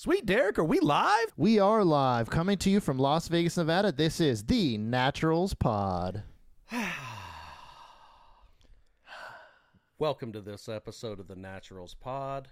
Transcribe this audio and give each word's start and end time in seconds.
Sweet 0.00 0.26
Derek, 0.26 0.60
are 0.60 0.64
we 0.64 0.78
live? 0.78 1.32
We 1.36 1.58
are 1.58 1.82
live, 1.82 2.30
coming 2.30 2.56
to 2.58 2.70
you 2.70 2.78
from 2.78 3.00
Las 3.00 3.26
Vegas, 3.26 3.56
Nevada. 3.56 3.90
This 3.90 4.20
is 4.20 4.44
the 4.44 4.78
Naturals 4.78 5.54
Pod. 5.54 6.22
Welcome 9.98 10.32
to 10.34 10.40
this 10.40 10.68
episode 10.68 11.18
of 11.18 11.26
the 11.26 11.34
Naturals 11.34 11.94
Pod. 11.94 12.46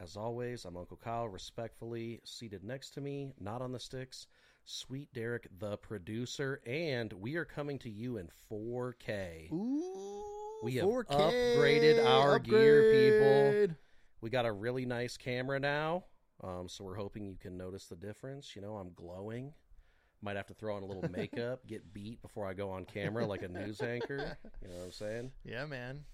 As 0.00 0.16
always, 0.16 0.64
I'm 0.64 0.76
Uncle 0.76 0.96
Kyle, 0.96 1.28
respectfully 1.28 2.20
seated 2.24 2.64
next 2.64 2.90
to 2.94 3.00
me, 3.00 3.30
not 3.38 3.62
on 3.62 3.70
the 3.70 3.78
sticks, 3.78 4.26
Sweet 4.64 5.14
Derek, 5.14 5.46
the 5.60 5.76
producer, 5.76 6.60
and 6.66 7.12
we 7.12 7.36
are 7.36 7.44
coming 7.44 7.78
to 7.78 7.88
you 7.88 8.16
in 8.18 8.28
4K. 8.50 9.52
Ooh, 9.52 10.58
We 10.64 10.74
have 10.74 10.88
4K 10.88 11.06
upgraded 11.06 12.04
our 12.04 12.40
gear, 12.40 12.90
people. 12.90 13.76
We 14.20 14.30
got 14.30 14.44
a 14.44 14.50
really 14.50 14.86
nice 14.86 15.16
camera 15.16 15.60
now, 15.60 16.02
um, 16.42 16.68
so 16.68 16.84
we're 16.84 16.94
hoping 16.96 17.24
you 17.26 17.36
can 17.40 17.56
notice 17.56 17.86
the 17.86 17.96
difference. 17.96 18.54
You 18.54 18.62
know, 18.62 18.76
I'm 18.76 18.92
glowing. 18.94 19.52
Might 20.20 20.36
have 20.36 20.46
to 20.48 20.54
throw 20.54 20.76
on 20.76 20.82
a 20.82 20.86
little 20.86 21.06
makeup, 21.10 21.66
get 21.66 21.92
beat 21.94 22.20
before 22.22 22.46
I 22.46 22.54
go 22.54 22.70
on 22.70 22.84
camera 22.84 23.26
like 23.26 23.42
a 23.42 23.48
news 23.48 23.80
anchor. 23.80 24.36
You 24.62 24.68
know 24.68 24.74
what 24.76 24.84
I'm 24.86 24.92
saying? 24.92 25.32
Yeah, 25.44 25.64
man. 25.66 26.04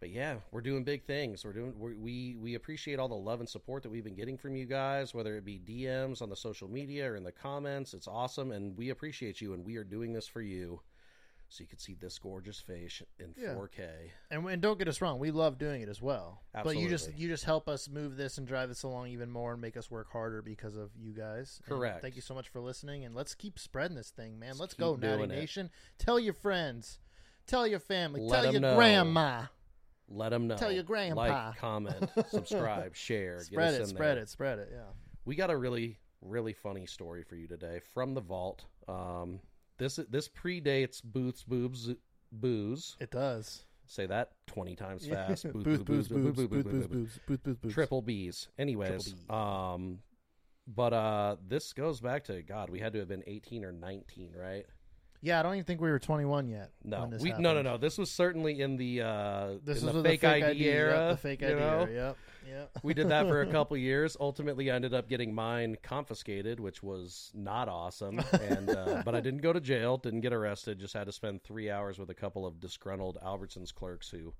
but 0.00 0.10
yeah, 0.10 0.36
we're 0.52 0.60
doing 0.60 0.84
big 0.84 1.04
things. 1.06 1.44
We're 1.44 1.52
doing 1.52 1.74
we're, 1.78 1.96
we 1.96 2.36
we 2.38 2.54
appreciate 2.54 2.98
all 2.98 3.08
the 3.08 3.14
love 3.14 3.40
and 3.40 3.48
support 3.48 3.82
that 3.82 3.90
we've 3.90 4.04
been 4.04 4.14
getting 4.14 4.36
from 4.36 4.54
you 4.54 4.66
guys, 4.66 5.14
whether 5.14 5.36
it 5.36 5.44
be 5.44 5.58
DMs 5.58 6.20
on 6.22 6.28
the 6.30 6.36
social 6.36 6.68
media 6.68 7.10
or 7.10 7.16
in 7.16 7.24
the 7.24 7.32
comments. 7.32 7.94
It's 7.94 8.08
awesome, 8.08 8.52
and 8.52 8.76
we 8.76 8.90
appreciate 8.90 9.40
you. 9.40 9.54
And 9.54 9.64
we 9.64 9.76
are 9.76 9.84
doing 9.84 10.12
this 10.12 10.26
for 10.28 10.42
you, 10.42 10.80
so 11.48 11.62
you 11.62 11.68
can 11.68 11.78
see 11.78 11.94
this 11.94 12.18
gorgeous 12.18 12.60
face 12.60 13.02
in 13.18 13.34
Yeah. 13.36 13.54
4K. 13.54 13.88
And, 14.30 14.44
and 14.48 14.60
don't 14.60 14.78
get 14.78 14.88
us 14.88 15.00
wrong, 15.00 15.18
we 15.18 15.30
love 15.30 15.58
doing 15.58 15.82
it 15.82 15.88
as 15.88 16.02
well. 16.02 16.42
But 16.52 16.76
you 16.76 16.88
just 16.88 17.04
Absolutely. 17.06 17.22
you 17.22 17.28
just 17.28 17.44
help 17.44 17.68
us 17.68 17.88
move 17.88 18.16
this 18.16 18.38
and 18.38 18.46
drive 18.46 18.68
this 18.68 18.82
along 18.82 19.08
even 19.08 19.30
more 19.30 19.52
and 19.52 19.60
make 19.60 19.76
us 19.76 19.90
work 19.90 20.10
harder 20.12 20.42
because 20.42 20.76
of 20.76 20.90
you 20.98 21.12
guys. 21.12 21.60
And 21.66 21.76
Correct. 21.76 22.02
thank 22.02 22.16
you 22.16 22.22
so 22.22 22.34
much 22.34 22.48
for 22.48 22.60
listening, 22.60 23.04
and 23.04 23.14
let's 23.14 23.34
keep 23.34 23.58
spreading 23.58 23.96
this 23.96 24.10
thing, 24.10 24.38
man. 24.38 24.54
Let's 24.58 24.74
keep 24.74 24.80
go, 24.80 24.96
Natty 24.96 25.16
doing 25.18 25.30
it. 25.30 25.36
Nation. 25.36 25.70
Tell 25.98 26.18
your 26.18 26.34
friends, 26.34 26.98
tell 27.46 27.66
your 27.66 27.78
family, 27.80 28.20
Let 28.22 28.36
tell 28.38 28.46
'em 28.46 28.52
your 28.52 28.60
know. 28.62 28.74
grandma. 28.76 29.42
Let 30.08 30.28
them 30.30 30.46
know. 30.46 30.56
Tell 30.56 30.70
your 30.70 30.84
grandpa. 30.84 31.48
Like, 31.48 31.56
comment, 31.58 32.10
subscribe, 32.30 32.94
share. 32.94 33.40
Spread 33.40 33.72
get 33.72 33.74
it, 33.74 33.82
us 33.82 33.90
in 33.90 33.96
spread 33.96 34.16
there. 34.16 34.22
it, 34.22 34.28
spread 34.28 34.58
it. 34.60 34.68
Yeah. 34.72 34.80
We 35.24 35.34
got 35.36 35.50
a 35.50 35.56
really 35.56 35.98
really 36.22 36.52
funny 36.54 36.86
story 36.86 37.22
for 37.22 37.36
you 37.36 37.46
today 37.46 37.80
from 37.94 38.14
the 38.14 38.20
vault. 38.20 38.64
Um, 38.88 39.38
this 39.78 39.96
this 40.08 40.28
predates 40.28 41.02
Booth's 41.02 41.42
boobs 41.42 41.90
booze. 42.32 42.96
It 43.00 43.10
does. 43.10 43.64
Say 43.86 44.06
that 44.06 44.32
twenty 44.46 44.74
times 44.74 45.06
fast. 45.06 45.44
Booth 45.52 45.84
booze 45.84 46.08
booze 46.08 46.08
booze 46.08 46.34
booze 46.34 46.64
booze 46.64 46.86
booze 46.86 47.20
booth 47.26 47.42
booth 47.62 47.72
triple 47.72 48.02
B's. 48.02 48.48
Anyways, 48.58 49.14
um, 49.30 49.98
but 50.66 50.92
uh, 50.92 51.36
this 51.46 51.72
goes 51.72 52.00
back 52.00 52.24
to 52.24 52.42
God. 52.42 52.70
We 52.70 52.80
had 52.80 52.92
to 52.94 52.98
have 52.98 53.08
been 53.08 53.22
eighteen 53.26 53.64
or 53.64 53.72
nineteen, 53.72 54.32
right? 54.36 54.66
Yeah, 55.26 55.40
I 55.40 55.42
don't 55.42 55.54
even 55.54 55.64
think 55.64 55.80
we 55.80 55.90
were 55.90 55.98
21 55.98 56.48
yet. 56.48 56.70
No, 56.84 57.10
we 57.20 57.30
no 57.32 57.52
no 57.52 57.60
no. 57.60 57.78
This 57.78 57.98
was 57.98 58.12
certainly 58.12 58.60
in 58.60 58.76
the 58.76 59.02
uh, 59.02 59.48
This 59.64 59.80
in 59.80 59.86
was 59.86 59.96
the 59.96 60.02
fake, 60.04 60.20
the 60.20 60.28
fake 60.28 60.44
ID, 60.44 60.68
era. 60.68 61.08
the 61.10 61.16
fake 61.16 61.40
you 61.40 61.48
ID 61.48 61.56
know? 61.56 61.80
era. 61.80 61.92
Yep, 61.92 62.16
yep. 62.48 62.70
we 62.84 62.94
did 62.94 63.08
that 63.08 63.26
for 63.26 63.40
a 63.40 63.46
couple 63.50 63.76
years. 63.76 64.16
Ultimately, 64.20 64.70
I 64.70 64.76
ended 64.76 64.94
up 64.94 65.08
getting 65.08 65.34
mine 65.34 65.78
confiscated, 65.82 66.60
which 66.60 66.80
was 66.80 67.32
not 67.34 67.68
awesome. 67.68 68.22
And 68.40 68.70
uh, 68.70 69.02
but 69.04 69.16
I 69.16 69.20
didn't 69.20 69.42
go 69.42 69.52
to 69.52 69.60
jail, 69.60 69.96
didn't 69.96 70.20
get 70.20 70.32
arrested. 70.32 70.78
Just 70.78 70.94
had 70.94 71.06
to 71.06 71.12
spend 71.12 71.42
three 71.42 71.70
hours 71.72 71.98
with 71.98 72.08
a 72.10 72.14
couple 72.14 72.46
of 72.46 72.60
disgruntled 72.60 73.18
Albertsons 73.20 73.74
clerks 73.74 74.08
who, 74.08 74.32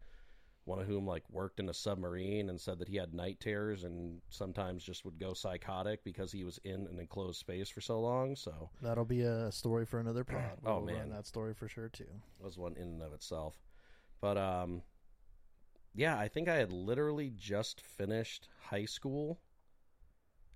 one 0.66 0.78
of 0.78 0.86
whom 0.86 1.06
like 1.06 1.22
worked 1.30 1.58
in 1.60 1.68
a 1.68 1.72
submarine 1.74 2.50
and 2.50 2.60
said 2.60 2.78
that 2.80 2.88
he 2.88 2.96
had 2.96 3.14
night 3.14 3.38
terrors 3.40 3.84
and 3.84 4.20
sometimes 4.30 4.82
just 4.84 5.04
would 5.04 5.18
go 5.18 5.32
psychotic 5.32 6.04
because 6.04 6.30
he 6.32 6.44
was 6.44 6.58
in 6.64 6.86
an 6.90 6.98
enclosed 7.00 7.38
space 7.40 7.68
for 7.70 7.80
so 7.80 7.98
long. 8.00 8.36
So 8.36 8.68
That'll 8.82 9.04
be 9.04 9.22
a 9.22 9.50
story 9.52 9.86
for 9.86 9.98
another 10.00 10.24
pod. 10.24 10.42
Oh, 10.66 10.80
We'll 10.80 10.94
man. 10.94 11.08
that 11.10 11.26
story 11.26 11.54
for 11.54 11.68
sure 11.68 11.88
too. 11.88 12.04
it 12.04 12.44
was 12.44 12.58
one 12.58 12.74
in 12.76 12.82
and 12.88 13.02
of 13.02 13.12
itself. 13.14 13.56
But 14.20 14.36
um, 14.36 14.82
yeah, 15.94 16.18
I 16.18 16.28
think 16.28 16.48
I 16.48 16.56
had 16.56 16.72
literally 16.72 17.32
just 17.36 17.80
finished 17.80 18.48
high 18.60 18.84
school. 18.86 19.38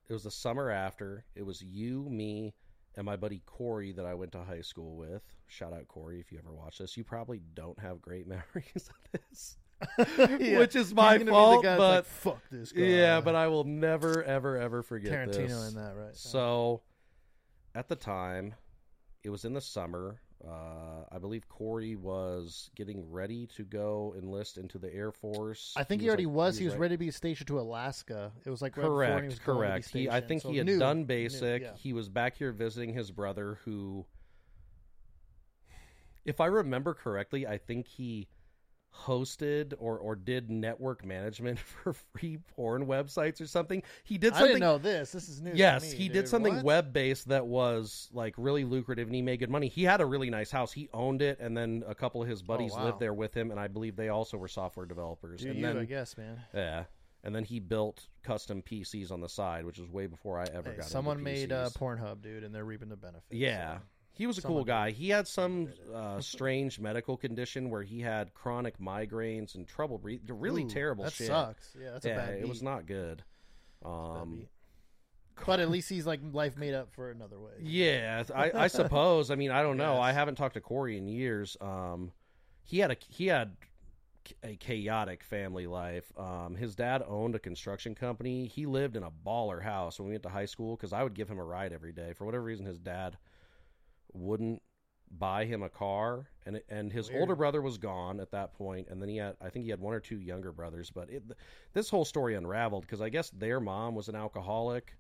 It 0.09 0.13
was 0.13 0.25
the 0.25 0.31
summer 0.31 0.71
after. 0.71 1.25
It 1.37 1.47
was 1.47 1.63
you, 1.63 2.09
me, 2.11 2.53
and 2.97 3.07
my 3.07 3.15
buddy 3.17 3.43
Corey 3.47 3.93
that 3.93 4.05
I 4.07 4.15
went 4.15 4.33
to 4.33 4.43
high 4.43 4.63
school 4.63 4.97
with. 4.97 5.23
Shout 5.47 5.73
out 5.73 5.87
Corey 5.87 6.19
if 6.19 6.33
you 6.33 6.39
ever 6.39 6.53
watch 6.53 6.79
this. 6.79 6.97
You 6.97 7.05
probably 7.05 7.41
don't 7.55 7.79
have 7.79 8.03
great 8.03 8.27
memories 8.27 8.91
of 8.91 9.21
this, 9.31 9.57
Yeah, 10.39 10.59
which 10.59 10.77
is 10.77 10.93
my 10.95 11.19
fault. 11.19 11.63
But 11.65 11.79
like, 11.79 12.05
fuck 12.05 12.43
this 12.51 12.73
guy. 12.73 12.83
yeah, 12.83 13.21
but 13.21 13.35
I 13.35 13.47
will 13.49 13.65
never, 13.65 14.23
ever, 14.23 14.57
ever 14.59 14.83
forget 14.83 15.13
Tarantino 15.29 15.49
this. 15.49 15.69
in 15.71 15.75
that, 15.77 15.95
right? 15.97 16.15
So, 16.17 16.83
at 17.75 17.89
the 17.89 17.97
time, 17.97 18.55
it 19.23 19.31
was 19.31 19.45
in 19.45 19.53
the 19.55 19.61
summer. 19.61 20.21
Uh, 20.43 21.05
I 21.13 21.19
believe 21.19 21.47
Corey 21.51 21.97
was 21.97 22.71
getting 22.75 23.11
ready 23.11 23.47
to 23.57 23.63
go 23.63 24.15
enlist 24.17 24.57
into 24.57 24.79
the 24.79 24.93
Air 24.95 25.13
Force. 25.13 25.75
I 25.77 25.85
think 25.85 26.01
he, 26.01 26.09
already 26.09 26.25
like- 26.27 26.35
was. 26.35 26.57
He 26.59 26.65
was 26.65 26.75
right- 26.75 26.81
ready 26.81 26.95
to 26.95 26.99
be 26.99 27.11
stationed 27.11 27.49
to 27.49 27.61
Alaska. 27.61 28.33
It 28.47 28.51
was 28.51 28.63
like 28.63 28.77
right 28.77 28.83
before 28.85 29.03
he 29.03 29.09
Correct, 29.11 29.27
was 29.27 29.39
going 29.39 29.57
to 29.59 29.63
be 29.63 29.69
correct. 29.69 29.89
He, 29.91 30.09
I 30.11 30.21
think 30.23 30.43
So 30.43 30.51
he 30.51 30.57
had 30.59 30.67
new, 30.67 30.79
done 30.79 31.01
new, 31.01 31.05
basic. 31.05 31.63
yeah. 31.63 31.73
He 31.77 31.93
was 31.93 32.09
back 32.09 32.37
here 32.39 32.53
visiting 32.53 32.95
his 32.95 33.11
brother, 33.11 33.59
who, 33.67 34.07
if 36.25 36.41
I 36.41 36.47
remember 36.47 36.95
correctly, 36.95 37.47
I 37.47 37.59
think 37.59 37.87
he 37.87 38.29
hosted 38.95 39.73
or 39.79 39.99
or 39.99 40.15
did 40.17 40.51
network 40.51 41.05
management 41.05 41.59
for 41.83 41.93
free 41.93 42.39
porn 42.55 42.87
websites 42.87 43.41
or 43.41 43.47
something. 43.47 43.83
He 44.05 44.19
did 44.19 44.33
I 44.33 44.37
something. 44.39 44.49
didn't 44.55 44.61
know 44.61 44.79
this. 44.79 45.13
This 45.13 45.29
is 45.29 45.41
new. 45.41 45.53
Yes, 45.55 45.83
to 45.85 45.91
me, 45.93 45.97
he 45.97 46.05
dude. 46.09 46.13
did 46.15 46.29
something 46.29 46.55
What? 46.57 46.65
web 46.65 46.93
based 46.93 47.29
that 47.29 47.47
was 47.47 48.09
like 48.13 48.35
really 48.37 48.65
lucrative 48.65 49.09
and 49.09 49.15
he 49.15 49.23
made 49.23 49.39
good 49.39 49.51
money. 49.51 49.69
He 49.69 49.85
had 49.85 50.01
a 50.01 50.07
really 50.07 50.31
nice 50.31 50.51
house. 50.51 50.73
He 50.73 50.89
owned 50.93 51.23
it 51.23 51.39
and 51.41 51.57
then 51.57 51.85
a 51.87 51.95
couple 51.95 52.23
of 52.23 52.29
his 52.29 52.43
buddies 52.43 52.73
Oh, 52.75 52.79
wow. 52.79 52.85
lived 52.87 53.01
there 53.01 53.15
with 53.15 53.33
him 53.35 53.51
and 53.51 53.59
I 53.61 53.69
believe 53.69 53.97
they 53.97 54.09
also 54.09 54.37
were 54.37 54.49
software 54.49 54.87
developers. 54.87 55.41
Do 55.43 55.49
and 55.51 55.59
you, 55.59 55.67
then 55.67 55.79
I 55.79 55.85
guess, 55.85 56.17
man. 56.19 56.41
yeah. 56.55 56.85
And 57.23 57.35
then 57.35 57.45
he 57.45 57.61
built 57.61 58.07
custom 58.23 58.63
PCs 58.63 59.13
on 59.13 59.21
the 59.21 59.29
side, 59.29 59.67
which 59.67 59.79
was 59.79 59.91
way 59.91 60.07
before 60.07 60.39
I 60.39 60.47
ever 60.55 60.71
Hey, 60.71 60.77
got 60.79 60.87
someone 60.87 61.19
into 61.19 61.25
made 61.31 61.53
uh. 61.53 61.69
Pornhub, 61.79 62.23
dude, 62.23 62.45
and 62.45 62.55
they're 62.55 62.65
reaping 62.65 62.89
the 62.89 62.97
benefits. 62.97 63.27
Yeah. 63.31 63.77
so. 63.77 63.83
He 64.13 64.27
was 64.27 64.39
a 64.39 64.43
cool 64.43 64.65
guy. 64.65 64.91
He 64.91 65.09
had 65.09 65.27
some 65.27 65.69
uh, 65.95 66.21
strange 66.21 66.79
medical 66.79 67.17
condition 67.17 67.71
where 67.71 67.83
he 67.83 68.01
had 68.01 68.35
chronic 68.35 68.79
migraines 68.79 69.55
and 69.55 69.67
trouble 69.67 69.99
breathing. 69.99 70.27
Really 70.39 70.65
Ooh, 70.65 70.69
terrible 70.69 71.05
that 71.05 71.13
shit. 71.13 71.29
sucks. 71.29 71.75
Yeah, 71.81 71.93
that's 71.93 72.05
yeah, 72.05 72.13
a 72.13 72.17
bad 72.17 72.35
it 72.35 72.49
was 72.49 72.63
not 72.63 72.87
good. 72.87 73.23
That's 73.83 73.85
a 73.85 74.15
bad 74.15 74.23
Um. 74.25 74.49
But 75.47 75.61
at 75.61 75.71
least 75.71 75.89
he's 75.89 76.07
like 76.07 76.21
life 76.33 76.59
made 76.59 76.75
up 76.75 76.93
for 76.93 77.11
another 77.11 77.39
way. 77.41 77.53
Yeah, 77.61 78.25
I, 78.35 78.51
I 78.55 78.67
suppose. 78.67 79.31
I 79.31 79.37
mean, 79.37 79.51
I 79.51 79.63
don't 79.63 79.79
know. 79.79 79.99
I 80.01 80.13
haven't 80.13 80.35
talked 80.35 80.55
to 80.55 80.61
Corey 80.61 80.99
in 80.99 81.09
years. 81.09 81.57
Um, 81.63 82.13
he 82.63 82.79
had 82.79 82.91
a 82.91 82.97
he 83.09 83.29
had 83.29 83.57
a 84.43 84.57
chaotic 84.57 85.25
family 85.25 85.67
life. 85.67 86.13
Um, 86.19 86.57
his 86.57 86.75
dad 86.75 87.03
owned 87.07 87.35
a 87.35 87.39
construction 87.39 87.95
company. 87.95 88.47
He 88.47 88.67
lived 88.67 88.97
in 88.97 89.03
a 89.03 89.11
baller 89.11 89.63
house 89.63 89.99
when 89.99 90.09
we 90.09 90.15
went 90.15 90.25
to 90.25 90.29
high 90.29 90.45
school 90.45 90.77
because 90.77 90.93
I 90.93 91.03
would 91.03 91.15
give 91.15 91.29
him 91.29 91.39
a 91.39 91.45
ride 91.45 91.73
every 91.73 91.93
day. 91.93 92.13
For 92.13 92.25
whatever 92.27 92.45
reason, 92.45 92.67
his 92.67 92.79
dad 92.79 93.17
wouldn't 94.15 94.63
buy 95.11 95.45
him 95.45 95.63
a 95.63 95.69
car, 95.69 96.29
and 96.47 96.61
and 96.69 96.93
his 96.93 97.09
Weird. 97.09 97.21
older 97.23 97.37
brother 97.37 97.61
was 97.63 97.79
gone 97.79 98.21
at 98.21 98.31
that 98.33 98.55
point, 98.55 98.89
and 98.91 99.01
then 99.01 99.09
he 99.09 99.17
had 99.17 99.37
I 99.41 99.51
think 99.51 99.65
he 99.65 99.71
had 99.71 99.81
one 99.81 99.95
or 99.95 100.01
two 100.01 100.21
younger 100.21 100.53
brothers. 100.53 100.91
But 100.91 101.11
it, 101.11 101.23
this 101.73 101.91
whole 101.91 102.05
story 102.05 102.35
unraveled 102.35 102.83
because 102.83 103.01
I 103.01 103.09
guess 103.09 103.31
their 103.31 103.61
mom 103.61 103.95
was 103.95 104.09
an 104.09 104.15
alcoholic 104.15 104.95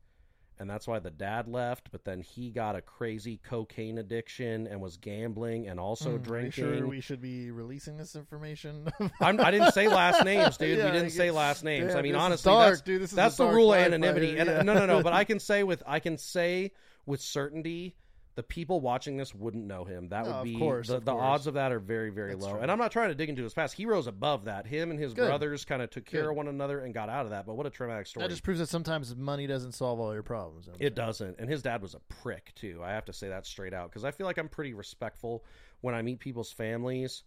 and 0.60 0.68
that's 0.68 0.86
why 0.86 0.98
the 0.98 1.10
dad 1.10 1.48
left. 1.48 1.90
But 1.90 2.04
then 2.04 2.20
he 2.20 2.50
got 2.50 2.76
a 2.76 2.82
crazy 2.82 3.40
cocaine 3.42 3.96
addiction 3.96 4.66
and 4.66 4.80
was 4.80 4.98
gambling 4.98 5.66
and 5.66 5.80
also 5.80 6.10
hmm, 6.10 6.16
you 6.16 6.18
drinking. 6.18 6.52
sure 6.52 6.86
we 6.86 7.00
should 7.00 7.22
be 7.22 7.50
releasing 7.50 7.96
this 7.96 8.14
information? 8.14 8.86
I'm, 9.20 9.40
I 9.40 9.50
didn't 9.50 9.72
say 9.72 9.88
last 9.88 10.22
names, 10.22 10.58
dude. 10.58 10.78
Yeah, 10.78 10.84
we 10.84 10.92
didn't 10.92 11.10
say 11.10 11.30
last 11.30 11.64
names. 11.64 11.94
I 11.94 12.02
mean, 12.02 12.14
honestly, 12.14 12.52
dark, 12.52 12.72
that's 12.72 12.82
dude. 12.82 13.00
This 13.00 13.10
is 13.10 13.16
that's 13.16 13.38
the 13.38 13.46
rule 13.46 13.72
of 13.72 13.80
anonymity. 13.80 14.36
right 14.36 14.46
And 14.46 14.66
no, 14.66 14.74
no, 14.74 14.84
no. 14.84 15.02
But 15.02 15.14
I 15.14 15.24
can 15.30 15.40
say 15.40 15.64
with 15.64 15.82
I 15.86 15.98
can 15.98 16.18
say 16.18 16.72
with 17.06 17.22
certainty. 17.22 17.96
The 18.40 18.44
people 18.44 18.80
watching 18.80 19.18
this 19.18 19.34
wouldn't 19.34 19.66
know 19.66 19.84
him. 19.84 20.08
That 20.08 20.24
No, 20.24 20.36
would 20.38 20.44
be 20.44 20.56
course, 20.56 20.88
the, 20.88 20.98
the 20.98 21.12
odds 21.12 21.46
of 21.46 21.52
that 21.54 21.72
are 21.72 21.78
very, 21.78 22.08
very 22.08 22.30
That's 22.30 22.42
low. 22.46 22.52
true. 22.52 22.60
And 22.60 22.70
I'm 22.72 22.78
not 22.78 22.90
trying 22.90 23.10
to 23.10 23.14
dig 23.14 23.28
into 23.28 23.42
his 23.42 23.52
past. 23.52 23.74
He 23.74 23.84
rose 23.84 24.06
above 24.06 24.46
that. 24.46 24.66
Him 24.66 24.90
and 24.90 24.98
his 24.98 25.12
Good. 25.12 25.26
brothers 25.26 25.66
kind 25.66 25.82
of 25.82 25.90
took 25.90 26.06
care 26.06 26.22
Good. 26.22 26.30
of 26.30 26.36
one 26.36 26.48
another 26.48 26.80
and 26.80 26.94
got 26.94 27.10
out 27.10 27.26
of 27.26 27.32
that. 27.32 27.44
But 27.44 27.56
what 27.58 27.66
a 27.66 27.70
traumatic 27.70 28.06
story! 28.06 28.24
that 28.24 28.30
just 28.30 28.42
proves 28.42 28.60
that 28.60 28.68
sometimes 28.70 29.14
money 29.14 29.46
doesn't 29.46 29.72
solve 29.72 30.00
all 30.00 30.14
your 30.14 30.22
problems. 30.22 30.68
you 30.68 30.72
know 30.72 30.76
what 30.76 30.80
I'm 30.80 30.86
It 30.86 30.96
saying? 30.96 31.06
doesn't. 31.06 31.36
And 31.40 31.50
his 31.50 31.60
dad 31.60 31.82
was 31.82 31.94
a 31.94 32.00
prick, 32.22 32.54
too. 32.54 32.80
I 32.82 32.92
have 32.92 33.04
to 33.04 33.12
say 33.12 33.28
that 33.28 33.44
straight 33.44 33.74
out 33.74 33.90
because 33.90 34.04
I 34.06 34.10
feel 34.10 34.26
like 34.26 34.38
I'm 34.38 34.48
pretty 34.48 34.72
respectful 34.72 35.44
when 35.82 35.94
I 35.94 36.00
meet 36.00 36.18
people's 36.18 36.50
families 36.50 37.22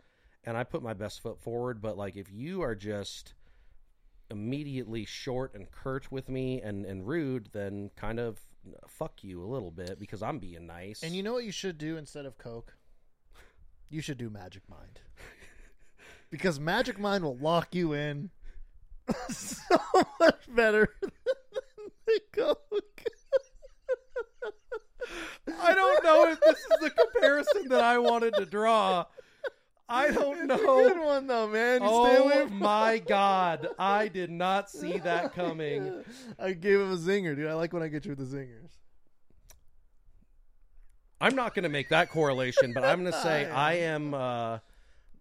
and 0.45 0.57
I 0.57 0.63
put 0.63 0.81
my 0.81 0.93
best 0.95 1.21
foot 1.21 1.39
forward. 1.39 1.79
But, 1.79 1.95
like, 1.95 2.15
if 2.17 2.31
you 2.31 2.63
are 2.63 2.73
just 2.73 3.35
immediately 4.31 5.05
short 5.05 5.53
and 5.53 5.69
curt 5.69 6.11
with 6.11 6.27
me 6.29 6.59
and, 6.61 6.85
and 6.87 7.05
rude, 7.07 7.49
then 7.53 7.91
kind 7.95 8.19
of 8.19 8.39
fuck 8.87 9.23
you 9.23 9.43
a 9.43 9.45
little 9.45 9.71
bit 9.71 9.99
because 9.99 10.21
I'm 10.21 10.39
being 10.39 10.67
nice. 10.67 11.03
And 11.03 11.13
you 11.13 11.23
know 11.23 11.33
what 11.33 11.43
you 11.43 11.51
should 11.51 11.77
do 11.77 11.97
instead 11.97 12.25
of 12.25 12.37
Coke? 12.37 12.75
You 13.89 14.01
should 14.01 14.17
do 14.17 14.29
Magic 14.29 14.63
Mind. 14.69 14.99
because 16.29 16.59
Magic 16.59 16.99
Mind 16.99 17.23
will 17.23 17.37
lock 17.37 17.75
you 17.75 17.93
in 17.93 18.31
so 19.29 19.77
much 20.19 20.41
better 20.47 20.89
than 21.01 22.17
Coke. 22.31 23.03
I 25.61 25.73
don't 25.73 26.03
know 26.03 26.29
if 26.29 26.39
this 26.39 26.57
is 26.57 26.79
the 26.81 26.89
comparison 26.89 27.67
that 27.69 27.83
I 27.83 27.97
wanted 27.97 28.35
to 28.35 28.45
draw. 28.45 29.05
I 29.89 30.11
don't 30.11 30.49
It's 30.49 30.61
a 30.61 30.65
good 30.65 30.99
one 30.99 31.27
though, 31.27 31.47
man. 31.47 31.81
You 31.81 31.87
Oh 31.89 32.47
my 32.47 32.97
god. 33.07 33.67
I 33.77 34.07
did 34.07 34.29
not 34.29 34.69
see 34.69 34.97
that 34.99 35.33
coming. 35.33 36.03
I 36.39 36.53
gave 36.53 36.79
him 36.79 36.91
a 36.91 36.97
zinger, 36.97 37.35
dude. 37.35 37.47
I 37.47 37.53
like 37.53 37.73
when 37.73 37.83
I 37.83 37.87
get 37.87 38.05
you 38.05 38.15
with 38.15 38.19
the 38.19 38.37
zingers. 38.37 38.71
I'm 41.19 41.35
not 41.35 41.55
going 41.55 41.63
to 41.63 41.69
make 41.69 41.89
that 41.89 42.09
correlation, 42.09 42.73
but 42.73 42.83
I'm 42.83 43.01
going 43.01 43.13
to 43.13 43.21
say 43.21 43.45
I 43.49 43.75
am 43.75 44.13
uh 44.13 44.59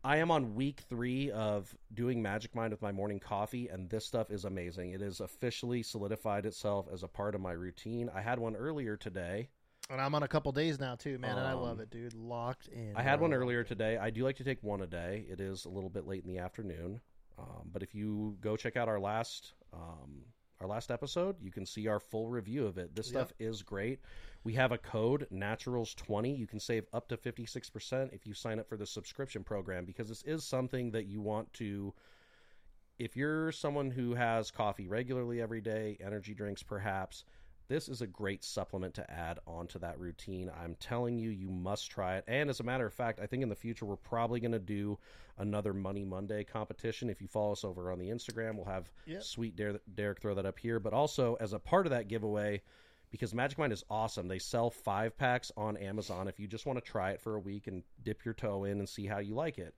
I 0.05 0.17
am 0.17 0.32
on 0.32 0.56
week 0.56 0.81
3 0.88 1.31
of 1.31 1.73
doing 1.94 2.20
Magic 2.20 2.56
Mind 2.56 2.73
with 2.73 2.82
my 2.82 2.91
morning 2.91 3.20
coffee 3.20 3.69
and 3.69 3.88
this 3.88 4.05
stuff 4.05 4.32
is 4.32 4.44
amazing. 4.44 4.91
It 4.91 5.00
has 5.00 5.20
officially 5.20 5.85
solidified 5.85 6.44
itself 6.44 6.87
as 6.93 7.05
a 7.05 7.08
part 7.08 7.37
of 7.37 7.41
my 7.41 7.53
routine. 7.53 8.11
I 8.12 8.20
had 8.20 8.41
one 8.41 8.56
earlier 8.56 8.97
today. 8.97 9.49
And 9.90 10.00
I'm 10.00 10.14
on 10.14 10.23
a 10.23 10.29
couple 10.29 10.50
days 10.52 10.79
now 10.81 10.94
too, 10.94 11.19
man, 11.19 11.37
and 11.37 11.46
I 11.46 11.52
love 11.52 11.79
Um, 11.79 11.81
it, 11.81 11.90
dude. 11.90 12.14
Locked 12.14 12.69
in. 12.69 12.96
I 12.96 13.02
had 13.02 13.20
one 13.20 13.34
earlier 13.34 13.62
today. 13.64 13.99
I 13.99 14.11
do 14.11 14.25
like 14.25 14.37
to 14.37 14.44
take 14.44 14.62
one 14.62 14.81
a 14.81 14.87
day. 14.87 15.26
It 15.29 15.40
is 15.40 15.64
a 15.64 15.69
little 15.69 15.90
bit 15.90 16.06
late 16.06 16.23
in 16.25 16.29
the 16.29 16.38
afternoon, 16.38 17.00
um, 17.38 17.69
but 17.73 17.82
if 17.82 17.94
you 17.94 18.37
go 18.40 18.56
check 18.56 18.76
out 18.76 18.88
our 18.88 19.00
last 19.00 19.52
um, 19.73 20.23
our 20.61 20.69
last 20.69 20.90
episode, 20.93 21.37
you 21.40 21.50
can 21.50 21.67
see 21.67 21.88
our 21.88 21.99
full 21.99 22.29
review 22.29 22.64
of 22.67 22.79
it. 22.79 22.94
This 22.94 23.08
stuff 23.08 23.32
is 23.40 23.62
great. 23.62 23.99
We 24.44 24.52
have 24.55 24.70
a 24.73 24.79
code 24.79 25.26
Naturals 25.31 25.93
twenty. 25.94 26.32
You 26.34 26.46
can 26.46 26.61
save 26.61 26.87
up 26.93 27.08
to 27.08 27.17
fifty 27.17 27.44
six 27.44 27.69
percent 27.69 28.11
if 28.12 28.26
you 28.26 28.32
sign 28.32 28.61
up 28.61 28.69
for 28.69 28.76
the 28.76 28.87
subscription 28.87 29.43
program 29.44 29.84
because 29.84 30.08
this 30.08 30.23
is 30.23 30.44
something 30.44 30.93
that 30.93 31.06
you 31.06 31.20
want 31.20 31.52
to. 31.55 31.93
If 32.99 33.17
you're 33.17 33.50
someone 33.52 33.90
who 33.90 34.14
has 34.14 34.50
coffee 34.52 34.87
regularly 34.87 35.43
every 35.43 35.61
day, 35.61 35.99
energy 36.00 36.34
drinks 36.34 36.62
perhaps, 36.62 37.25
this 37.72 37.88
is 37.88 38.02
a 38.02 38.06
great 38.06 38.44
supplement 38.44 38.92
to 38.92 39.10
add 39.10 39.38
onto 39.46 39.78
that 39.78 39.98
routine. 39.98 40.50
I'm 40.62 40.74
telling 40.74 41.16
you, 41.16 41.30
you 41.30 41.48
must 41.48 41.90
try 41.90 42.16
it. 42.16 42.24
And 42.28 42.50
as 42.50 42.60
a 42.60 42.64
matter 42.64 42.84
of 42.84 42.92
fact, 42.92 43.19
I 43.19 43.24
think 43.24 43.42
in 43.42 43.48
the 43.48 43.56
future 43.56 43.86
we're 43.86 43.96
probably 43.96 44.40
going 44.40 44.52
to 44.52 44.58
do 44.58 44.98
another 45.38 45.72
Money 45.72 46.04
Monday 46.04 46.44
competition. 46.44 47.08
If 47.08 47.22
you 47.22 47.28
follow 47.28 47.52
us 47.52 47.64
over 47.64 47.90
on 47.90 47.98
the 47.98 48.10
Instagram, 48.10 48.56
we'll 48.56 48.66
have 48.66 48.92
Yep. 49.06 49.22
sweet 49.22 49.56
Derek, 49.56 49.80
Derek 49.94 50.20
throw 50.20 50.34
that 50.34 50.44
up 50.44 50.58
here. 50.58 50.80
But 50.80 50.92
also 50.92 51.38
as 51.40 51.54
a 51.54 51.58
part 51.58 51.86
of 51.86 51.90
that 51.90 52.08
giveaway, 52.08 52.60
because 53.10 53.32
Magic 53.32 53.56
Mind 53.56 53.72
is 53.72 53.84
awesome, 53.88 54.28
they 54.28 54.38
sell 54.38 54.69
five 54.69 55.16
packs 55.16 55.50
on 55.56 55.78
Amazon. 55.78 56.28
If 56.28 56.38
you 56.38 56.46
just 56.46 56.66
want 56.66 56.78
to 56.78 56.84
try 56.84 57.12
it 57.12 57.22
for 57.22 57.36
a 57.36 57.40
week 57.40 57.69
and 57.69 57.82
dip 58.02 58.22
your 58.26 58.34
toe 58.34 58.64
in 58.64 58.80
and 58.80 58.88
see 58.88 59.06
how 59.06 59.19
you 59.19 59.34
like 59.34 59.58
it 59.58 59.74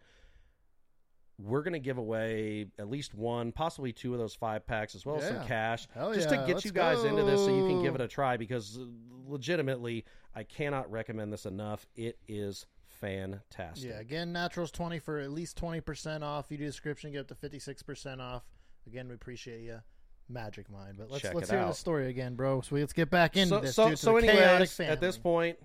we're 1.39 1.63
going 1.63 1.73
to 1.73 1.81
give 1.81 1.99
away 1.99 2.67
at 2.79 2.89
least 2.89 3.15
one, 3.15 3.51
possibly 3.53 3.93
two 3.93 4.13
of 4.13 4.19
those 4.21 4.35
five 4.35 4.67
packs, 4.67 4.95
as 4.95 5.05
well 5.05 5.17
as 5.17 5.27
some 5.27 5.45
cash, 5.47 5.89
Hell 5.93 6.15
just 6.15 6.31
yeah, 6.31 6.41
to 6.41 6.47
get 6.47 6.55
let's 6.55 6.65
you 6.65 6.73
guys 6.73 7.03
into 7.05 7.25
this, 7.25 7.41
so 7.41 7.49
you 7.55 7.67
can 7.67 7.83
give 7.83 7.95
it 7.95 8.01
a 8.01 8.09
try. 8.09 8.37
Because 8.37 8.79
uh, 8.79 8.85
legitimately, 9.27 10.05
I 10.35 10.45
cannot 10.45 10.91
recommend 10.91 11.33
this 11.33 11.47
enough. 11.47 11.87
It 11.97 12.19
is 12.29 12.67
fantastic. 13.01 13.91
Yeah, 13.91 13.99
again, 13.99 14.33
Naturals 14.33 14.71
twenty 14.71 14.99
for 14.99 15.19
at 15.19 15.31
least 15.31 15.57
twenty 15.57 15.81
percent 15.81 16.23
off. 16.23 16.47
You 16.51 16.59
do 16.59 16.67
description, 16.67 17.11
get 17.13 17.21
up 17.21 17.29
to 17.29 17.35
fifty 17.35 17.59
six 17.59 17.83
percent 17.83 18.21
off. 18.21 18.45
Again, 18.87 19.09
we 19.09 19.15
appreciate 19.15 19.63
you, 19.63 19.81
Magic 20.29 20.71
Mind. 20.71 20.95
But 20.99 21.11
let's 21.11 21.23
Check 21.23 21.35
let's 21.35 21.51
hear 21.51 21.65
the 21.65 21.73
story 21.73 22.11
again, 22.11 22.37
bro. 22.37 22.61
So 22.61 22.77
let's 22.77 22.93
get 22.93 23.11
back 23.11 23.37
into 23.37 23.57
so, 23.57 23.61
this. 23.61 23.75
so, 23.75 23.89
dude, 23.89 23.99
so 23.99 24.17
anyways, 24.17 24.79
at 24.81 25.01
this 25.01 25.19
point, 25.19 25.59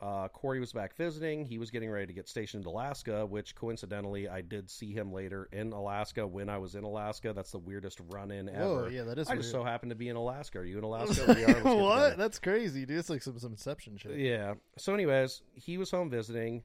uh, 0.00 0.28
Corey 0.28 0.60
was 0.60 0.72
back 0.72 0.96
visiting. 0.96 1.44
He 1.44 1.58
was 1.58 1.70
getting 1.70 1.90
ready 1.90 2.06
to 2.06 2.12
get 2.12 2.26
stationed 2.28 2.64
in 2.64 2.68
Alaska, 2.68 3.26
which 3.26 3.54
coincidentally, 3.54 4.28
I 4.28 4.40
did 4.40 4.70
see 4.70 4.92
him 4.92 5.12
later 5.12 5.48
in 5.52 5.72
Alaska 5.72 6.26
when 6.26 6.48
I 6.48 6.56
was 6.58 6.74
in 6.74 6.84
Alaska. 6.84 7.32
That's 7.34 7.50
the 7.50 7.58
weirdest 7.58 8.00
run 8.08 8.30
in 8.30 8.48
ever. 8.48 8.88
Yeah, 8.90 9.02
that 9.04 9.18
is. 9.18 9.28
I 9.28 9.36
just 9.36 9.50
so 9.50 9.62
happened 9.62 9.90
to 9.90 9.96
be 9.96 10.08
in 10.08 10.16
Alaska. 10.16 10.58
Are 10.60 10.64
you 10.64 10.78
in 10.78 10.84
Alaska? 10.90 11.34
What? 11.64 12.16
That's 12.16 12.38
crazy, 12.38 12.86
dude. 12.86 12.98
It's 12.98 13.10
like 13.10 13.22
some 13.22 13.38
some 13.38 13.52
Inception 13.52 13.98
shit. 13.98 14.16
Yeah. 14.18 14.54
So, 14.78 14.94
anyways, 14.94 15.42
he 15.54 15.76
was 15.76 15.90
home 15.90 16.08
visiting. 16.08 16.62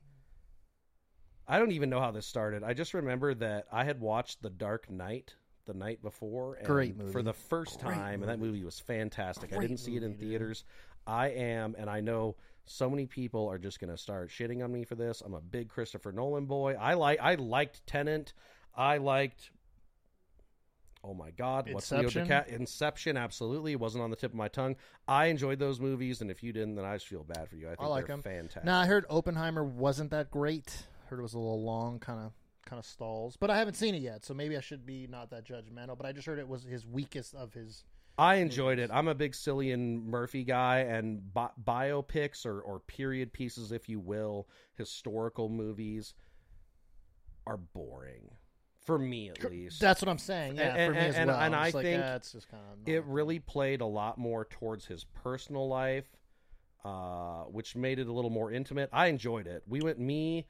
I 1.48 1.60
don't 1.60 1.72
even 1.72 1.90
know 1.90 2.00
how 2.00 2.12
this 2.12 2.26
started. 2.26 2.64
I 2.64 2.74
just 2.74 2.94
remember 2.94 3.34
that 3.36 3.66
I 3.72 3.84
had 3.84 4.00
watched 4.00 4.42
The 4.42 4.50
Dark 4.50 4.90
Knight 4.90 5.36
the 5.66 5.74
night 5.74 6.02
before. 6.02 6.56
And 6.56 6.66
Great 6.66 6.98
movie. 6.98 7.12
For 7.12 7.22
the 7.22 7.34
first 7.34 7.82
Great 7.82 7.96
time, 7.96 8.22
and 8.22 8.30
that 8.30 8.40
movie. 8.40 8.52
movie 8.54 8.64
was 8.64 8.80
fantastic. 8.80 9.54
I 9.54 9.60
didn't 9.60 9.78
see 9.78 9.96
it 9.96 10.04
in 10.04 10.12
movie, 10.12 10.22
dude. 10.22 10.30
theaters. 10.30 10.64
I 11.06 11.28
am, 11.30 11.76
and 11.78 11.90
I 11.90 12.00
know 12.02 12.36
so 12.66 12.90
many 12.90 13.06
people 13.06 13.48
are 13.50 13.58
just 13.58 13.80
going 13.80 13.92
to 13.92 13.98
start 13.98 14.30
shitting 14.30 14.64
on 14.64 14.72
me 14.72 14.84
for 14.84 14.96
this. 14.96 15.22
I'm 15.26 15.34
a 15.34 15.42
big 15.42 15.70
Christopher 15.70 16.12
Nolan 16.12 16.46
boy. 16.46 16.74
I 16.80 16.94
like. 16.96 17.20
I 17.22 17.36
liked 17.36 17.86
Tenet. 17.88 18.34
I 18.76 18.98
liked. 18.98 19.52
Oh 21.04 21.14
my 21.14 21.30
God! 21.30 21.72
What's 21.72 21.92
Leo 21.92 22.02
Inception? 22.04 22.28
DiCap- 22.28 22.48
Inception, 22.48 23.16
absolutely. 23.16 23.74
It 23.74 23.80
wasn't 23.80 24.04
on 24.04 24.10
the 24.10 24.16
tip 24.16 24.32
of 24.32 24.36
my 24.38 24.48
tongue. 24.48 24.76
I 25.08 25.28
enjoyed 25.28 25.60
those 25.60 25.80
movies, 25.80 26.22
and 26.22 26.32
if 26.32 26.42
you 26.42 26.52
didn't, 26.52 26.76
then 26.76 26.86
I 26.86 26.96
just 26.96 27.08
feel 27.08 27.24
bad 27.24 27.48
for 27.48 27.56
you. 27.56 27.68
I 27.68 27.76
think 27.76 27.90
like 27.90 28.08
they're 28.08 28.16
'em. 28.16 28.24
fantastic. 28.24 28.64
Now 28.64 28.80
I 28.80 28.88
heard 28.88 29.06
Oppenheimer 29.10 29.64
wasn't 29.64 30.10
that 30.12 30.32
great. 30.32 30.88
Heard 31.08 31.20
it 31.20 31.22
was 31.22 31.36
a 31.36 31.38
little 31.38 31.62
long, 31.64 32.00
kind 32.00 32.20
of 32.20 32.32
kind 32.66 32.80
of 32.80 32.86
stalls. 32.88 33.38
But 33.38 33.52
I 33.52 33.58
haven't 33.58 33.76
seen 33.76 33.94
it 33.94 34.02
yet, 34.02 34.26
so 34.26 34.34
maybe 34.34 34.58
I 34.58 34.62
should 34.62 34.84
be 34.88 35.06
not 35.06 35.30
that 35.30 35.46
judgmental. 35.46 35.96
But 35.96 36.08
I 36.08 36.12
just 36.12 36.26
heard 36.26 36.40
it 36.40 36.48
was 36.48 36.64
his 36.64 36.88
weakest 36.88 37.36
of 37.36 37.54
his. 37.54 37.84
I 38.18 38.36
enjoyed 38.36 38.80
it. 38.80 38.90
I'm 38.94 39.08
a 39.10 39.16
big 39.16 39.34
Cillian 39.34 40.06
Murphy 40.06 40.44
guy, 40.44 40.80
and 40.80 41.34
bi- 41.34 41.50
biopics 41.64 42.46
or, 42.46 42.62
or 42.62 42.80
period 42.80 43.34
pieces, 43.34 43.72
if 43.72 43.90
you 43.90 44.00
will, 44.00 44.48
historical 44.76 45.50
movies 45.50 46.14
are 47.46 47.58
boring 47.58 48.32
for 48.86 48.98
me 48.98 49.30
at 49.30 49.44
least. 49.50 49.82
That's 49.82 50.02
what 50.02 50.10
I'm 50.10 50.18
saying. 50.20 50.56
Yeah, 50.58 50.76
And- 50.76 50.94
for 50.94 51.00
me 51.02 51.08
as 51.08 51.16
and- 51.16 51.28
well. 51.28 51.40
and 51.40 51.56
I 51.56 51.70
like, 51.72 51.84
think 51.84 52.04
"Ah, 52.06 52.20
just 52.20 52.48
kind 52.50 52.64
of 52.72 52.88
it 52.88 53.04
really 53.06 53.40
played 53.40 53.82
a 53.82 53.86
lot 53.86 54.18
more 54.18 54.46
towards 54.46 54.86
his 54.86 55.04
personal 55.04 55.68
life, 55.68 56.08
uh, 56.84 57.44
which 57.46 57.76
made 57.76 58.00
it 58.00 58.08
a 58.08 58.14
little 58.14 58.30
more 58.30 58.52
intimate. 58.52 58.90
I 58.94 59.08
enjoyed 59.08 59.48
it. 59.48 59.64
We 59.68 59.82
went 59.82 60.00
me. 60.00 60.48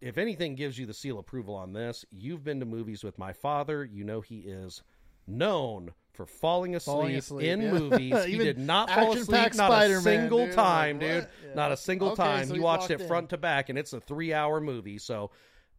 If 0.00 0.16
anything 0.18 0.54
gives 0.54 0.78
you 0.78 0.86
the 0.86 0.94
seal 0.94 1.18
approval 1.18 1.54
on 1.56 1.72
this, 1.72 2.04
you've 2.12 2.44
been 2.44 2.60
to 2.60 2.66
movies 2.66 3.02
with 3.02 3.18
my 3.18 3.32
father. 3.32 3.84
You 3.84 4.04
know 4.04 4.20
he 4.20 4.40
is 4.40 4.82
known 5.26 5.92
for 6.12 6.26
falling 6.26 6.74
asleep, 6.74 6.94
Falling 6.94 7.16
asleep, 7.16 7.46
in 7.48 7.62
yeah. 7.62 7.72
movies. 7.78 8.24
he 8.24 8.38
did 8.38 8.58
not 8.58 8.90
fall 8.90 9.12
asleep 9.12 9.30
not 9.30 9.50
a 9.50 9.54
Spider-Man, 9.54 10.02
single 10.02 10.46
dude. 10.46 10.54
time, 10.54 10.98
dude. 10.98 11.26
Yeah. 11.46 11.54
Not 11.54 11.72
a 11.72 11.76
single 11.76 12.10
Okay, 12.10 12.22
time. 12.22 12.44
so 12.46 12.54
he 12.54 12.58
he's 12.58 12.62
watched 12.62 12.90
it 12.90 13.00
in. 13.00 13.08
front 13.08 13.30
to 13.30 13.38
back, 13.38 13.68
and 13.70 13.78
it's 13.78 13.92
a 13.92 14.00
three-hour 14.00 14.60
movie. 14.60 14.98
So. 14.98 15.30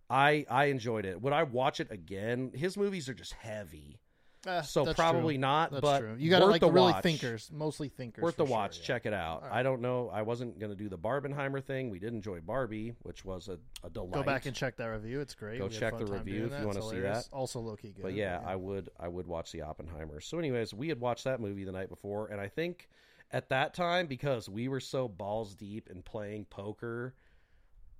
I, 0.09 0.45
I 0.49 0.65
enjoyed 0.65 1.05
it. 1.05 1.19
Would 1.21 1.33
I 1.33 1.41
watch 1.43 1.79
it 1.79 1.89
again? 1.89 2.51
His 2.53 2.77
movies 2.77 3.09
are 3.09 3.13
just 3.15 3.33
heavy. 3.33 3.99
Ah, 4.45 4.61
So 4.61 4.93
probably 4.93 5.35
true. 5.35 5.41
not, 5.41 5.71
That's 5.71 5.81
but 5.81 5.99
true. 5.99 6.15
You 6.17 6.29
got 6.29 6.39
to 6.39 6.45
like 6.47 6.59
the 6.61 6.69
really 6.69 6.91
watch. 6.91 7.03
thinkers, 7.03 7.49
mostly 7.53 7.87
thinkers. 7.87 8.21
Worth 8.21 8.35
the 8.35 8.45
sure, 8.45 8.51
watch. 8.51 8.79
yeah. 8.79 8.85
Check 8.85 9.05
it 9.05 9.13
out. 9.13 9.43
Right. 9.43 9.51
I 9.53 9.63
don't 9.63 9.81
know. 9.81 10.09
I 10.13 10.21
wasn't 10.21 10.59
going 10.59 10.71
to 10.71 10.75
do 10.75 10.89
the 10.89 10.97
Barbenheimer 10.97 11.63
thing. 11.63 11.89
We 11.89 11.99
did 11.99 12.13
enjoy 12.13 12.41
Barbie, 12.41 12.93
which 13.03 13.23
was 13.23 13.47
a, 13.47 13.57
a 13.85 13.89
delight. 13.89 14.11
Go 14.13 14.23
back 14.23 14.45
and 14.45 14.55
check 14.55 14.75
that 14.77 14.87
review. 14.87 15.21
It's 15.21 15.33
great. 15.33 15.59
Go 15.59 15.67
We 15.67 15.71
check 15.71 15.97
the 15.97 16.05
review 16.05 16.45
if 16.51 16.59
you 16.59 16.67
wanna 16.67 16.81
see 16.81 16.99
that. 16.99 17.27
Also 17.31 17.59
low 17.61 17.75
key 17.75 17.91
good. 17.91 18.01
But 18.03 18.13
yeah, 18.15 18.41
I 18.45 18.55
would 18.55 18.89
I 18.99 19.07
would 19.07 19.27
watch 19.27 19.51
the 19.53 19.61
Oppenheimer. 19.61 20.19
So, 20.19 20.39
anyways, 20.39 20.73
we 20.73 20.89
had 20.89 20.99
watched 20.99 21.23
that 21.23 21.39
movie 21.39 21.63
the 21.63 21.71
night 21.71 21.89
before, 21.89 22.27
and 22.27 22.41
I 22.41 22.47
think 22.49 22.89
at 23.31 23.49
that 23.49 23.73
time 23.73 24.07
because 24.07 24.49
we 24.49 24.67
were 24.67 24.79
so 24.81 25.07
balls 25.07 25.55
deep 25.55 25.89
in 25.89 26.01
playing 26.01 26.45
poker 26.45 27.13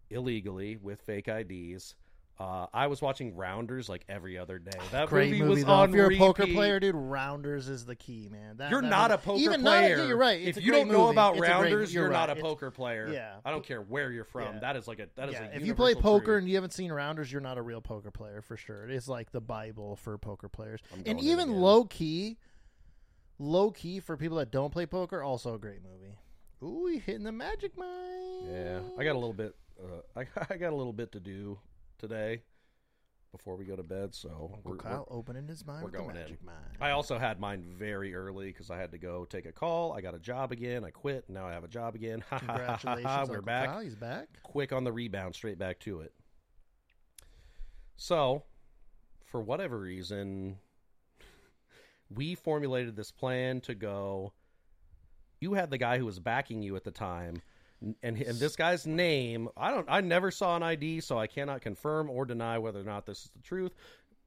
illegally 0.10 0.78
with 0.78 1.02
fake 1.02 1.28
IDs. 1.28 1.96
Uh, 2.40 2.66
I 2.74 2.88
was 2.88 3.00
watching 3.00 3.36
Rounders 3.36 3.88
like 3.88 4.04
every 4.10 4.40
other 4.40 4.58
day. 4.58 4.72
That 4.92 5.08
Great 5.08 5.30
movie, 5.30 5.42
movie, 5.44 5.50
was 5.52 5.66
though. 5.66 5.72
on 5.74 5.90
If 5.90 5.96
you're 5.96 6.12
a 6.12 6.18
poker 6.18 6.48
player, 6.48 6.80
dude, 6.80 6.96
Rounders 6.96 7.70
is 7.70 7.86
the 7.86 7.96
key, 7.96 8.28
man. 8.30 8.58
That, 8.58 8.72
You're 8.72 8.82
that 8.82 8.90
not 8.90 9.12
movie- 9.12 9.22
a 9.22 9.24
poker 9.26 9.40
Even 9.40 9.62
not- 9.62 9.70
player. 9.70 9.98
yeah, 9.98 10.08
you're 10.08 10.18
right. 10.18 10.42
It's 10.42 10.58
if 10.58 10.64
you 10.64 10.72
don't 10.72 10.90
know 10.90 11.10
about 11.10 11.34
It's 11.34 11.38
a 11.38 11.40
great- 11.42 11.52
rounders, 11.52 11.94
you're, 11.94 12.10
not 12.10 12.22
right. 12.22 12.30
a 12.30 12.32
It's- 12.32 12.42
poker 12.44 12.72
player. 12.72 13.08
yeah. 13.14 13.36
I 13.46 13.52
don't 13.52 13.64
care 13.64 13.82
where 13.82 14.12
you're 14.12 14.24
from. 14.26 14.56
Yeah. 14.56 14.60
That 14.62 14.76
is 14.78 14.88
like 14.88 14.98
a 15.00 15.08
that 15.16 15.30
is 15.30 15.36
yeah, 15.36 15.44
a 15.52 15.56
if 15.56 15.64
you 15.66 15.76
play 15.76 15.94
poker 15.94 16.26
truth. 16.26 16.40
and 16.40 16.50
you 16.50 16.56
haven't 16.56 16.74
seen 16.74 16.92
Rounders, 16.92 17.32
you're 17.32 17.40
not 17.40 17.60
a 17.60 17.62
real 17.62 17.82
poker 17.82 18.10
player 18.10 18.42
for 18.42 18.58
sure. 18.58 18.84
It 18.90 18.92
is 18.96 19.08
like 19.08 19.32
the 19.32 19.40
Bible 19.42 19.96
for 19.96 20.18
poker 20.18 20.50
players, 20.50 20.80
and 21.06 21.20
even 21.22 21.52
low 21.52 21.86
key, 21.86 22.40
low 23.38 23.70
key 23.72 24.00
for 24.00 24.18
people 24.18 24.38
that 24.38 24.50
don't 24.52 24.72
play 24.72 24.88
poker, 24.88 25.22
also 25.22 25.54
a 25.54 25.60
great 25.60 25.82
movie. 25.84 26.16
Ooh, 26.64 26.88
hitting 27.00 27.24
the 27.24 27.32
Magic 27.32 27.78
Mind. 27.78 28.48
Yeah, 28.52 28.80
I 28.98 29.04
got 29.04 29.12
a 29.14 29.20
little 29.20 29.34
bit. 29.34 29.54
Uh, 29.80 30.02
I, 30.20 30.26
I 30.54 30.58
got 30.58 30.74
a 30.74 30.76
little 30.76 30.94
bit 30.94 31.12
to 31.12 31.20
do 31.20 31.60
today 32.04 32.42
before 33.32 33.56
we 33.56 33.64
go 33.64 33.78
to 33.78 33.84
bed. 33.84 34.14
So 34.14 34.52
Uncle 34.54 34.72
we're, 34.72 34.78
Kyle 34.78 35.08
opening 35.10 35.48
his 35.48 35.66
mind 35.66 35.84
we're 35.84 35.86
with 35.86 35.94
the 35.94 35.98
going 36.00 36.16
in. 36.18 36.22
Magic 36.22 36.44
Mind. 36.44 36.58
I 36.82 36.92
also 36.92 37.18
had 37.18 37.40
mine 37.40 37.64
very 37.66 38.14
early 38.14 38.48
because 38.48 38.70
I 38.70 38.78
had 38.78 38.92
to 38.92 38.98
go 38.98 39.24
take 39.24 39.46
a 39.46 39.54
call. 39.54 39.94
I 39.94 40.02
got 40.02 40.14
a 40.14 40.20
job 40.20 40.52
again. 40.52 40.84
I 40.84 40.92
quit. 40.92 41.30
Now 41.30 41.48
I 41.48 41.54
have 41.54 41.64
a 41.64 41.70
job 41.70 41.96
again. 41.96 42.22
Congratulations, 42.38 43.06
We're 43.06 43.38
Uncle 43.38 43.42
back. 43.42 43.70
Kyle. 43.70 43.80
He's 43.80 43.96
back. 43.96 44.28
quick 44.44 44.74
on 44.74 44.84
the 44.84 44.92
rebound, 44.92 45.34
straight 45.34 45.58
back 45.58 45.80
to 45.82 46.02
it. 46.02 46.14
So, 47.96 48.44
for 49.24 49.42
whatever 49.42 49.80
reason, 49.80 50.58
we 52.14 52.36
formulated 52.36 52.98
this 52.98 53.12
plan 53.12 53.62
to 53.62 53.76
go. 53.76 54.34
You 55.40 55.54
had 55.54 55.72
the 55.72 55.78
guy 55.78 56.00
who 56.00 56.06
was 56.06 56.20
backing 56.20 56.62
you 56.64 56.76
at 56.76 56.84
the 56.84 56.92
time, 56.92 57.42
and 58.02 58.18
and 58.22 58.38
this 58.40 58.56
guy's 58.56 58.88
name 58.88 59.50
I 59.58 59.72
don't 59.72 59.86
I 59.90 60.02
never 60.02 60.32
saw 60.32 60.56
an 60.56 60.64
ID, 60.64 61.02
so 61.02 61.18
I 61.18 61.28
cannot 61.28 61.62
confirm 61.62 62.10
or 62.10 62.26
deny 62.26 62.58
whether 62.58 62.80
or 62.80 62.84
not 62.84 63.06
this 63.06 63.26
is 63.26 63.32
the 63.36 63.42
truth. 63.42 63.74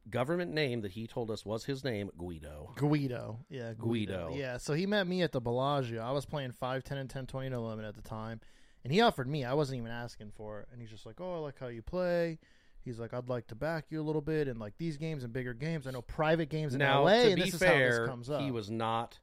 government 0.09 0.53
name 0.53 0.83
that 0.83 0.93
he 0.93 1.07
told 1.07 1.31
us 1.31 1.45
was 1.45 1.65
his 1.65 1.83
name, 1.83 2.11
Guido. 2.17 2.73
Guido. 2.77 3.41
Yeah, 3.49 3.73
Guido. 3.75 4.29
Guido. 4.29 4.37
Yeah, 4.37 4.57
so 4.59 4.75
he 4.75 4.87
met 4.87 5.07
me 5.07 5.23
at 5.23 5.33
the 5.33 5.41
Bellagio. 5.41 6.01
I 6.01 6.13
was 6.13 6.25
playing 6.25 6.53
5, 6.53 6.85
10, 6.85 6.99
and 6.99 7.11
10, 7.11 7.27
20, 7.27 7.47
and 7.47 7.55
11 7.55 7.85
at 7.85 7.95
the 7.97 8.03
time. 8.03 8.41
And 8.85 8.93
he 8.93 9.01
offered 9.01 9.27
me. 9.27 9.45
I 9.45 9.55
wasn't 9.55 9.79
even 9.79 9.91
asking 9.91 10.31
for 10.37 10.61
it. 10.61 10.69
And 10.71 10.81
he's 10.81 10.91
just 10.91 11.07
like, 11.07 11.21
oh, 11.21 11.35
I 11.35 11.39
like 11.39 11.59
how 11.59 11.67
you 11.67 11.83
play. 11.83 12.39
He's 12.85 13.01
like, 13.01 13.13
I'd 13.13 13.29
like 13.29 13.49
to 13.49 13.57
back 13.57 13.87
you 13.91 14.01
a 14.01 14.05
little 14.05 14.21
bit 14.23 14.47
in 14.47 14.61
like 14.61 14.75
these 14.79 14.97
games 14.97 15.25
and 15.25 15.33
bigger 15.33 15.55
games. 15.55 15.89
I 15.89 15.91
know 15.91 16.03
private 16.03 16.51
games 16.51 16.73
in 16.73 16.79
Now, 16.79 17.03
LA, 17.03 17.11
to 17.11 17.27
and 17.31 17.35
be 17.35 17.43
this 17.43 17.55
is 17.55 17.61
how 17.61 17.67
fair, 17.67 17.99
this 18.03 18.09
comes 18.09 18.31
up. 18.31 18.43
he 18.43 18.53
was 18.53 18.71
not 18.71 19.19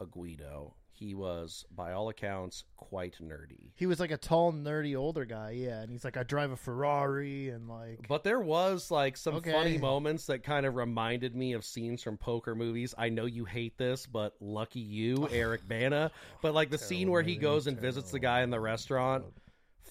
a 0.00 0.06
Guido. 0.06 0.74
He 0.96 1.14
was, 1.14 1.64
by 1.74 1.92
all 1.92 2.08
accounts, 2.08 2.64
quite 2.76 3.16
nerdy. 3.20 3.72
He 3.74 3.86
was 3.86 3.98
like 3.98 4.12
a 4.12 4.16
tall, 4.16 4.52
nerdy 4.52 4.96
older 4.96 5.24
guy, 5.24 5.50
yeah. 5.50 5.80
And 5.82 5.90
he's 5.90 6.04
like, 6.04 6.16
I 6.16 6.22
drive 6.22 6.52
a 6.52 6.56
Ferrari, 6.56 7.48
and 7.48 7.68
like, 7.68 8.06
But 8.08 8.22
there 8.22 8.40
was 8.40 8.90
like 8.92 9.16
some 9.16 9.34
Okay. 9.34 9.50
funny 9.52 9.76
moments 9.76 10.26
that 10.26 10.44
kind 10.44 10.64
of 10.64 10.76
reminded 10.76 11.34
me 11.34 11.52
of 11.54 11.64
scenes 11.64 12.02
from 12.02 12.16
poker 12.16 12.54
movies. 12.54 12.94
I 12.96 13.08
know 13.08 13.26
you 13.26 13.44
hate 13.44 13.76
this, 13.76 14.06
but 14.06 14.34
lucky 14.40 14.80
you, 14.80 15.28
Eric 15.32 15.66
Bana. 15.66 16.12
But 16.42 16.54
like 16.54 16.70
the 16.70 16.78
scene 16.78 17.10
where 17.10 17.22
he 17.22 17.36
goes 17.36 17.66
and 17.66 17.78
visits 17.78 18.12
the 18.12 18.20
guy 18.20 18.42
in 18.42 18.50
the 18.50 18.60
restaurant 18.60 19.24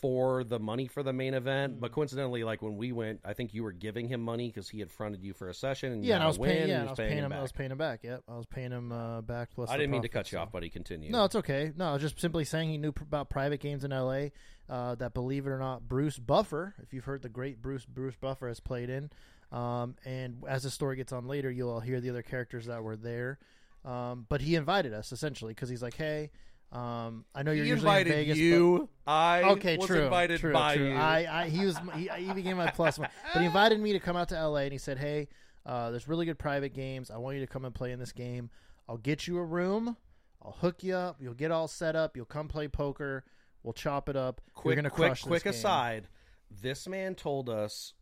for 0.03 0.43
the 0.43 0.59
money 0.59 0.85
for 0.85 1.01
the 1.01 1.13
main 1.13 1.33
event. 1.33 1.77
Mm. 1.77 1.79
But 1.79 1.93
coincidentally, 1.93 2.43
like 2.43 2.61
when 2.61 2.75
we 2.75 2.91
went, 2.91 3.21
I 3.23 3.31
think 3.31 3.53
you 3.53 3.63
were 3.63 3.71
giving 3.71 4.09
him 4.09 4.19
money 4.19 4.49
because 4.49 4.67
he 4.67 4.79
had 4.79 4.91
fronted 4.91 5.23
you 5.23 5.31
for 5.31 5.47
a 5.47 5.53
session. 5.53 5.93
And 5.93 6.03
yeah, 6.03 6.15
and 6.15 6.23
I 6.25 6.27
was 6.27 6.37
paying, 6.37 6.67
yeah, 6.67 6.81
I 6.81 6.89
was 6.89 6.97
paying 6.97 7.17
him 7.19 7.29
Back. 7.29 7.39
I 7.39 7.41
was 7.41 7.51
paying 7.53 7.71
him 7.71 7.77
back. 7.77 7.99
Yep, 8.03 8.23
I 8.27 8.35
was 8.35 8.45
paying 8.45 8.71
him 8.71 8.91
uh, 8.91 9.21
back 9.21 9.51
plus. 9.55 9.69
I 9.69 9.77
didn't 9.77 9.91
mean 9.91 10.01
to 10.01 10.09
cut 10.09 10.29
you 10.29 10.35
so. 10.35 10.41
off, 10.41 10.51
but 10.51 10.61
he 10.61 10.67
continued. 10.67 11.13
No, 11.13 11.23
it's 11.23 11.35
okay. 11.37 11.71
No, 11.77 11.85
I 11.85 11.93
was 11.93 12.01
just 12.01 12.19
simply 12.19 12.43
saying 12.43 12.69
he 12.69 12.77
knew 12.77 12.91
pr- 12.91 13.03
about 13.03 13.29
private 13.29 13.61
games 13.61 13.85
in 13.85 13.91
LA. 13.91 14.27
Uh, 14.69 14.95
that 14.95 15.13
believe 15.13 15.47
it 15.47 15.51
or 15.51 15.59
not, 15.59 15.87
Bruce 15.87 16.19
Buffer, 16.19 16.73
if 16.83 16.93
you've 16.93 17.05
heard 17.05 17.21
the 17.21 17.29
great 17.29 17.61
Bruce 17.61 17.85
Bruce 17.85 18.15
Buffer 18.17 18.49
has 18.49 18.59
played 18.59 18.89
in, 18.89 19.09
um, 19.53 19.95
and 20.03 20.43
as 20.49 20.63
the 20.63 20.69
story 20.69 20.97
gets 20.97 21.13
on 21.13 21.27
later, 21.29 21.49
you'll 21.49 21.79
hear 21.79 22.01
the 22.01 22.09
other 22.09 22.23
characters 22.23 22.65
that 22.65 22.83
were 22.83 22.97
there. 22.97 23.39
Um, 23.85 24.25
but 24.27 24.41
he 24.41 24.55
invited 24.55 24.93
us 24.93 25.13
essentially 25.13 25.53
because 25.53 25.69
he's 25.69 25.81
like, 25.81 25.95
"Hey, 25.95 26.31
um, 26.73 27.23
I 27.35 27.43
know 27.43 27.51
you're 27.51 27.65
he 27.65 27.69
usually 27.69 28.01
in 28.01 28.07
Vegas, 28.07 28.37
you. 28.37 28.89
I 29.05 29.43
okay, 29.43 29.77
was 29.77 29.85
true, 29.85 30.05
invited 30.05 30.39
true, 30.39 30.53
by 30.53 30.75
true. 30.75 30.89
you. 30.89 30.95
I, 30.95 31.43
I, 31.43 31.49
he 31.49 31.65
was, 31.65 31.77
he, 31.95 32.09
he 32.17 32.33
became 32.33 32.57
my 32.57 32.71
plus 32.71 32.97
one, 32.97 33.09
but 33.31 33.41
he 33.41 33.45
invited 33.45 33.79
me 33.79 33.93
to 33.93 33.99
come 33.99 34.17
out 34.17 34.29
to 34.29 34.47
LA, 34.47 34.61
and 34.61 34.71
he 34.71 34.79
said, 34.79 34.97
"Hey, 34.97 35.27
uh, 35.67 35.91
there's 35.91 36.07
really 36.07 36.25
good 36.25 36.39
private 36.39 36.73
games. 36.73 37.11
I 37.11 37.17
want 37.17 37.35
you 37.35 37.41
to 37.45 37.51
come 37.51 37.63
and 37.63 37.75
play 37.75 37.91
in 37.91 37.99
this 37.99 38.11
game. 38.11 38.49
I'll 38.89 38.97
get 38.97 39.27
you 39.27 39.37
a 39.37 39.43
room. 39.43 39.97
I'll 40.41 40.57
hook 40.59 40.83
you 40.83 40.95
up. 40.95 41.17
You'll 41.21 41.35
get 41.35 41.51
all 41.51 41.67
set 41.67 41.95
up. 41.95 42.17
You'll 42.17 42.25
come 42.25 42.47
play 42.47 42.67
poker. 42.67 43.23
We'll 43.61 43.73
chop 43.73 44.09
it 44.09 44.15
up. 44.15 44.41
quick, 44.55 44.71
You're 44.71 44.75
gonna 44.77 44.89
quick, 44.89 45.09
crush 45.09 45.21
this 45.21 45.27
quick 45.27 45.43
game." 45.43 45.53
aside. 45.53 46.07
This 46.49 46.87
man 46.87 47.13
told 47.13 47.49
us 47.49 47.93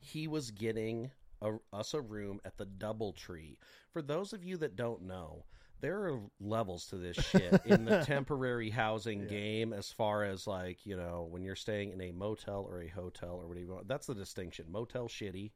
he 0.00 0.26
was 0.26 0.50
getting 0.50 1.12
a, 1.40 1.52
us 1.72 1.94
a 1.94 2.00
room 2.00 2.40
at 2.44 2.56
the 2.56 2.66
DoubleTree. 2.66 3.58
For 3.92 4.02
those 4.02 4.32
of 4.32 4.42
you 4.42 4.56
that 4.56 4.74
don't 4.74 5.02
know, 5.02 5.44
there 5.80 6.04
are 6.06 6.20
levels 6.40 6.86
to 6.86 6.96
this 6.96 7.16
shit 7.16 7.60
in 7.66 7.84
the 7.84 8.02
temporary 8.06 8.70
housing 8.70 9.20
Yeah. 9.22 9.28
game. 9.28 9.72
As 9.72 9.90
far 9.90 10.24
as 10.24 10.46
like 10.46 10.84
you 10.86 10.96
know, 10.96 11.26
when 11.30 11.42
you're 11.44 11.56
staying 11.56 11.92
in 11.92 12.00
a 12.00 12.12
motel 12.12 12.66
or 12.68 12.80
a 12.82 12.88
hotel 12.88 13.36
or 13.42 13.46
whatever, 13.48 13.66
you 13.66 13.72
want. 13.72 13.88
that's 13.88 14.06
the 14.06 14.14
distinction. 14.14 14.66
Motel 14.70 15.08
shitty. 15.08 15.50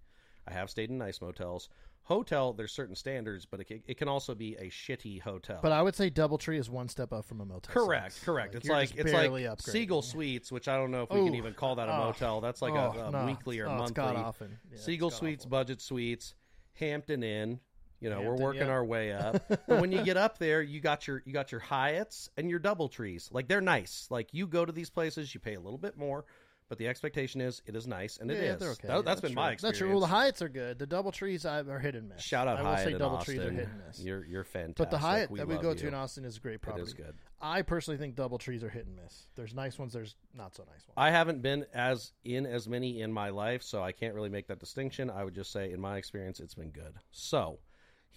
I 0.46 0.52
have 0.52 0.70
stayed 0.70 0.90
in 0.90 0.98
nice 0.98 1.20
motels. 1.20 1.68
Hotel, 2.04 2.54
there's 2.54 2.72
certain 2.72 2.94
standards, 2.94 3.44
but 3.44 3.60
it 3.60 3.64
can, 3.64 3.82
it 3.86 3.98
can 3.98 4.08
also 4.08 4.34
be 4.34 4.54
a 4.56 4.70
shitty 4.70 5.20
hotel. 5.20 5.58
But 5.62 5.72
I 5.72 5.82
would 5.82 5.94
say 5.94 6.08
DoubleTree 6.10 6.58
is 6.58 6.70
one 6.70 6.88
step 6.88 7.12
up 7.12 7.26
from 7.26 7.42
a 7.42 7.44
motel. 7.44 7.70
Correct, 7.74 8.12
Six. 8.14 8.24
correct. 8.24 8.54
it's 8.54 8.64
you're 8.66 8.74
like 8.76 8.94
it's 8.96 9.12
like 9.12 9.30
upgrading. 9.30 9.62
Siegel 9.62 10.00
Suites, 10.00 10.50
which 10.50 10.68
I 10.68 10.76
don't 10.78 10.90
know 10.90 11.02
if 11.02 11.10
we 11.10 11.22
can 11.22 11.34
even 11.34 11.52
call 11.52 11.74
that 11.76 11.90
a 11.90 11.92
Oh. 11.92 12.04
motel. 12.06 12.40
That's 12.40 12.62
like 12.62 12.72
Oh, 12.72 12.94
a, 13.12 13.12
a 13.14 13.26
weekly 13.26 13.60
or 13.60 13.66
Oh, 13.68 13.74
monthly. 13.76 13.92
god-awful. 13.94 14.46
Yeah, 14.46 14.54
it's 14.72 14.84
Siegel. 14.84 15.10
Suites, 15.10 15.44
budget 15.44 15.82
suites, 15.82 16.34
Hampton 16.74 17.22
Inn. 17.22 17.60
You 18.00 18.10
know, 18.10 18.22
we're 18.22 18.36
working 18.36 18.62
yeah. 18.62 18.72
our 18.72 18.84
way 18.84 19.12
up. 19.12 19.42
but 19.48 19.80
when 19.80 19.90
you 19.90 20.02
get 20.02 20.16
up 20.16 20.38
there, 20.38 20.62
you 20.62 20.80
got 20.80 21.06
your 21.06 21.22
you 21.24 21.32
got 21.32 21.50
your 21.50 21.60
Hyatts 21.60 22.28
and 22.36 22.48
your 22.48 22.58
Double 22.58 22.88
Trees. 22.88 23.28
Like 23.32 23.48
they're 23.48 23.60
nice. 23.60 24.06
Like 24.10 24.32
you 24.32 24.46
go 24.46 24.64
to 24.64 24.72
these 24.72 24.90
places, 24.90 25.34
you 25.34 25.40
pay 25.40 25.54
a 25.54 25.60
little 25.60 25.78
bit 25.78 25.96
more, 25.96 26.24
but 26.68 26.78
the 26.78 26.86
expectation 26.86 27.40
is 27.40 27.62
it 27.66 27.74
is 27.74 27.86
nice, 27.86 28.18
and 28.18 28.30
it 28.30 28.34
is. 28.34 28.44
yeah, 28.44 28.54
they're 28.56 28.70
okay. 28.70 28.88
That, 28.88 28.96
has 28.96 29.04
that's 29.04 29.20
been 29.20 29.32
true. 29.32 29.42
my 29.42 29.52
experience. 29.52 29.62
That's 29.62 29.78
true. 29.78 29.90
Well, 29.90 30.00
the 30.00 30.06
Hyatts 30.06 30.42
are 30.42 30.48
good. 30.48 30.78
The 30.78 30.86
double 30.86 31.10
trees 31.10 31.46
are 31.46 31.78
hit 31.78 31.94
and 31.96 32.08
miss. 32.08 32.20
Shout 32.20 32.46
out 32.46 32.58
I 32.58 32.62
will 32.62 32.70
Hyatt 32.70 32.88
say 32.88 32.92
double 32.92 33.16
Austin. 33.16 33.34
trees 33.34 33.46
are 33.46 33.50
hit 33.50 33.68
and 33.68 33.80
miss. 33.86 34.00
You're 34.00 34.24
you're 34.24 34.44
fantastic. 34.44 34.76
But 34.76 34.90
the 34.90 34.98
Hyatt 34.98 35.30
we 35.30 35.38
that 35.38 35.48
we 35.48 35.56
go 35.56 35.70
you. 35.70 35.76
to 35.76 35.88
in 35.88 35.94
Austin 35.94 36.24
is 36.24 36.36
a 36.36 36.40
great 36.40 36.56
it 36.56 36.62
property. 36.62 36.84
is 36.84 36.92
good. 36.92 37.14
I 37.40 37.62
personally 37.62 37.98
think 37.98 38.16
double 38.16 38.36
trees 38.36 38.62
are 38.64 38.68
hit 38.68 38.86
and 38.86 38.96
miss. 38.96 39.26
There's 39.34 39.54
nice 39.54 39.78
ones. 39.78 39.92
There's 39.92 40.14
not 40.36 40.54
so 40.54 40.64
nice 40.64 40.86
ones. 40.86 40.94
I 40.96 41.10
haven't 41.10 41.40
been 41.40 41.64
as 41.72 42.12
in 42.24 42.46
as 42.46 42.68
many 42.68 43.00
in 43.00 43.12
my 43.12 43.30
life, 43.30 43.62
so 43.62 43.82
I 43.82 43.92
can't 43.92 44.14
really 44.14 44.28
make 44.28 44.48
that 44.48 44.58
distinction. 44.58 45.08
I 45.10 45.24
would 45.24 45.34
just 45.34 45.52
say, 45.52 45.72
in 45.72 45.80
my 45.80 45.96
experience, 45.96 46.40
it's 46.40 46.54
been 46.54 46.70
good. 46.70 46.94
So, 47.12 47.58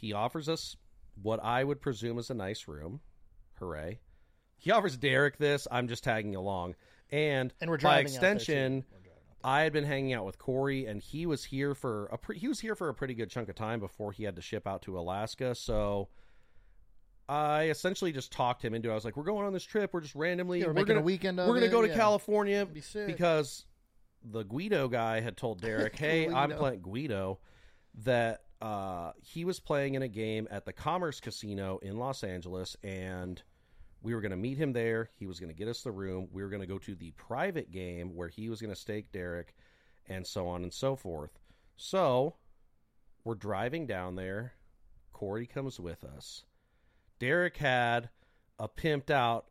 he 0.02 0.14
offers 0.14 0.50
us 0.50 0.76
what 1.22 1.40
I 1.44 1.64
would 1.64 1.80
presume 1.80 2.18
is 2.18 2.32
a 2.32 2.34
nice 2.34 2.68
room. 2.68 3.02
Hooray! 3.60 4.00
He 4.58 4.72
offers 4.72 4.98
Derek 4.98 5.38
this. 5.38 5.68
I'm 5.72 5.88
just 5.88 6.04
tagging 6.04 6.36
along, 6.36 6.76
and, 7.12 7.54
and 7.62 7.70
we're 7.70 7.78
by 7.78 8.00
extension, 8.00 8.56
We're 8.56 8.70
driving 8.70 8.78
out 8.78 9.04
there. 9.04 9.52
I 9.52 9.62
had 9.62 9.74
been 9.74 9.84
hanging 9.84 10.14
out 10.14 10.26
with 10.26 10.40
Corey, 10.40 10.88
and 10.88 11.02
he 11.02 11.28
was 11.28 11.44
here 11.44 11.76
for 11.76 12.08
a 12.08 12.18
pre- 12.18 12.40
he 12.40 12.48
was 12.48 12.60
here 12.60 12.74
for 12.74 12.90
a 12.90 12.94
pretty 12.96 13.14
good 13.14 13.30
chunk 13.30 13.50
of 13.50 13.56
time 13.56 13.80
before 13.80 14.12
he 14.12 14.24
had 14.24 14.36
to 14.36 14.42
ship 14.42 14.68
out 14.68 14.82
to 14.84 15.00
Alaska. 15.00 15.56
So. 15.56 16.10
I 17.30 17.70
essentially 17.70 18.12
just 18.12 18.34
talked 18.34 18.62
him 18.62 18.74
into. 18.74 18.90
it. 18.90 18.92
I 18.92 18.96
was 18.96 19.06
like, 19.06 19.16
"We're 19.16 19.24
going 19.24 19.46
on 19.46 19.54
this 19.54 19.64
trip. 19.64 19.94
We're 19.94 20.02
just 20.02 20.16
randomly. 20.16 20.60
Yeah, 20.60 20.66
we're, 20.66 20.70
we're 20.72 20.74
making 20.74 20.88
gonna 20.88 21.00
a 21.00 21.04
weekend. 21.04 21.40
Of 21.40 21.48
we're 21.48 21.54
gonna 21.54 21.68
it, 21.68 21.72
go 21.72 21.82
to 21.82 21.88
yeah. 21.88 21.96
California 21.96 22.66
Be 22.66 22.82
because 23.06 23.64
the 24.30 24.44
Guido 24.44 24.90
guy 24.90 25.22
had 25.22 25.38
told 25.38 25.62
Derek, 25.62 25.96
"Hey, 25.96 26.28
I'm 26.28 26.52
playing 26.52 26.82
Guido," 26.82 27.40
that 28.04 28.42
uh, 28.62 29.12
he 29.22 29.44
was 29.44 29.60
playing 29.60 29.96
in 29.96 30.04
a 30.04 30.08
game 30.08 30.48
at 30.52 30.66
the 30.66 30.74
Commerce 30.74 31.20
Casino 31.20 31.80
in 31.82 31.98
Los 31.98 32.24
Angeles, 32.24 32.78
and 32.84 33.42
we 34.04 34.14
were 34.14 34.22
going 34.22 34.32
to 34.32 34.38
meet 34.38 34.58
him 34.58 34.74
there. 34.74 35.10
He 35.16 35.26
was 35.26 35.40
going 35.40 35.52
to 35.52 35.58
get 35.58 35.68
us 35.68 35.82
the 35.82 35.92
room. 35.92 36.28
We 36.32 36.44
were 36.44 36.50
going 36.50 36.62
to 36.62 36.68
go 36.68 36.78
to 36.80 36.96
the 36.96 37.12
private 37.12 37.72
game 37.72 38.16
where 38.16 38.28
he 38.28 38.50
was 38.50 38.62
going 38.62 38.74
to 38.74 38.80
stake 38.80 39.12
Derek, 39.12 39.56
and 40.08 40.26
so 40.26 40.48
on 40.48 40.64
and 40.64 40.74
so 40.74 40.96
forth. 40.96 41.32
So 41.76 42.36
we're 43.24 43.36
driving 43.36 43.88
down 43.88 44.16
there. 44.16 44.54
Corey 45.14 45.48
comes 45.48 45.80
with 45.80 46.04
us. 46.04 46.44
Derek 47.20 47.58
had 47.58 48.10
a 48.60 48.68
pimped 48.68 49.10
out. 49.10 49.46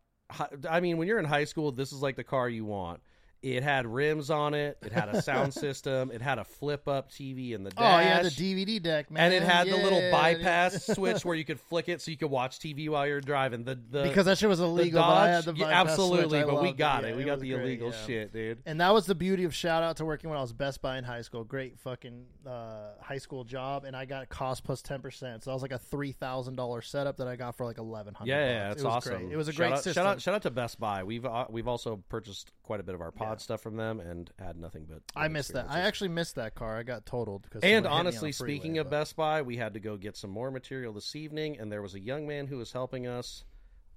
I 0.68 0.80
mean, 0.80 0.96
when 0.96 1.08
you're 1.08 1.18
in 1.18 1.24
high 1.24 1.44
school, 1.44 1.72
this 1.72 1.92
is 1.92 2.02
like 2.02 2.16
the 2.16 2.24
car 2.24 2.48
you 2.48 2.64
want. 2.64 3.00
It 3.42 3.62
had 3.62 3.86
rims 3.86 4.28
on 4.30 4.52
it. 4.52 4.76
It 4.82 4.92
had 4.92 5.08
a 5.08 5.22
sound 5.22 5.54
system. 5.54 6.10
It 6.10 6.20
had 6.20 6.38
a 6.38 6.44
flip 6.44 6.86
up 6.86 7.10
TV 7.10 7.52
in 7.52 7.62
the 7.64 7.70
dash. 7.70 7.78
Oh 7.78 7.98
yeah, 8.06 8.22
the 8.22 8.28
DVD 8.28 8.82
deck, 8.82 9.10
man. 9.10 9.24
and 9.24 9.34
it 9.34 9.42
had 9.42 9.66
the 9.66 9.76
little 9.78 10.10
bypass 10.10 10.84
switch 10.86 11.24
where 11.24 11.34
you 11.34 11.44
could 11.46 11.58
flick 11.58 11.88
it 11.88 12.02
so 12.02 12.10
you 12.10 12.18
could 12.18 12.30
watch 12.30 12.58
TV 12.58 12.88
while 12.90 13.06
you're 13.06 13.20
driving. 13.22 13.64
The 13.64 13.78
the 13.90 14.02
because 14.02 14.26
that 14.26 14.36
shit 14.36 14.48
was 14.50 14.60
illegal. 14.60 15.00
but 15.00 15.08
I 15.08 15.28
had 15.28 15.44
Dodge, 15.46 15.54
the 15.56 15.60
yeah, 15.60 15.68
absolutely. 15.80 16.42
But 16.44 16.60
we 16.60 16.72
got 16.72 17.02
Yeah, 17.02 17.10
it. 17.10 17.16
We 17.16 17.24
got 17.24 17.40
the 17.40 17.50
great, 17.50 17.62
illegal 17.62 17.90
yeah. 17.90 18.06
shit, 18.06 18.32
dude. 18.32 18.58
And 18.66 18.80
that 18.82 18.92
was 18.92 19.06
the 19.06 19.14
beauty 19.14 19.44
of 19.44 19.54
shout 19.54 19.82
out 19.82 19.96
to 19.96 20.04
working 20.04 20.28
when 20.28 20.38
I 20.38 20.42
was 20.42 20.52
Best 20.52 20.82
Buy 20.82 20.98
in 20.98 21.04
high 21.04 21.22
school. 21.22 21.42
Great 21.44 21.78
fucking 21.78 22.26
uh, 22.46 22.90
high 23.00 23.18
school 23.18 23.44
job, 23.44 23.84
and 23.84 23.96
I 23.96 24.04
got 24.04 24.28
cost 24.28 24.64
plus 24.64 24.82
ten 24.82 25.00
percent. 25.00 25.44
So 25.44 25.50
that 25.50 25.54
was 25.54 25.62
like 25.62 25.72
a 25.72 25.78
three 25.78 26.12
thousand 26.12 26.56
dollar 26.56 26.82
setup 26.82 27.16
that 27.16 27.26
I 27.28 27.36
got 27.36 27.56
for 27.56 27.64
like 27.64 27.78
eleven 27.78 28.12
hundred. 28.12 28.32
Yeah, 28.32 28.50
yeah, 28.50 28.72
it's 28.72 28.82
it 28.82 28.86
awesome. 28.86 29.16
Great. 29.22 29.32
It 29.32 29.36
was 29.36 29.48
a 29.48 29.52
Shout 29.52 29.56
great 29.56 29.72
out, 29.72 29.76
system. 29.78 29.92
Shout 29.94 30.06
out, 30.06 30.20
shout 30.20 30.34
out 30.34 30.42
to 30.42 30.50
Best 30.50 30.78
Buy. 30.78 31.04
We've 31.04 31.24
uh, 31.24 31.46
we've 31.48 31.68
also 31.68 32.02
purchased 32.10 32.50
quite 32.70 32.78
a 32.78 32.84
bit 32.84 32.94
of 32.94 33.00
our 33.00 33.10
pod 33.10 33.30
Yeah. 33.32 33.36
stuff 33.38 33.60
from 33.62 33.76
them 33.76 33.98
and 33.98 34.30
had 34.38 34.56
nothing 34.56 34.86
but. 34.88 35.02
I 35.16 35.26
missed 35.26 35.54
that. 35.54 35.68
I 35.68 35.80
actually 35.80 36.10
missed 36.10 36.36
that 36.36 36.54
car. 36.54 36.78
I 36.78 36.84
got 36.84 37.04
totaled 37.04 37.42
because. 37.42 37.64
And 37.64 37.82
someone 37.82 37.82
hit 37.82 37.82
me 37.82 37.88
on 37.90 37.98
honestly, 38.06 38.30
freeway, 38.30 38.54
speaking 38.58 38.78
of 38.78 38.88
Best 38.88 39.16
Buy, 39.16 39.42
we 39.42 39.56
had 39.56 39.74
to 39.74 39.80
go 39.80 39.96
get 39.96 40.16
some 40.16 40.30
more 40.30 40.52
material 40.52 40.92
this 40.92 41.16
evening, 41.16 41.58
and 41.58 41.72
there 41.72 41.82
was 41.82 41.94
a 41.94 42.00
young 42.00 42.28
man 42.28 42.46
who 42.46 42.58
was 42.58 42.70
helping 42.70 43.08
us. 43.08 43.42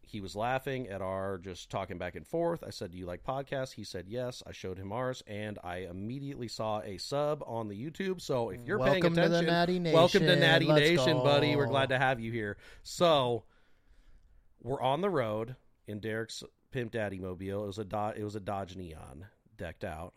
He 0.01 0.22
was 0.22 0.36
laughing 0.36 0.88
at 0.88 1.03
our 1.03 1.38
just 1.38 1.70
talking 1.70 2.00
back 2.00 2.15
and 2.15 2.25
forth. 2.25 2.63
I 2.65 2.72
said, 2.72 2.89
"Do 2.89 2.98
you 2.98 3.06
like 3.06 3.24
podcasts?" 3.24 3.74
He 3.74 3.84
said, 3.84 4.08
"Yes." 4.08 4.42
I 4.48 4.53
showed 4.53 4.80
him 4.80 4.92
ours, 4.92 5.22
and 5.27 5.60
I 5.63 5.82
immediately 5.88 6.48
saw 6.48 6.82
a 6.82 6.98
sub 6.98 7.44
on 7.46 7.68
the 7.68 7.75
YouTube. 7.75 8.22
So 8.22 8.50
if 8.50 8.65
you're 8.65 8.80
paying 8.80 9.03
Welcome 9.03 9.13
to 9.13 9.22
attention, 9.25 9.46
the 9.46 9.51
Natty 9.51 9.77
Nation. 9.77 9.96
welcome 9.96 10.22
to 10.22 10.36
Natty 10.36 10.65
Let's 10.65 10.89
Nation, 10.89 11.18
buddy. 11.18 11.56
We're 11.56 11.68
glad 11.68 11.89
to 11.89 12.00
have 12.00 12.20
you 12.20 12.32
here. 12.32 12.58
So 12.82 13.44
we're 14.63 14.82
on 14.82 15.01
the 15.01 15.12
road 15.12 15.58
in 15.86 16.00
Derek's 16.00 16.44
Pimp 16.74 16.92
Daddy 16.92 17.20
mobile. 17.20 17.63
It 17.63 17.68
was 17.68 17.77
a 17.77 17.86
Do- 17.86 18.13
it 18.15 18.24
was 18.24 18.36
a 18.36 18.39
Dodge 18.39 18.75
Neon 18.75 19.25
decked 19.58 19.84
out. 19.84 20.13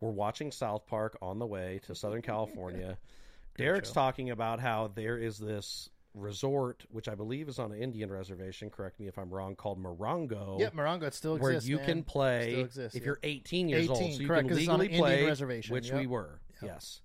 We're 0.00 0.10
watching 0.10 0.52
South 0.52 0.86
Park 0.86 1.18
on 1.20 1.38
the 1.38 1.46
way 1.46 1.80
to 1.86 1.94
Southern 1.94 2.22
California. 2.22 2.98
Derek's 3.56 3.88
show. 3.88 3.94
talking 3.94 4.30
about 4.30 4.60
how 4.60 4.92
there 4.94 5.18
is 5.18 5.38
this 5.38 5.90
resort, 6.14 6.84
which 6.90 7.08
I 7.08 7.14
believe 7.14 7.48
is 7.48 7.58
on 7.58 7.72
an 7.72 7.78
Indian 7.82 8.10
reservation. 8.10 8.70
Correct 8.70 8.98
me 8.98 9.08
if 9.08 9.18
I'm 9.18 9.30
wrong. 9.30 9.56
Called 9.56 9.82
Morongo. 9.82 10.58
Yep, 10.58 10.74
Morongo 10.74 11.02
it 11.04 11.14
still 11.14 11.36
exists. 11.36 11.64
Where 11.66 11.70
you 11.70 11.76
man. 11.78 11.86
can 11.86 12.02
play 12.04 12.60
exists, 12.60 12.96
if 12.96 13.02
yeah. 13.02 13.06
you're 13.06 13.18
18 13.22 13.68
years 13.68 13.88
old, 13.88 13.98
so 13.98 14.04
you 14.04 14.26
correct, 14.26 14.42
can 14.42 14.48
'cause 14.48 14.58
it's 14.58 14.68
on 14.68 14.80
legally 14.80 14.98
an 14.98 15.04
Indian 15.04 15.18
play, 15.20 15.26
reservation, 15.28 15.74
which 15.74 15.88
yep. 15.88 15.98
we 15.98 16.06
were. 16.06 16.40
Yep. 16.62 16.70
Yes. 16.74 17.00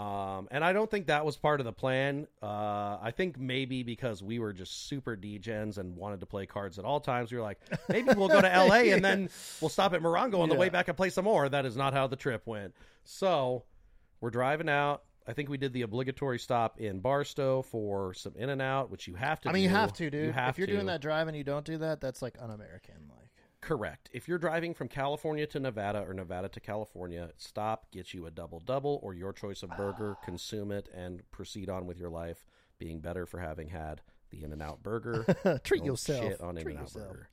Um, 0.00 0.48
and 0.50 0.64
I 0.64 0.72
don't 0.72 0.90
think 0.90 1.08
that 1.08 1.26
was 1.26 1.36
part 1.36 1.60
of 1.60 1.66
the 1.66 1.72
plan. 1.72 2.26
Uh, 2.42 2.96
I 3.02 3.12
think 3.14 3.38
maybe 3.38 3.82
because 3.82 4.22
we 4.22 4.38
were 4.38 4.54
just 4.54 4.88
super 4.88 5.14
degens 5.14 5.76
and 5.76 5.94
wanted 5.94 6.20
to 6.20 6.26
play 6.26 6.46
cards 6.46 6.78
at 6.78 6.86
all 6.86 7.00
times, 7.00 7.30
we 7.30 7.36
were 7.36 7.42
like, 7.42 7.58
maybe 7.88 8.08
we'll 8.16 8.28
go 8.28 8.40
to 8.40 8.48
LA 8.66 8.94
and 8.94 9.04
then 9.04 9.28
we'll 9.60 9.68
stop 9.68 9.92
at 9.92 10.00
Morongo 10.00 10.40
on 10.40 10.48
the 10.48 10.54
way 10.54 10.70
back 10.70 10.88
and 10.88 10.96
play 10.96 11.10
some 11.10 11.26
more. 11.26 11.50
That 11.50 11.66
is 11.66 11.76
not 11.76 11.92
how 11.92 12.06
the 12.06 12.16
trip 12.16 12.46
went. 12.46 12.74
So 13.04 13.64
we're 14.22 14.30
driving 14.30 14.70
out. 14.70 15.02
I 15.26 15.34
think 15.34 15.50
we 15.50 15.58
did 15.58 15.74
the 15.74 15.82
obligatory 15.82 16.38
stop 16.38 16.80
in 16.80 17.00
Barstow 17.00 17.60
for 17.60 18.14
some 18.14 18.32
In 18.36 18.48
and 18.48 18.62
Out, 18.62 18.90
which 18.90 19.06
you 19.06 19.14
have 19.16 19.40
to. 19.42 19.50
I 19.50 19.52
mean, 19.52 19.62
you 19.62 19.68
have 19.68 19.92
to, 19.94 20.10
dude. 20.10 20.26
You 20.26 20.32
have 20.32 20.50
if 20.50 20.58
you're 20.58 20.66
to. 20.66 20.72
doing 20.72 20.86
that 20.86 21.02
drive 21.02 21.28
and 21.28 21.36
you 21.36 21.44
don't 21.44 21.64
do 21.64 21.76
that, 21.78 22.00
that's 22.00 22.22
like 22.22 22.36
un-American. 22.40 22.94
Like, 23.08 23.29
Correct. 23.60 24.08
If 24.12 24.26
you're 24.26 24.38
driving 24.38 24.72
from 24.74 24.88
California 24.88 25.46
to 25.48 25.60
Nevada 25.60 26.04
or 26.06 26.14
Nevada 26.14 26.48
to 26.48 26.60
California, 26.60 27.30
stop, 27.36 27.90
get 27.90 28.14
you 28.14 28.26
a 28.26 28.30
double 28.30 28.60
double 28.60 29.00
or 29.02 29.12
your 29.12 29.32
choice 29.32 29.62
of 29.62 29.70
burger, 29.76 30.16
ah. 30.18 30.24
consume 30.24 30.72
it, 30.72 30.88
and 30.94 31.22
proceed 31.30 31.68
on 31.68 31.86
with 31.86 31.98
your 31.98 32.10
life, 32.10 32.44
being 32.78 33.00
better 33.00 33.26
for 33.26 33.38
having 33.38 33.68
had 33.68 34.00
the 34.30 34.42
In 34.42 34.52
and 34.52 34.62
Out 34.62 34.82
burger. 34.82 35.24
treat 35.64 35.78
Don't 35.80 35.86
yourself. 35.86 36.24
Shit 36.24 36.40
on 36.40 36.56
In-N-Out. 36.56 36.92
Burger. 36.92 37.28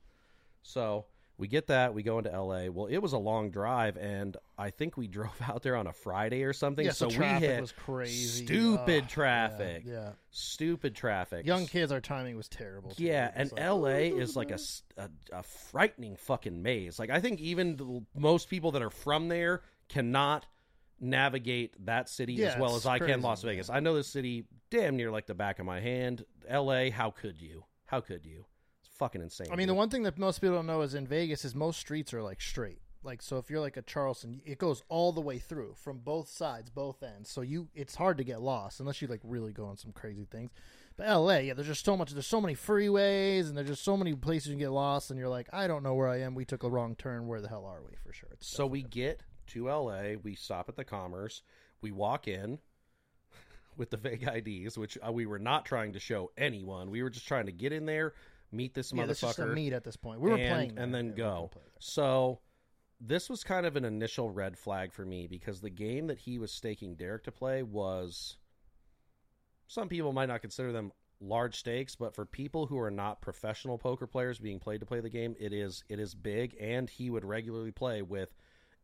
So 0.62 1.06
we 1.38 1.46
get 1.46 1.68
that. 1.68 1.94
We 1.94 2.02
go 2.02 2.18
into 2.18 2.30
LA. 2.30 2.66
Well, 2.68 2.86
it 2.86 2.98
was 2.98 3.12
a 3.12 3.18
long 3.18 3.50
drive, 3.50 3.96
and 3.96 4.36
I 4.58 4.70
think 4.70 4.96
we 4.96 5.06
drove 5.06 5.40
out 5.40 5.62
there 5.62 5.76
on 5.76 5.86
a 5.86 5.92
Friday 5.92 6.42
or 6.42 6.52
something. 6.52 6.84
Yeah, 6.84 6.92
so 6.92 7.08
so 7.08 7.08
we 7.08 7.14
traffic 7.14 7.48
hit 7.48 7.60
was 7.60 7.72
crazy. 7.72 8.44
stupid 8.44 9.04
Ugh, 9.04 9.08
traffic. 9.08 9.82
Yeah, 9.86 9.92
yeah. 9.92 10.10
Stupid 10.30 10.94
traffic. 10.94 11.46
young 11.46 11.66
kids, 11.66 11.92
our 11.92 12.00
timing 12.00 12.36
was 12.36 12.48
terrible. 12.48 12.92
Yeah, 12.96 13.30
and 13.34 13.50
like, 13.52 13.64
LA 13.64 14.18
is 14.18 14.36
like 14.36 14.50
a 14.50 14.58
a 15.32 15.42
frightening 15.42 16.16
fucking 16.16 16.60
maze. 16.60 16.98
Like 16.98 17.10
I 17.10 17.20
think 17.20 17.40
even 17.40 17.76
the, 17.76 18.04
most 18.16 18.50
people 18.50 18.72
that 18.72 18.82
are 18.82 18.90
from 18.90 19.28
there 19.28 19.62
cannot 19.88 20.44
navigate 21.00 21.74
that 21.86 22.08
city 22.08 22.34
Yeah, 22.34 22.48
as 22.48 22.58
well 22.58 22.74
as 22.74 22.84
I 22.84 22.98
crazy, 22.98 23.12
can 23.12 23.22
Las 23.22 23.42
Vegas. 23.42 23.70
I 23.70 23.78
know 23.78 23.94
this 23.94 24.08
city 24.08 24.44
damn 24.70 24.96
near 24.96 25.12
like 25.12 25.26
the 25.26 25.34
back 25.34 25.60
of 25.60 25.66
my 25.66 25.80
hand. 25.80 26.24
LA, 26.50 26.90
how 26.90 27.10
could 27.10 27.40
you? 27.40 27.64
How 27.86 28.00
could 28.00 28.26
you? 28.26 28.44
Fucking 28.98 29.22
insane. 29.22 29.48
I 29.52 29.56
mean, 29.56 29.68
the 29.68 29.74
one 29.74 29.90
thing 29.90 30.02
that 30.02 30.18
most 30.18 30.40
people 30.40 30.56
don't 30.56 30.66
know 30.66 30.82
is 30.82 30.94
in 30.94 31.06
Vegas 31.06 31.44
is 31.44 31.54
most 31.54 31.78
streets 31.78 32.12
are 32.12 32.22
like 32.22 32.40
straight. 32.40 32.80
Like 33.04 33.22
so, 33.22 33.38
if 33.38 33.48
you're 33.48 33.60
like 33.60 33.76
a 33.76 33.82
Charleston, 33.82 34.40
it 34.44 34.58
goes 34.58 34.82
all 34.88 35.12
the 35.12 35.20
way 35.20 35.38
through 35.38 35.74
from 35.76 35.98
both 35.98 36.28
sides, 36.28 36.68
both 36.68 37.02
ends. 37.02 37.30
So 37.30 37.42
you, 37.42 37.68
it's 37.74 37.94
hard 37.94 38.18
to 38.18 38.24
get 38.24 38.42
lost 38.42 38.80
unless 38.80 39.00
you 39.00 39.06
like 39.06 39.20
really 39.22 39.52
go 39.52 39.66
on 39.66 39.76
some 39.76 39.92
crazy 39.92 40.26
things. 40.28 40.50
But 40.96 41.08
LA, 41.08 41.38
yeah, 41.38 41.54
there's 41.54 41.68
just 41.68 41.84
so 41.84 41.96
much. 41.96 42.10
There's 42.10 42.26
so 42.26 42.40
many 42.40 42.56
freeways, 42.56 43.46
and 43.46 43.56
there's 43.56 43.68
just 43.68 43.84
so 43.84 43.96
many 43.96 44.14
places 44.14 44.48
you 44.48 44.54
can 44.54 44.58
get 44.58 44.72
lost, 44.72 45.10
and 45.10 45.18
you're 45.18 45.28
like, 45.28 45.48
I 45.52 45.68
don't 45.68 45.84
know 45.84 45.94
where 45.94 46.08
I 46.08 46.22
am. 46.22 46.34
We 46.34 46.44
took 46.44 46.64
a 46.64 46.68
wrong 46.68 46.96
turn. 46.96 47.28
Where 47.28 47.40
the 47.40 47.48
hell 47.48 47.64
are 47.66 47.82
we? 47.82 47.94
For 48.04 48.12
sure. 48.12 48.30
It's 48.32 48.48
So 48.48 48.66
we 48.66 48.82
get 48.82 49.22
to 49.48 49.68
LA, 49.68 50.14
we 50.22 50.34
stop 50.34 50.68
at 50.68 50.76
the 50.76 50.84
Commerce, 50.84 51.42
we 51.80 51.92
walk 51.92 52.26
in 52.26 52.58
with 53.76 53.90
the 53.90 53.96
fake 53.96 54.26
IDs, 54.26 54.76
which 54.76 54.98
uh, 55.06 55.12
we 55.12 55.24
were 55.24 55.38
not 55.38 55.64
trying 55.64 55.92
to 55.92 56.00
show 56.00 56.32
anyone. 56.36 56.90
We 56.90 57.02
were 57.02 57.10
just 57.10 57.28
trying 57.28 57.46
to 57.46 57.52
get 57.52 57.72
in 57.72 57.86
there, 57.86 58.14
meet 58.52 58.74
this 58.74 58.92
yeah, 58.92 59.06
this 59.06 59.18
is 59.18 59.20
just 59.20 59.38
a 59.38 59.42
motherfucker, 59.42 59.54
meet 59.54 59.72
at 59.72 59.84
this 59.84 59.96
point. 59.96 60.20
We 60.20 60.30
were 60.30 60.36
and, 60.36 60.52
playing, 60.52 60.78
and 60.78 60.94
then 60.94 61.08
we 61.08 61.12
go. 61.12 61.50
playing. 61.52 61.68
So 61.78 62.40
this 63.00 63.30
was 63.30 63.44
kind 63.44 63.66
of 63.66 63.76
an 63.76 63.84
initial 63.84 64.30
red 64.30 64.58
flag 64.58 64.92
for 64.92 65.04
me 65.04 65.26
because 65.26 65.60
the 65.60 65.70
game 65.70 66.08
that 66.08 66.18
he 66.18 66.38
was 66.38 66.52
staking 66.52 66.96
Derek 66.96 67.24
to 67.24 67.32
play 67.32 67.62
was 67.62 68.36
some 69.66 69.88
people 69.88 70.12
might 70.12 70.26
not 70.26 70.40
consider 70.40 70.72
them 70.72 70.92
large 71.20 71.56
stakes, 71.56 71.94
but 71.96 72.14
for 72.14 72.24
people 72.24 72.66
who 72.66 72.78
are 72.78 72.90
not 72.90 73.20
professional 73.20 73.78
poker 73.78 74.06
players 74.06 74.38
being 74.38 74.58
played 74.58 74.80
to 74.80 74.86
play 74.86 75.00
the 75.00 75.10
game, 75.10 75.34
it 75.38 75.52
is 75.52 75.84
it 75.88 76.00
is 76.00 76.14
big 76.14 76.56
and 76.60 76.88
he 76.88 77.10
would 77.10 77.24
regularly 77.24 77.70
play 77.70 78.02
with 78.02 78.34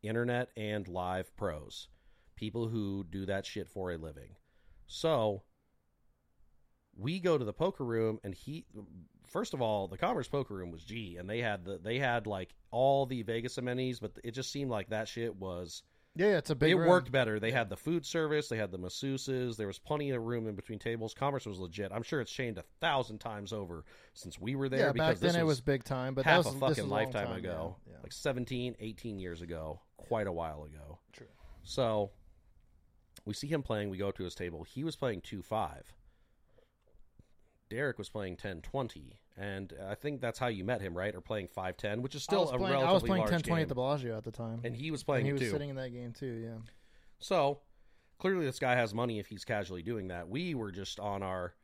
internet 0.02 0.50
and 0.56 0.86
live 0.88 1.34
pros. 1.36 1.88
People 2.36 2.68
who 2.68 3.04
do 3.10 3.26
that 3.26 3.46
shit 3.46 3.68
for 3.68 3.92
a 3.92 3.96
living. 3.96 4.36
So 4.86 5.42
we 6.96 7.18
go 7.18 7.38
to 7.38 7.44
the 7.44 7.52
poker 7.52 7.84
room 7.84 8.20
and 8.22 8.34
he 8.34 8.66
first 9.26 9.54
of 9.54 9.60
all 9.62 9.88
the 9.88 9.96
commerce 9.98 10.28
poker 10.28 10.54
room 10.54 10.70
was 10.70 10.82
g 10.84 11.16
and 11.18 11.28
they 11.28 11.40
had 11.40 11.64
the 11.64 11.78
they 11.78 11.98
had 11.98 12.26
like 12.26 12.54
all 12.70 13.06
the 13.06 13.22
vegas 13.22 13.56
amenities 13.58 13.98
but 14.00 14.12
it 14.22 14.32
just 14.32 14.52
seemed 14.52 14.70
like 14.70 14.88
that 14.90 15.08
shit 15.08 15.34
was 15.36 15.82
Yeah, 16.14 16.36
it's 16.38 16.50
a 16.50 16.54
big. 16.54 16.72
it 16.72 16.76
room. 16.76 16.88
worked 16.88 17.10
better 17.10 17.40
they 17.40 17.50
had 17.50 17.68
the 17.70 17.76
food 17.76 18.04
service 18.04 18.48
they 18.48 18.56
had 18.56 18.70
the 18.70 18.78
masseuses 18.78 19.56
there 19.56 19.66
was 19.66 19.78
plenty 19.78 20.10
of 20.10 20.22
room 20.22 20.46
in 20.46 20.54
between 20.54 20.78
tables 20.78 21.14
commerce 21.14 21.46
was 21.46 21.58
legit 21.58 21.90
i'm 21.92 22.02
sure 22.02 22.20
it's 22.20 22.30
changed 22.32 22.58
a 22.58 22.64
thousand 22.80 23.18
times 23.18 23.52
over 23.52 23.84
since 24.12 24.38
we 24.40 24.54
were 24.54 24.68
there 24.68 24.86
Yeah, 24.86 24.92
because 24.92 25.14
back 25.14 25.18
then 25.20 25.32
this 25.32 25.36
it 25.40 25.44
was 25.44 25.56
was 25.56 25.60
big 25.62 25.84
time, 25.84 26.14
but 26.14 26.24
half 26.24 26.44
that 26.44 26.50
was 26.50 26.56
a 26.56 26.58
fucking 26.58 26.84
was 26.84 26.90
long 26.90 27.04
lifetime 27.04 27.26
time, 27.28 27.36
ago 27.36 27.76
Yeah, 27.86 27.92
yeah. 27.94 27.98
like 28.02 28.12
17 28.12 28.76
18 28.78 29.18
years 29.18 29.40
ago 29.42 29.80
quite 29.96 30.26
a 30.26 30.32
while 30.32 30.64
ago 30.64 30.98
True. 31.12 31.26
so 31.62 32.10
we 33.26 33.32
see 33.32 33.46
him 33.46 33.62
playing. 33.62 33.88
We 33.88 33.96
go 33.96 34.10
to 34.10 34.22
his 34.24 34.34
table. 34.34 34.64
He 34.64 34.84
was 34.84 34.96
playing 34.96 35.22
2 35.22 35.40
5. 35.40 35.94
Derek 37.70 37.98
was 37.98 38.08
playing 38.08 38.36
10 38.36 38.62
20. 38.62 39.18
And 39.36 39.72
I 39.84 39.94
think 39.96 40.20
that's 40.20 40.38
how 40.38 40.46
you 40.46 40.64
met 40.64 40.80
him, 40.80 40.96
right? 40.96 41.14
Or 41.14 41.20
playing 41.20 41.48
5 41.48 41.76
10, 41.76 42.02
which 42.02 42.14
is 42.14 42.22
still 42.22 42.48
a 42.48 42.58
playing, 42.58 42.62
relatively 42.62 42.88
I 42.88 42.92
was 42.92 43.02
playing 43.02 43.20
large 43.20 43.30
10 43.30 43.42
20 43.42 43.62
at 43.62 43.68
the 43.68 43.74
Bellagio 43.74 44.16
at 44.16 44.24
the 44.24 44.30
time. 44.30 44.60
and 44.64 44.76
he 44.76 44.90
was 44.90 45.02
playing 45.02 45.26
and 45.26 45.26
he 45.26 45.32
was 45.32 45.42
too. 45.42 45.50
sitting 45.50 45.70
in 45.70 45.76
that 45.76 45.90
game 45.90 46.12
too, 46.12 46.40
yeah. 46.44 46.58
So 47.18 47.60
clearly, 48.18 48.44
this 48.44 48.58
guy 48.58 48.74
has 48.74 48.94
money 48.94 49.18
if 49.18 49.26
he's 49.26 49.44
casually 49.44 49.82
doing 49.82 50.08
that. 50.08 50.28
We 50.28 50.54
were 50.54 50.70
just 50.70 51.00
on 51.00 51.22
our. 51.22 51.54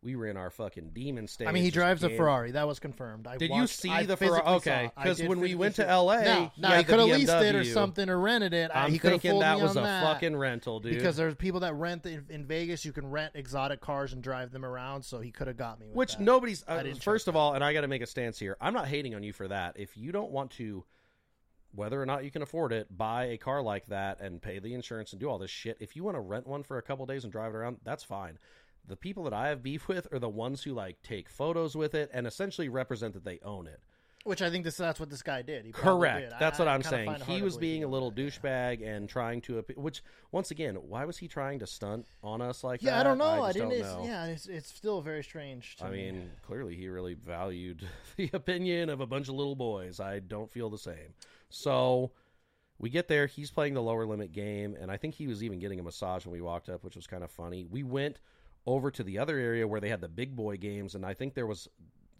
We 0.00 0.14
were 0.14 0.26
in 0.26 0.36
our 0.36 0.50
fucking 0.50 0.90
demon 0.90 1.26
stage. 1.26 1.48
I 1.48 1.52
mean, 1.52 1.64
he 1.64 1.72
drives 1.72 2.04
a 2.04 2.08
Ferrari. 2.10 2.52
That 2.52 2.68
was 2.68 2.78
confirmed. 2.78 3.26
I 3.26 3.36
Did 3.36 3.50
you 3.50 3.66
see 3.66 3.90
I 3.90 4.04
the 4.04 4.16
Ferrari? 4.16 4.42
Okay, 4.42 4.70
saw 4.70 4.84
it. 4.86 4.92
I 4.96 5.04
'cause 5.04 5.16
did 5.16 5.28
when 5.28 5.40
we 5.40 5.56
went 5.56 5.74
to. 5.76 5.82
LA, 5.84 6.22
no, 6.22 6.34
he 6.54 6.60
no, 6.62 6.68
he 6.70 6.84
could 6.84 7.00
have 7.00 7.08
leased 7.08 7.32
it 7.32 7.54
or 7.56 7.64
something 7.64 8.08
or 8.08 8.20
rented 8.20 8.54
it. 8.54 8.70
I'm 8.72 8.92
he 8.92 8.98
thinking 8.98 9.40
that 9.40 9.60
was 9.60 9.72
a 9.76 9.80
that. 9.80 10.04
fucking 10.04 10.36
rental, 10.36 10.78
dude. 10.78 10.94
because 10.94 11.16
there's 11.16 11.34
people 11.34 11.60
that 11.60 11.74
rent 11.74 12.06
in, 12.06 12.24
in 12.28 12.46
Vegas. 12.46 12.84
You 12.84 12.92
can 12.92 13.10
rent 13.10 13.32
exotic 13.34 13.80
cars 13.80 14.12
and 14.12 14.22
drive 14.22 14.52
them 14.52 14.64
around. 14.64 15.02
So 15.02 15.18
he 15.18 15.32
could 15.32 15.48
have 15.48 15.56
got 15.56 15.80
me. 15.80 15.88
Which 15.92 16.16
that. 16.16 16.22
nobody's. 16.22 16.62
Uh, 16.68 16.94
first 17.00 17.26
of 17.26 17.34
all, 17.34 17.54
and 17.54 17.64
I 17.64 17.72
got 17.72 17.80
to 17.80 17.88
make 17.88 18.02
a 18.02 18.06
stance 18.06 18.38
here. 18.38 18.56
I'm 18.60 18.74
not 18.74 18.86
hating 18.86 19.16
on 19.16 19.24
you 19.24 19.32
for 19.32 19.48
that. 19.48 19.80
If 19.80 19.96
you 19.96 20.12
don't 20.12 20.30
want 20.30 20.52
to, 20.52 20.84
whether 21.72 22.00
or 22.00 22.06
not 22.06 22.24
you 22.24 22.30
can 22.30 22.42
afford 22.42 22.72
it, 22.72 22.86
buy 22.96 23.24
a 23.26 23.36
car 23.36 23.62
like 23.62 23.86
that 23.86 24.20
and 24.20 24.40
pay 24.40 24.58
the 24.58 24.74
insurance 24.74 25.12
and 25.12 25.20
do 25.20 25.28
all 25.28 25.38
this 25.38 25.50
shit. 25.50 25.76
If 25.80 25.96
you 25.96 26.04
want 26.04 26.16
to 26.16 26.20
rent 26.20 26.46
one 26.46 26.62
for 26.62 26.78
a 26.78 26.82
couple 26.82 27.04
days 27.06 27.24
and 27.24 27.32
drive 27.32 27.52
it 27.52 27.56
around, 27.56 27.78
that's 27.84 28.04
fine. 28.04 28.38
The 28.88 28.96
people 28.96 29.24
that 29.24 29.32
I 29.34 29.48
have 29.48 29.62
beef 29.62 29.86
with 29.86 30.06
are 30.12 30.18
the 30.18 30.28
ones 30.28 30.62
who 30.62 30.72
like 30.72 31.02
take 31.02 31.28
photos 31.28 31.76
with 31.76 31.94
it 31.94 32.10
and 32.12 32.26
essentially 32.26 32.68
represent 32.68 33.14
that 33.14 33.24
they 33.24 33.38
own 33.44 33.66
it. 33.66 33.80
Which 34.24 34.42
I 34.42 34.50
think 34.50 34.64
this 34.64 34.76
that's 34.76 34.98
what 34.98 35.10
this 35.10 35.22
guy 35.22 35.42
did. 35.42 35.64
He 35.64 35.72
Correct. 35.72 36.30
did. 36.30 36.32
That's 36.40 36.58
I- 36.58 36.64
what 36.64 36.68
I'm 36.68 36.82
saying. 36.82 37.06
find 37.06 37.22
it 37.22 37.24
hard 37.24 37.36
He 37.38 37.42
was 37.42 37.56
being 37.56 37.84
a 37.84 37.88
little 37.88 38.10
douchebag 38.10 38.84
and 38.86 39.08
trying 39.08 39.40
to, 39.42 39.64
which 39.76 40.02
once 40.32 40.50
again, 40.50 40.74
why 40.74 41.04
was 41.04 41.16
he 41.16 41.28
trying 41.28 41.60
to 41.60 41.66
stunt 41.66 42.06
on 42.22 42.42
us 42.42 42.64
like 42.64 42.82
Yeah, 42.82 42.90
that? 42.90 42.96
Yeah, 42.96 43.00
I 43.00 43.02
don't 43.04 43.18
know. 43.18 43.24
I, 43.44 43.48
I, 43.48 43.52
didn't. 43.52 43.72
it's- 43.72 43.94
know. 43.94 44.04
Yeah, 44.04 44.26
it's, 44.26 44.46
it's 44.46 44.68
still 44.74 45.00
very 45.02 45.22
strange. 45.22 45.76
To 45.76 45.84
I 45.86 45.90
me. 45.90 45.96
mean, 46.12 46.30
clearly 46.42 46.74
he 46.74 46.88
really 46.88 47.14
valued 47.14 47.86
the 48.16 48.28
opinion 48.32 48.90
of 48.90 49.00
a 49.00 49.06
bunch 49.06 49.28
of 49.28 49.34
little 49.34 49.56
boys. 49.56 50.00
I 50.00 50.18
don't 50.18 50.50
feel 50.50 50.68
the 50.68 50.78
same. 50.78 51.14
So 51.48 52.10
we 52.78 52.90
get 52.90 53.08
there. 53.08 53.26
He's 53.26 53.50
playing 53.50 53.74
the 53.74 53.82
lower 53.82 54.04
limit 54.04 54.32
game, 54.32 54.76
and 54.78 54.90
I 54.90 54.96
think 54.96 55.14
he 55.14 55.26
was 55.26 55.42
even 55.42 55.58
getting 55.58 55.80
a 55.80 55.82
massage 55.82 56.26
when 56.26 56.32
we 56.32 56.40
walked 56.40 56.68
up, 56.68 56.84
which 56.84 56.96
was 56.96 57.06
kind 57.06 57.24
of 57.24 57.30
funny. 57.30 57.64
We 57.70 57.82
went 57.82 58.18
over 58.68 58.90
to 58.90 59.02
the 59.02 59.18
other 59.18 59.38
area 59.38 59.66
where 59.66 59.80
they 59.80 59.88
had 59.88 60.00
the 60.00 60.08
big 60.08 60.36
boy 60.36 60.56
games, 60.58 60.94
and 60.94 61.04
I 61.04 61.14
think 61.14 61.34
there 61.34 61.46
was 61.46 61.68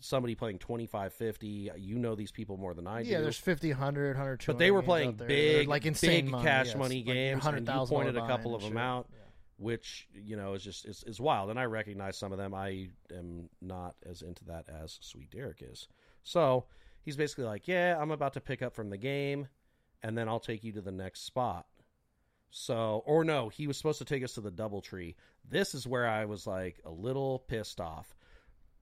somebody 0.01 0.35
playing 0.35 0.59
25 0.59 1.13
50. 1.13 1.71
You 1.77 1.99
know 1.99 2.15
these 2.15 2.31
people 2.33 2.57
more 2.57 2.73
than 2.75 2.87
I 2.87 3.03
do. 3.03 3.11
yeah, 3.11 3.21
there's 3.21 3.37
50, 3.39 3.71
100, 3.71 4.17
100, 4.17 4.45
but 4.47 4.59
they 4.59 4.71
were 4.71 4.83
playing 4.83 5.13
big, 5.13 5.69
like 5.69 5.85
insane 5.87 6.25
big 6.25 6.31
money, 6.33 6.45
cash 6.45 6.67
yes. 6.69 6.77
money 6.77 6.97
Like 7.05 7.15
games, 7.15 7.47
and 7.47 7.69
you 7.69 7.87
pointed 7.87 8.17
a 8.17 8.27
couple 8.27 8.55
of 8.55 8.63
them 8.63 8.73
shit. 8.73 8.79
out 8.79 9.07
Yeah. 9.11 9.19
which 9.59 10.09
you 10.15 10.37
know 10.37 10.55
is 10.55 10.63
just 10.65 10.87
is, 10.87 11.03
is 11.05 11.21
wild 11.21 11.51
and 11.51 11.59
i 11.59 11.65
recognize 11.65 12.17
some 12.17 12.31
of 12.33 12.39
them 12.39 12.55
i 12.55 12.89
am 13.13 13.49
not 13.61 13.97
as 14.09 14.23
into 14.23 14.45
that 14.47 14.67
as 14.83 14.99
sweet 15.03 15.31
derek 15.33 15.63
is 15.63 15.89
so 16.23 16.65
he's 17.03 17.17
basically 17.17 17.45
like 17.45 17.67
yeah 17.67 17.97
i'm 18.01 18.13
about 18.13 18.33
to 18.35 18.41
pick 18.41 18.63
up 18.63 18.73
from 18.75 18.89
the 18.91 18.97
game 18.97 19.49
and 20.05 20.17
then 20.17 20.29
i'll 20.29 20.39
take 20.39 20.63
you 20.63 20.71
to 20.73 20.81
the 20.81 20.93
next 20.93 21.25
spot 21.27 21.67
so 22.51 23.03
or 23.07 23.25
no 23.25 23.49
he 23.49 23.67
was 23.67 23.77
supposed 23.77 23.99
to 23.99 24.05
take 24.05 24.25
us 24.25 24.35
to 24.35 24.41
the 24.41 24.51
double 24.51 24.81
tree 24.81 25.15
this 25.49 25.75
is 25.75 25.87
where 25.87 26.09
i 26.09 26.25
was 26.25 26.47
like 26.47 26.81
a 26.85 26.91
little 26.91 27.41
pissed 27.41 27.81
off 27.81 28.17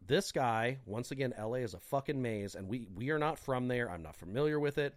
this 0.07 0.31
guy 0.33 0.79
once 0.87 1.11
again 1.11 1.35
la 1.39 1.55
is 1.55 1.75
a 1.75 1.81
fucking 1.81 2.21
maze 2.23 2.55
and 2.55 2.69
we 2.69 2.87
we 2.95 3.11
are 3.11 3.19
not 3.19 3.39
from 3.39 3.67
there 3.69 3.91
i'm 3.91 4.03
not 4.03 4.15
familiar 4.17 4.61
with 4.61 4.79
it 4.79 4.95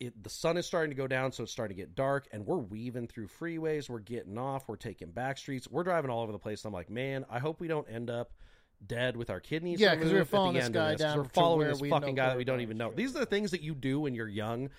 it, 0.00 0.22
the 0.22 0.30
sun 0.30 0.56
is 0.56 0.64
starting 0.64 0.90
to 0.90 0.96
go 0.96 1.06
down, 1.06 1.30
so 1.30 1.42
it's 1.42 1.52
starting 1.52 1.76
to 1.76 1.82
get 1.82 1.94
dark, 1.94 2.26
and 2.32 2.46
we're 2.46 2.56
weaving 2.56 3.06
through 3.06 3.28
freeways. 3.38 3.90
We're 3.90 3.98
getting 3.98 4.38
off. 4.38 4.66
We're 4.66 4.76
taking 4.76 5.10
back 5.10 5.36
streets. 5.36 5.68
We're 5.70 5.82
driving 5.82 6.10
all 6.10 6.22
over 6.22 6.32
the 6.32 6.38
place. 6.38 6.64
I'm 6.64 6.72
like, 6.72 6.88
man, 6.88 7.26
I 7.28 7.38
hope 7.38 7.60
we 7.60 7.68
don't 7.68 7.86
end 7.86 8.08
up 8.08 8.30
dead 8.86 9.14
with 9.14 9.28
our 9.28 9.40
kidneys. 9.40 9.78
Yeah, 9.78 9.94
because 9.94 10.10
we 10.10 10.18
were 10.18 10.24
removed 10.24 10.28
at 10.28 10.30
the 10.30 10.36
following 10.36 10.54
this 10.54 10.68
guy 10.70 10.90
'cause 10.92 11.00
down 11.00 11.18
We're 11.18 11.24
following 11.24 11.68
this 11.68 11.80
fucking 11.80 12.14
guy 12.14 12.28
that 12.28 12.38
we 12.38 12.44
don't 12.44 12.62
even 12.62 12.78
know. 12.78 12.92
These 12.92 13.14
are 13.14 13.18
the 13.18 13.26
things 13.26 13.50
that 13.50 13.60
you 13.60 13.74
do 13.74 14.00
when 14.00 14.14
you're 14.14 14.26
young. 14.26 14.70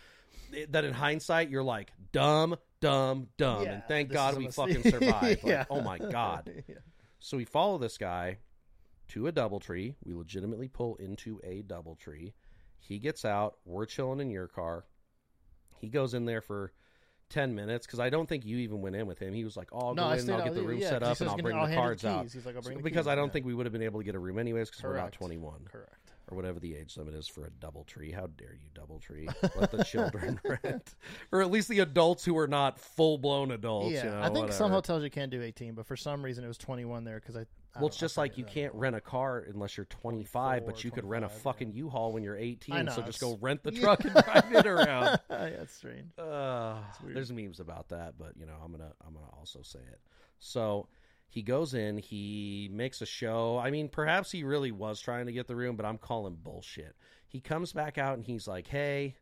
That 0.70 0.84
in 0.84 0.94
hindsight, 0.94 1.50
you're 1.50 1.63
like 1.63 1.91
dumb, 2.12 2.56
dumb, 2.82 3.28
dumb, 3.38 3.63
Yeah, 3.63 3.74
and 3.74 3.84
thank 3.88 4.12
God 4.12 4.38
we 4.38 4.48
fucking 4.48 4.84
survived. 4.91 5.41
Yeah. 5.46 5.60
Like, 5.60 5.67
oh 5.70 5.82
my 5.82 5.98
god. 5.98 6.52
Yeah. 6.67 6.76
So 7.20 7.38
we 7.38 7.46
follow 7.46 7.78
this 7.78 7.98
guy 7.98 8.38
to 9.10 9.28
a 9.28 9.32
double 9.32 9.60
tree. 9.60 9.96
We 10.04 10.13
legitimately 10.13 10.67
pull 10.70 10.96
into 10.96 11.39
a 11.44 11.62
double 11.62 11.96
tree. 11.96 12.34
He 12.80 12.98
gets 12.98 13.26
out. 13.26 13.58
We're 13.63 13.86
chilling 13.86 14.20
in 14.20 14.32
your 14.32 14.48
car. 14.48 14.86
He 15.78 15.88
goes 15.89 16.13
in 16.15 16.26
there 16.26 16.41
for 16.41 16.74
10 17.30 17.54
minutes 17.56 17.86
because 17.86 18.00
I 18.00 18.10
don't 18.10 18.28
think 18.28 18.44
you 18.46 18.58
even 18.58 18.82
went 18.82 18.96
in 18.96 19.06
with 19.08 19.20
him. 19.20 19.34
He 19.34 19.44
was 19.44 19.56
like, 19.56 19.70
oh, 19.72 19.89
I'll 19.89 19.94
No, 19.96 20.04
go 20.04 20.10
I 20.10 20.17
in, 20.17 20.30
I'll 20.32 20.44
get 20.44 20.54
the 20.56 20.63
room 20.63 20.80
yeah, 20.80 20.89
set 20.89 21.04
up 21.04 21.20
and 21.22 21.30
I'll 21.30 21.36
gonna- 21.36 21.44
bring 21.44 21.58
I'll 21.58 21.67
the 21.67 21.76
cards 21.76 22.02
the 22.02 22.10
out. 22.10 22.24
He's 22.24 22.46
like, 22.46 22.62
the 22.62 22.80
because 22.82 23.08
I 23.08 23.15
don't 23.15 23.28
yeah. 23.28 23.32
think 23.34 23.46
we 23.46 23.54
would 23.54 23.65
have 23.65 23.74
been 23.74 23.84
able 23.84 24.00
to 24.00 24.04
get 24.04 24.15
a 24.15 24.20
room 24.20 24.38
anyways 24.39 24.70
because 24.70 24.84
we're 24.84 24.94
not 24.96 25.02
Correct. 25.04 25.17
21. 25.17 25.54
Correct. 25.72 26.01
Or 26.32 26.36
whatever 26.36 26.60
the 26.60 26.76
age 26.76 26.96
limit 26.98 27.13
is 27.13 27.28
for 27.28 27.46
a 27.46 27.50
double 27.50 27.84
tree. 27.84 28.12
How 28.12 28.28
dare 28.28 28.54
you 28.54 28.70
double 28.74 29.00
tree? 29.00 29.28
Let 29.56 29.72
the 29.72 29.84
children 29.84 30.39
rent, 30.63 30.96
or 31.32 31.41
at 31.41 31.52
least 31.52 31.67
the 31.67 31.80
adults 31.80 32.24
who 32.24 32.38
are 32.38 32.48
not 32.48 32.80
full 32.80 33.17
blown 33.17 33.52
adults. 33.52 33.94
yeah, 33.94 34.06
you 34.06 34.12
know, 34.12 34.22
I 34.22 34.30
think 34.30 34.52
some 34.54 34.72
hotels 34.72 35.04
you 35.04 35.10
can 35.10 35.30
do 35.30 35.41
18, 35.41 35.74
but 35.74 35.86
for 35.86 35.98
some 35.98 36.24
reason 36.24 36.44
it 36.44 36.48
was 36.48 36.58
21 36.58 37.04
there 37.04 37.20
because 37.20 37.36
I. 37.36 37.41
I 37.74 37.80
Well, 37.80 37.88
it's 37.88 37.96
just 37.98 38.17
like 38.17 38.38
you 38.38 38.44
can't 38.44 38.74
rent 38.76 38.98
a 38.98 39.02
car 39.02 39.46
unless 39.54 39.78
you're 39.78 39.86
25, 39.86 40.65
but 40.65 40.84
you 40.84 40.91
could 40.91 41.06
rent 41.06 41.24
a 41.24 41.30
25, 41.30 41.41
fucking 41.41 41.72
U-Haul 41.74 42.12
when 42.12 42.22
you're 42.22 42.36
18. 42.36 42.86
Know, 42.86 42.91
so 42.91 43.02
just 43.02 43.22
go 43.22 43.38
rent 43.39 43.63
the 43.63 43.74
Yeah. 43.74 43.80
truck 43.82 44.04
and 44.04 44.13
drive 44.13 44.54
it 44.54 44.65
around. 44.65 45.20
yeah, 45.30 45.46
it's 45.46 45.74
strange. 45.76 46.12
Uh, 46.17 46.80
weird. 47.02 47.15
there's 47.15 47.32
memes 47.32 47.62
about 47.62 47.88
that, 47.89 48.15
but 48.17 48.34
you 48.38 48.46
know, 48.46 48.56
I'm 48.63 48.72
gonna 48.74 48.91
I'm 49.08 49.13
gonna 49.13 49.30
also 49.39 49.62
say 49.62 49.80
it. 49.80 50.00
So 50.39 50.88
he 51.32 51.41
goes 51.41 51.74
in, 51.74 51.98
he 51.98 52.70
makes 52.72 53.02
a 53.02 53.06
show. 53.06 53.58
I 53.58 53.72
mean, 53.72 53.88
perhaps 53.89 54.32
he 54.32 54.44
really 54.44 54.72
was 54.72 55.00
trying 55.02 55.26
to 55.26 55.32
get 55.32 55.48
the 55.48 55.56
room, 55.56 55.76
but 55.78 55.86
I'm 55.86 55.98
calling 55.98 56.36
bullshit. 56.36 56.96
He 57.28 57.39
comes 57.39 57.72
back 57.74 57.98
out 57.98 58.15
and 58.17 58.26
he's 58.26 58.48
like, 58.48 58.67
"Hey, 58.67 59.15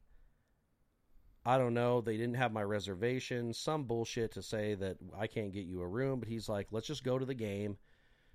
I 1.46 1.58
don't 1.58 1.74
know, 1.74 2.02
they 2.02 2.18
didn't 2.18 2.36
have 2.36 2.52
my 2.52 2.64
reservation. 2.64 3.54
Some 3.54 3.84
bullshit 3.84 4.32
to 4.34 4.42
say 4.42 4.74
that 4.76 4.98
I 5.18 5.28
can't 5.28 5.54
get 5.54 5.66
you 5.66 5.82
a 5.82 5.88
room." 5.88 6.20
But 6.20 6.28
he's 6.30 6.50
like, 6.50 6.68
"Let's 6.72 6.88
just 6.88 7.04
go 7.04 7.18
to 7.20 7.26
the 7.26 7.34
game." 7.36 7.78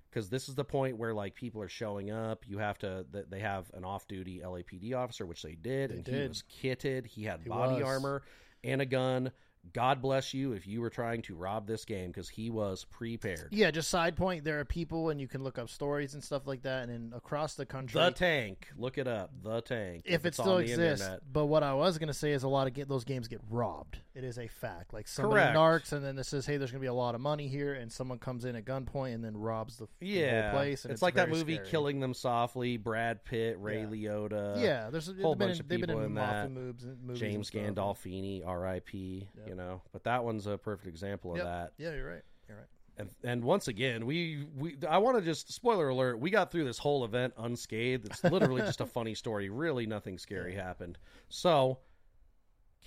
Because 0.09 0.29
this 0.29 0.47
is 0.47 0.55
the 0.55 0.63
point 0.63 0.97
where 0.97 1.13
like 1.13 1.35
people 1.35 1.61
are 1.61 1.67
showing 1.67 2.09
up, 2.09 2.47
you 2.47 2.57
have 2.59 2.77
to. 2.79 3.05
They 3.11 3.41
have 3.41 3.69
an 3.73 3.83
off-duty 3.83 4.39
LAPD 4.45 4.93
officer, 4.93 5.25
which 5.25 5.41
they 5.41 5.55
did, 5.55 5.89
They 5.91 5.95
and 5.97 6.07
he 6.07 6.13
did. 6.13 6.29
was 6.29 6.43
kitted. 6.43 7.05
He 7.05 7.23
had 7.25 7.41
He 7.41 7.49
body 7.49 7.75
was. 7.75 7.83
armor 7.83 8.23
and 8.63 8.81
a 8.81 8.85
gun. 8.85 9.33
God 9.73 10.01
bless 10.01 10.33
you 10.33 10.53
if 10.53 10.67
you 10.67 10.81
were 10.81 10.89
trying 10.89 11.21
to 11.23 11.35
rob 11.35 11.67
this 11.67 11.85
game 11.85 12.07
because 12.07 12.29
he 12.29 12.49
was 12.49 12.85
prepared. 12.85 13.49
Yeah, 13.51 13.71
just 13.71 13.89
side 13.89 14.15
point. 14.15 14.43
There 14.43 14.59
are 14.59 14.65
people, 14.65 15.09
and 15.09 15.19
you 15.19 15.27
can 15.27 15.43
look 15.43 15.57
up 15.57 15.69
stories 15.69 16.13
and 16.13 16.23
stuff 16.23 16.47
like 16.47 16.61
that. 16.63 16.83
And 16.83 16.91
then 16.91 17.13
across 17.17 17.55
the 17.55 17.65
country, 17.65 17.99
The 17.99 18.11
tank, 18.11 18.67
look 18.77 18.97
it 18.97 19.07
up. 19.07 19.31
The 19.43 19.61
tank. 19.61 20.03
if 20.05 20.25
it 20.25 20.29
it's 20.29 20.37
still 20.37 20.53
on 20.53 20.57
the 20.59 20.71
exists. 20.71 21.01
internet. 21.01 21.21
But 21.31 21.45
what 21.45 21.63
I 21.63 21.73
was 21.73 21.97
going 21.97 22.07
to 22.07 22.13
say 22.13 22.31
is 22.31 22.43
a 22.43 22.47
lot 22.47 22.67
of 22.67 22.73
get, 22.73 22.87
those 22.87 23.03
games 23.03 23.27
get 23.27 23.41
robbed. 23.49 23.99
It 24.13 24.23
is 24.23 24.39
a 24.39 24.47
fact. 24.47 24.93
Like 24.93 25.07
somebody 25.07 25.41
Correct. 25.41 25.57
narcs, 25.57 25.91
and 25.91 26.05
then 26.05 26.17
it 26.17 26.25
says, 26.25 26.45
"Hey, 26.45 26.57
there's 26.57 26.71
going 26.71 26.79
to 26.79 26.83
be 26.85 26.87
a 26.87 26.93
lot 26.93 27.15
of 27.15 27.21
money 27.21 27.47
here," 27.47 27.73
and 27.73 27.91
someone 27.91 28.17
comes 28.17 28.45
in 28.45 28.55
at 28.55 28.63
gunpoint 28.63 29.13
and 29.13 29.23
then 29.23 29.35
robs 29.35 29.77
the, 29.77 29.87
the 29.99 30.07
yeah, 30.07 30.51
whole 30.51 30.59
place. 30.59 30.85
And 30.85 30.91
it's, 30.91 30.99
it's, 30.99 31.01
like 31.01 31.15
that 31.15 31.29
movie 31.29 31.55
scary. 31.55 31.69
"Killing 31.69 31.99
Them 31.99 32.13
Softly." 32.13 32.77
Brad 32.77 33.25
Pitt, 33.25 33.57
Ray 33.59 33.81
Yeah. 33.81 33.87
Liotta, 33.87 34.61
yeah, 34.61 34.89
there's 34.89 35.09
a 35.09 35.13
whole 35.21 35.35
bunch 35.35 35.59
of 35.59 35.67
they've 35.67 35.79
been 35.79 35.89
people 35.89 36.01
in, 36.01 36.07
in 36.11 36.15
that. 36.15 36.51
moves, 36.51 36.85
movies 37.03 37.19
James 37.19 37.51
and. 37.53 37.75
Gandolfini, 37.75 38.45
R.I.P. 38.45 39.27
Yep. 39.37 39.49
You 39.49 39.54
know, 39.54 39.54
but 39.91 40.03
that 40.03 40.23
one's 40.23 40.47
a 40.47 40.57
perfect 40.57 40.87
example 40.87 41.31
of 41.31 41.37
Yep. 41.37 41.45
that. 41.45 41.73
Yeah, 41.77 41.93
you're 41.93 42.09
right. 42.09 42.23
You're 42.47 42.57
right. 42.57 42.67
And, 42.97 43.09
and 43.23 43.43
once 43.43 43.67
again, 43.67 44.05
we, 44.05 44.45
we 44.55 44.77
I 44.87 44.99
want 44.99 45.17
to 45.17 45.21
just 45.23 45.51
spoiler 45.51 45.89
alert. 45.89 46.17
We 46.19 46.29
got 46.29 46.49
through 46.51 46.63
this 46.63 46.77
whole 46.77 47.03
event 47.03 47.33
unscathed. 47.37 48.05
It's 48.05 48.23
literally 48.23 48.61
just 48.61 48.79
a 48.81 48.85
funny 48.85 49.15
story. 49.15 49.49
Really, 49.49 49.85
nothing 49.85 50.17
scary 50.17 50.55
happened. 50.55 50.97
So, 51.27 51.79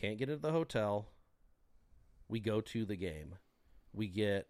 can't 0.00 0.16
get 0.16 0.30
into 0.30 0.40
the 0.40 0.52
hotel. 0.52 1.08
We 2.28 2.40
go 2.40 2.60
to 2.62 2.84
the 2.86 2.96
game. 2.96 3.34
We 3.92 4.08
get 4.08 4.46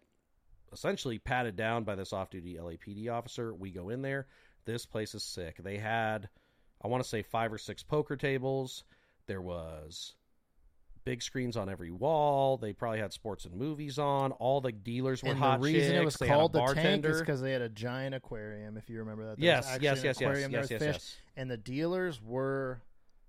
essentially 0.71 1.17
patted 1.17 1.55
down 1.55 1.83
by 1.83 1.95
this 1.95 2.13
off-duty 2.13 2.55
LAPD 2.55 3.09
officer. 3.11 3.53
We 3.53 3.71
go 3.71 3.89
in 3.89 4.01
there. 4.01 4.27
This 4.65 4.85
place 4.85 5.15
is 5.15 5.23
sick. 5.23 5.57
They 5.63 5.77
had, 5.77 6.29
I 6.81 6.87
want 6.87 7.03
to 7.03 7.09
say, 7.09 7.21
five 7.21 7.51
or 7.51 7.57
six 7.57 7.83
poker 7.83 8.15
tables. 8.15 8.83
There 9.27 9.41
was 9.41 10.15
big 11.09 11.23
screens 11.23 11.57
on 11.57 11.69
every 11.69 11.89
wall. 11.89 12.57
They 12.57 12.71
probably 12.71 12.99
had 12.99 13.11
sports 13.13 13.45
and 13.45 13.55
movies 13.55 13.97
on. 13.97 14.31
All 14.33 14.61
the 14.61 14.71
dealers 14.71 15.23
were 15.23 15.29
and 15.31 15.39
hot 15.39 15.59
the 15.59 15.65
reason 15.65 15.81
chicks. 15.91 16.01
it 16.01 16.05
was 16.05 16.15
They 16.17 16.27
called 16.27 16.53
the 16.53 16.61
tank 16.75 17.03
is 17.05 17.19
because 17.19 17.41
they 17.41 17.51
had 17.51 17.63
a 17.63 17.69
giant 17.69 18.13
aquarium. 18.13 18.77
If 18.77 18.89
you 18.89 18.99
remember 18.99 19.25
that, 19.29 19.39
There 19.39 19.45
Yes, 19.45 19.65
yes, 19.81 19.81
yes, 19.81 20.03
yes, 20.03 20.17
aquarium, 20.21 20.51
yes, 20.51 20.69
yes, 20.69 20.79
fish, 20.79 20.93
yes. 20.95 21.17
and 21.35 21.49
the 21.49 21.57
dealers 21.57 22.21
were 22.21 22.81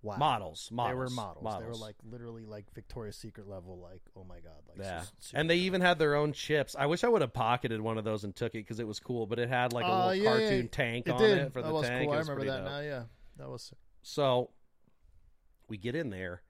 wow. 0.03 0.16
Models, 0.19 0.69
models, 0.71 0.90
They 0.90 0.95
were 0.95 1.09
models. 1.11 1.57
They 1.59 1.66
were 1.66 1.75
like 1.75 1.97
literally 2.05 2.45
like 2.45 2.66
Victoria's 2.75 3.16
Secret 3.16 3.49
level. 3.49 3.79
Like, 3.81 4.03
oh 4.14 4.25
my 4.25 4.40
god, 4.40 4.61
like 4.69 4.79
Yeah, 4.79 5.05
and 5.33 5.49
they 5.49 5.57
cool. 5.57 5.64
even 5.64 5.81
had 5.81 5.99
their 5.99 6.16
own 6.16 6.33
chips. 6.35 6.77
I 6.79 6.85
wish 6.85 7.03
I 7.03 7.09
would 7.09 7.23
have 7.23 7.33
pocketed 7.33 7.81
one 7.81 7.97
of 7.97 8.05
those 8.05 8.25
and 8.25 8.37
took 8.37 8.55
it 8.55 8.59
because 8.59 8.79
it 8.79 8.87
was 8.87 9.01
cool. 9.01 9.27
But 9.27 9.38
it 9.38 9.49
had 9.49 9.73
like 9.73 9.87
a 9.87 9.88
Uh, 9.88 9.97
little 10.09 10.14
yeah, 10.16 10.23
yeah, 10.23 10.38
cartoon 10.38 10.69
tank 10.69 11.07
it 11.09 11.12
on 11.12 11.19
did. 11.19 11.38
it 11.38 11.53
for 11.55 11.62
the 11.62 11.69
that 11.69 11.75
was 11.75 11.88
tank. 11.88 12.09
cool. 12.09 12.14
I 12.16 12.19
remember 12.21 12.45
that 12.45 12.57
dope. 12.59 12.64
now. 12.66 12.81
Yeah, 12.81 13.03
that 13.38 13.49
was 13.49 13.62
sick. 13.62 13.79
So 14.03 14.51
we 15.69 15.77
get 15.79 15.95
in 15.95 16.11
there, 16.11 16.43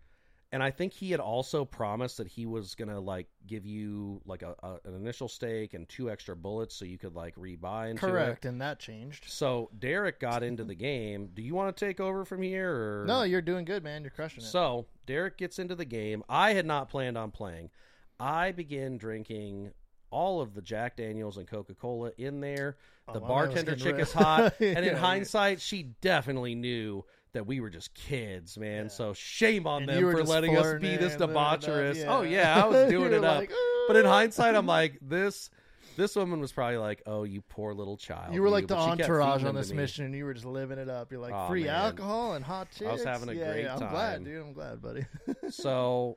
and 0.53 0.63
I 0.63 0.71
think 0.71 0.93
he 0.93 1.11
had 1.11 1.21
also 1.21 1.65
promised 1.65 2.17
that 2.17 2.27
he 2.27 2.45
was 2.45 2.75
gonna 2.75 2.99
like 2.99 3.29
give 3.47 3.65
you 3.65 4.21
like 4.27 4.43
a, 4.43 4.55
a 4.63 4.89
an 4.89 4.95
initial 4.95 5.29
stake 5.29 5.75
and 5.75 5.89
two 5.89 6.11
extra 6.11 6.35
bullets 6.35 6.75
so 6.75 6.85
you 6.85 6.99
could 6.99 7.15
like 7.15 7.37
rebuy 7.37 7.91
into 7.91 8.07
it. 8.07 8.11
correct, 8.11 8.45
and 8.45 8.61
that 8.61 8.81
changed. 8.81 9.25
So 9.29 9.71
Derek 9.79 10.19
got 10.19 10.43
into 10.43 10.65
the 10.65 10.75
game. 10.75 11.31
Do 11.35 11.43
you 11.43 11.55
want 11.55 11.77
to 11.77 11.85
take 11.85 12.01
over 12.01 12.25
from 12.25 12.43
here? 12.43 12.71
Or 12.73 13.05
No, 13.07 13.23
you're 13.23 13.43
doing 13.43 13.65
good, 13.65 13.85
man. 13.85 14.03
You're 14.03 14.11
crushing 14.11 14.43
it. 14.43 14.47
So 14.47 14.87
Derek 15.07 15.39
gets 15.39 15.59
into 15.59 15.75
the 15.75 15.85
game. 15.85 16.25
I 16.29 16.53
had 16.53 16.67
not 16.67 16.89
planned 16.89 17.17
on 17.17 17.31
playing. 17.31 17.71
I 18.19 18.53
begin 18.53 18.99
drinking 18.99 19.73
all 20.11 20.41
of 20.41 20.55
the 20.55 20.63
Jack 20.63 20.97
Daniels 20.97 21.37
and 21.37 21.47
Coca 21.47 21.75
Cola 21.75 22.11
in 22.19 22.41
there. 22.41 22.77
Oh, 23.09 23.13
the 23.13 23.21
man 23.21 23.29
bartender 23.29 23.77
chick 23.77 23.99
is 23.99 24.13
hot, 24.13 24.55
and 24.61 24.85
in 24.85 24.97
hindsight, 24.97 25.61
she 25.61 25.85
definitely 26.01 26.55
knew 26.55 27.05
that 27.33 27.47
we 27.47 27.61
were 27.61 27.71
just 27.71 27.95
kids, 27.95 28.59
man. 28.59 28.85
Yeah. 28.85 28.89
So 28.91 29.13
shame 29.13 29.67
on 29.67 29.83
And 29.89 29.91
them 29.91 30.11
for 30.13 30.25
letting 30.25 30.57
us 30.57 30.81
be 30.81 30.97
this 30.97 31.13
and 31.15 31.19
doing 31.21 31.31
it 31.31 31.37
up, 31.37 31.61
debaucherous. 31.61 31.97
yeah. 31.97 32.17
Oh 32.17 32.23
yeah, 32.23 32.65
I 32.65 32.67
was 32.67 32.91
doing 32.91 33.13
it 33.13 33.25
up. 33.25 33.45
but 33.87 33.97
in 33.97 34.05
hindsight, 34.05 34.55
I'm 34.55 34.67
like 34.79 34.99
this. 35.03 35.51
This 35.97 36.15
woman 36.17 36.41
was 36.41 36.53
probably 36.53 36.79
like, 36.79 37.03
"Oh, 37.05 37.25
you 37.25 37.43
poor 37.43 37.75
little 37.75 37.97
child." 37.97 38.33
You 38.33 38.43
were 38.43 38.49
like 38.49 38.69
the 38.69 38.79
she 38.81 38.89
kept 38.91 39.01
entourage 39.03 39.45
on 39.45 39.55
this 39.55 39.73
mission, 39.73 40.05
and 40.07 40.15
you 40.15 40.25
were 40.25 40.33
just 40.33 40.47
living 40.47 40.79
it 40.79 40.89
up. 40.89 41.11
You're 41.11 41.21
like 41.21 41.33
Aw, 41.33 41.49
free 41.49 41.65
man. 41.65 41.75
alcohol 41.75 42.35
and 42.35 42.45
hot 42.45 42.71
chicks. 42.71 42.89
I 42.89 42.93
was 42.93 43.05
having 43.05 43.29
a 43.29 43.35
yeah, 43.35 43.53
great 43.53 43.65
yeah, 43.65 43.75
I'm 43.75 43.81
time. 43.81 43.91
glad, 43.91 44.25
dude. 44.25 44.41
I'm 44.41 44.53
glad, 44.53 44.81
buddy. 44.81 45.05
so, 45.51 46.17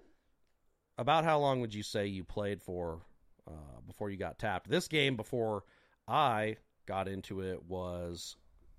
about 0.97 1.25
how 1.25 1.39
long 1.39 1.59
would 1.61 1.73
you 1.73 1.83
say 1.83 2.05
you 2.07 2.23
played 2.23 2.61
for 2.61 3.01
uh, 3.47 3.51
before 3.85 4.09
you 4.09 4.17
got 4.17 4.37
tapped? 4.39 4.69
This 4.69 4.87
game, 4.87 5.17
before 5.17 5.63
I 6.07 6.57
got 6.85 7.07
into 7.07 7.41
it, 7.41 7.61
was 7.67 8.35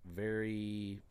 very 0.06 1.02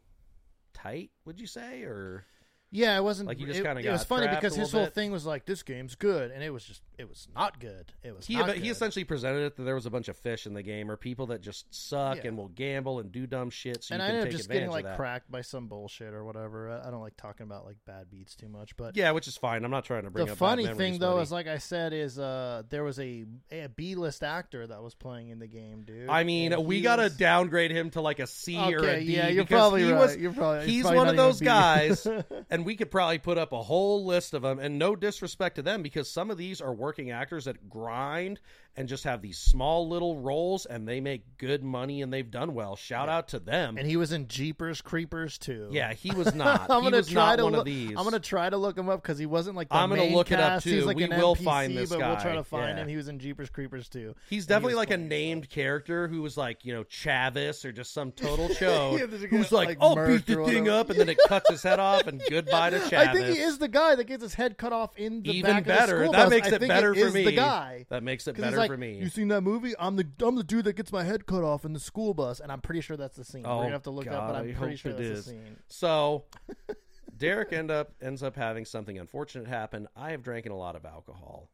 tight. 0.73 1.11
Would 1.25 1.39
you 1.39 1.47
say, 1.47 1.83
or 1.83 2.25
Yeah, 2.71 2.97
it 2.97 3.03
wasn't 3.03 3.27
Like, 3.27 3.39
you 3.39 3.45
just 3.45 3.61
kinda 3.63 3.81
It 3.87 3.91
was 3.91 4.03
funny 4.03 4.27
because 4.27 4.55
his 4.55 4.71
whole 4.71 4.85
bit? 4.85 4.93
thing 4.95 5.11
was 5.11 5.25
like, 5.25 5.45
"This 5.45 5.61
game's 5.61 5.93
good," 5.95 6.31
and 6.31 6.43
it 6.43 6.49
was 6.49 6.63
just, 6.65 6.81
it 6.97 7.09
was 7.09 7.27
not 7.35 7.59
good. 7.59 7.91
It 8.03 8.15
was 8.15 8.25
he 8.27 8.35
he 8.35 8.43
good. 8.43 8.65
essentially 8.67 9.03
presented 9.03 9.45
it 9.45 9.55
that 9.57 9.63
there 9.63 9.75
was 9.75 9.85
a 9.85 9.89
bunch 9.89 10.07
of 10.07 10.17
fish 10.17 10.45
in 10.45 10.53
the 10.53 10.61
game, 10.63 10.91
or 10.91 10.97
people 10.97 11.27
that 11.27 11.41
just 11.41 11.73
suck 11.73 12.17
Yeah. 12.17 12.27
and 12.27 12.37
will 12.37 12.49
gamble 12.49 12.99
and 12.99 13.11
do 13.11 13.25
dumb 13.27 13.49
shit. 13.49 13.83
So 13.83 13.95
and 13.95 14.01
you 14.01 14.05
I 14.05 14.07
can 14.09 14.15
ended 14.17 14.21
up 14.21 14.25
take 14.31 14.37
just 14.37 14.45
advantage 14.45 14.59
getting 14.61 14.71
like 14.71 14.85
of 14.85 14.91
that. 14.91 14.97
cracked 14.97 15.31
by 15.31 15.41
some 15.41 15.67
bullshit 15.67 16.13
or 16.13 16.23
whatever. 16.23 16.69
I 16.85 16.89
don't 16.91 17.01
like 17.01 17.17
talking 17.17 17.45
about 17.45 17.65
like 17.65 17.77
bad 17.85 18.09
beats 18.11 18.35
too 18.35 18.47
much, 18.47 18.75
but 18.77 18.95
Yeah, 18.95 19.11
which 19.11 19.27
is 19.27 19.37
fine. 19.37 19.65
I'm 19.65 19.71
not 19.71 19.85
trying 19.85 20.03
to 20.03 20.11
bring 20.11 20.25
the 20.27 20.33
up 20.33 20.37
funny 20.37 20.67
thing 20.67 20.99
though 20.99 21.13
buddy. 21.13 21.23
is 21.23 21.31
like 21.31 21.47
I 21.47 21.57
said 21.57 21.93
is 21.93 22.19
uh 22.19 22.63
there 22.69 22.83
was 22.83 22.99
a 22.99 23.25
a 23.51 23.67
B 23.75 23.95
list 23.95 24.23
actor 24.23 24.65
that 24.67 24.81
was 24.83 24.93
playing 24.95 25.29
in 25.29 25.39
the 25.39 25.47
game, 25.47 25.83
dude. 25.83 26.09
I 26.09 26.23
mean, 26.23 26.63
we 26.65 26.81
gotta 26.81 27.03
was- 27.03 27.17
downgrade 27.17 27.71
him 27.71 27.89
to 27.91 28.01
like 28.01 28.19
a 28.19 28.27
C 28.27 28.57
or 28.57 28.83
a 28.83 28.99
D. 28.99 29.13
Yeah, 29.15 29.27
you're 29.29 29.43
because 29.43 29.57
probably 29.59 29.83
he 29.83 29.91
right. 29.91 29.99
was 29.99 30.17
you're 30.17 30.33
probably 30.33 30.65
he's 30.67 30.81
probably 30.83 30.97
one 30.99 31.07
of 31.09 31.15
those 31.17 31.41
guys, 31.41 32.07
and 32.49 32.65
we 32.65 32.75
could 32.75 32.91
probably 32.91 33.17
put 33.19 33.37
up 33.37 33.51
a 33.51 33.61
whole 33.61 34.05
list 34.05 34.33
of 34.33 34.41
them. 34.43 34.59
And 34.59 34.77
no 34.77 34.95
disrespect 34.95 35.55
to 35.55 35.61
them, 35.61 35.81
because 35.81 36.09
some 36.09 36.29
of 36.31 36.37
these 36.37 36.61
are 36.61 36.73
working 36.83 37.11
actors 37.11 37.45
that 37.45 37.69
grind 37.69 38.39
and 38.75 38.87
just 38.87 39.03
have 39.03 39.21
these 39.21 39.37
small 39.37 39.87
little 39.87 40.17
roles, 40.19 40.65
and 40.65 40.87
they 40.87 40.99
make 40.99 41.37
good 41.37 41.63
money, 41.63 42.01
and 42.01 42.11
they've 42.11 42.29
done 42.31 42.53
well. 42.55 42.75
Shout 42.75 43.07
out 43.09 43.27
to 43.29 43.39
them. 43.39 43.77
and 43.77 43.87
he 43.87 43.97
was 43.97 44.11
in 44.11 44.27
Jeepers 44.27 44.81
Creepers 44.81 45.37
too. 45.37 45.67
yeah, 45.71 45.93
he 45.93 46.11
was 46.11 46.33
not. 46.35 46.69
I'm 46.71 46.81
he 46.81 46.85
gonna 46.87 46.97
was 46.97 47.07
try 47.07 47.25
not 47.31 47.35
to 47.37 47.43
one 47.43 47.51
look, 47.53 47.59
of 47.59 47.65
these. 47.65 47.89
I'm 47.91 48.03
gonna 48.03 48.19
try 48.19 48.49
to 48.49 48.57
look 48.57 48.77
him 48.77 48.89
up 48.89 49.01
because 49.01 49.17
he 49.19 49.25
wasn't 49.25 49.55
like 49.55 49.69
the 49.69 49.75
I'm 49.75 49.89
gonna 49.89 50.01
main 50.01 50.15
look 50.15 50.31
it 50.31 50.39
up, 50.39 50.53
cast. 50.53 50.65
He's 50.65 50.81
too. 50.81 50.85
like 50.87 50.97
We 50.97 51.03
an 51.03 51.11
will 51.11 51.35
NPC, 51.35 51.43
find 51.43 51.77
this 51.77 51.89
but 51.89 51.99
we'll 51.99 52.15
try 52.17 52.33
to 52.33 52.43
find 52.43 52.77
Yeah. 52.77 52.83
him. 52.83 52.87
He 52.89 52.95
was 52.97 53.07
in 53.07 53.19
Jeepers 53.19 53.49
Creepers 53.49 53.87
too. 53.89 54.15
He's 54.29 54.43
and 54.45 54.49
he 54.49 54.53
definitely 54.55 54.75
like 54.75 54.91
a 54.91 54.97
named 54.97 55.49
character 55.49 56.07
who 56.07 56.21
was 56.21 56.35
like, 56.37 56.65
you 56.65 56.73
know, 56.73 56.83
Chavis 56.85 57.63
or 57.65 57.71
just 57.71 57.93
some 57.93 58.11
total 58.11 58.47
chode 58.59 58.99
Yeah, 58.99 59.05
who's 59.27 59.49
guy, 59.49 59.55
like, 59.55 59.67
like, 59.69 59.77
I'll 59.81 59.95
beat 59.95 60.25
the 60.25 60.43
thing 60.45 60.67
up, 60.69 60.89
and 60.89 60.99
then 60.99 61.09
it 61.09 61.17
cuts 61.27 61.49
his 61.49 61.61
head 61.63 61.79
off, 61.79 62.07
and 62.07 62.21
goodbye 62.29 62.71
to 62.71 62.79
Chavis. 62.79 63.07
I 63.09 63.13
think 63.13 63.27
he 63.27 63.39
is 63.41 63.57
the 63.59 63.67
guy 63.67 63.95
that 63.95 64.05
gets 64.05 64.23
his 64.23 64.33
head 64.33 64.57
cut 64.57 64.73
off 64.73 64.97
in 64.97 65.21
the 65.21 65.31
Even 65.31 65.51
back 65.57 65.65
better. 65.65 65.95
Of 65.95 65.99
the 65.99 66.05
school 66.05 66.13
That 66.13 66.23
bus. 66.23 66.29
makes 66.31 66.47
it 66.47 66.67
better 66.67 66.95
for 66.95 67.11
me. 67.11 67.25
The 67.25 67.31
guy. 67.33 67.85
That 67.89 68.03
makes 68.03 68.27
it 68.27 68.37
better 68.37 68.57
like, 68.63 68.71
for 68.71 68.77
me. 68.77 68.97
You 68.97 69.09
seen 69.09 69.27
that 69.29 69.41
movie? 69.41 69.73
I'm 69.79 69.95
the 69.95 70.07
I'm 70.21 70.35
the 70.35 70.43
dude 70.43 70.65
that 70.65 70.73
gets 70.73 70.91
my 70.91 71.03
head 71.03 71.25
cut 71.25 71.43
off 71.43 71.65
in 71.65 71.73
the 71.73 71.79
school 71.79 72.13
bus, 72.13 72.39
and 72.39 72.51
I'm 72.51 72.61
pretty 72.61 72.81
sure 72.81 72.97
that's 72.97 73.17
the 73.17 73.23
scene. 73.23 73.43
Oh, 73.45 73.57
We're 73.57 73.63
gonna 73.63 73.69
oh, 73.69 73.71
have 73.73 73.83
to 73.83 73.91
look 73.91 74.07
it 74.07 74.13
up, 74.13 74.27
but 74.27 74.35
I'm 74.35 74.49
I 74.49 74.53
pretty 74.53 74.75
sure 74.75 74.93
that's 74.93 75.03
is. 75.03 75.25
the 75.25 75.31
scene. 75.31 75.57
So 75.67 76.25
Derek 77.17 77.53
end 77.53 77.71
up 77.71 77.93
ends 78.01 78.23
up 78.23 78.35
having 78.35 78.65
something 78.65 78.97
unfortunate 78.97 79.47
happen. 79.47 79.87
I 79.95 80.11
have 80.11 80.23
drank 80.23 80.45
a 80.45 80.53
lot 80.53 80.75
of 80.75 80.85
alcohol. 80.85 81.49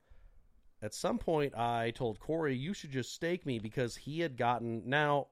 At 0.81 0.93
some 0.93 1.17
point, 1.17 1.57
I 1.57 1.91
told 1.91 2.19
Corey, 2.19 2.55
"You 2.55 2.73
should 2.73 2.91
just 2.91 3.13
stake 3.13 3.45
me," 3.45 3.59
because 3.59 3.95
he 3.95 4.21
had 4.21 4.37
gotten. 4.37 4.83
Now, 4.85 5.27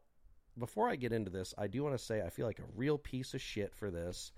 before 0.58 0.90
I 0.90 0.96
get 0.96 1.14
into 1.14 1.32
this, 1.32 1.54
I 1.58 1.68
do 1.68 1.84
want 1.84 1.98
to 1.98 2.04
say 2.04 2.22
I 2.22 2.30
feel 2.30 2.46
like 2.46 2.60
a 2.60 2.76
real 2.76 2.98
piece 2.98 3.34
of 3.34 3.42
shit 3.42 3.74
for 3.74 3.90
this, 3.90 4.32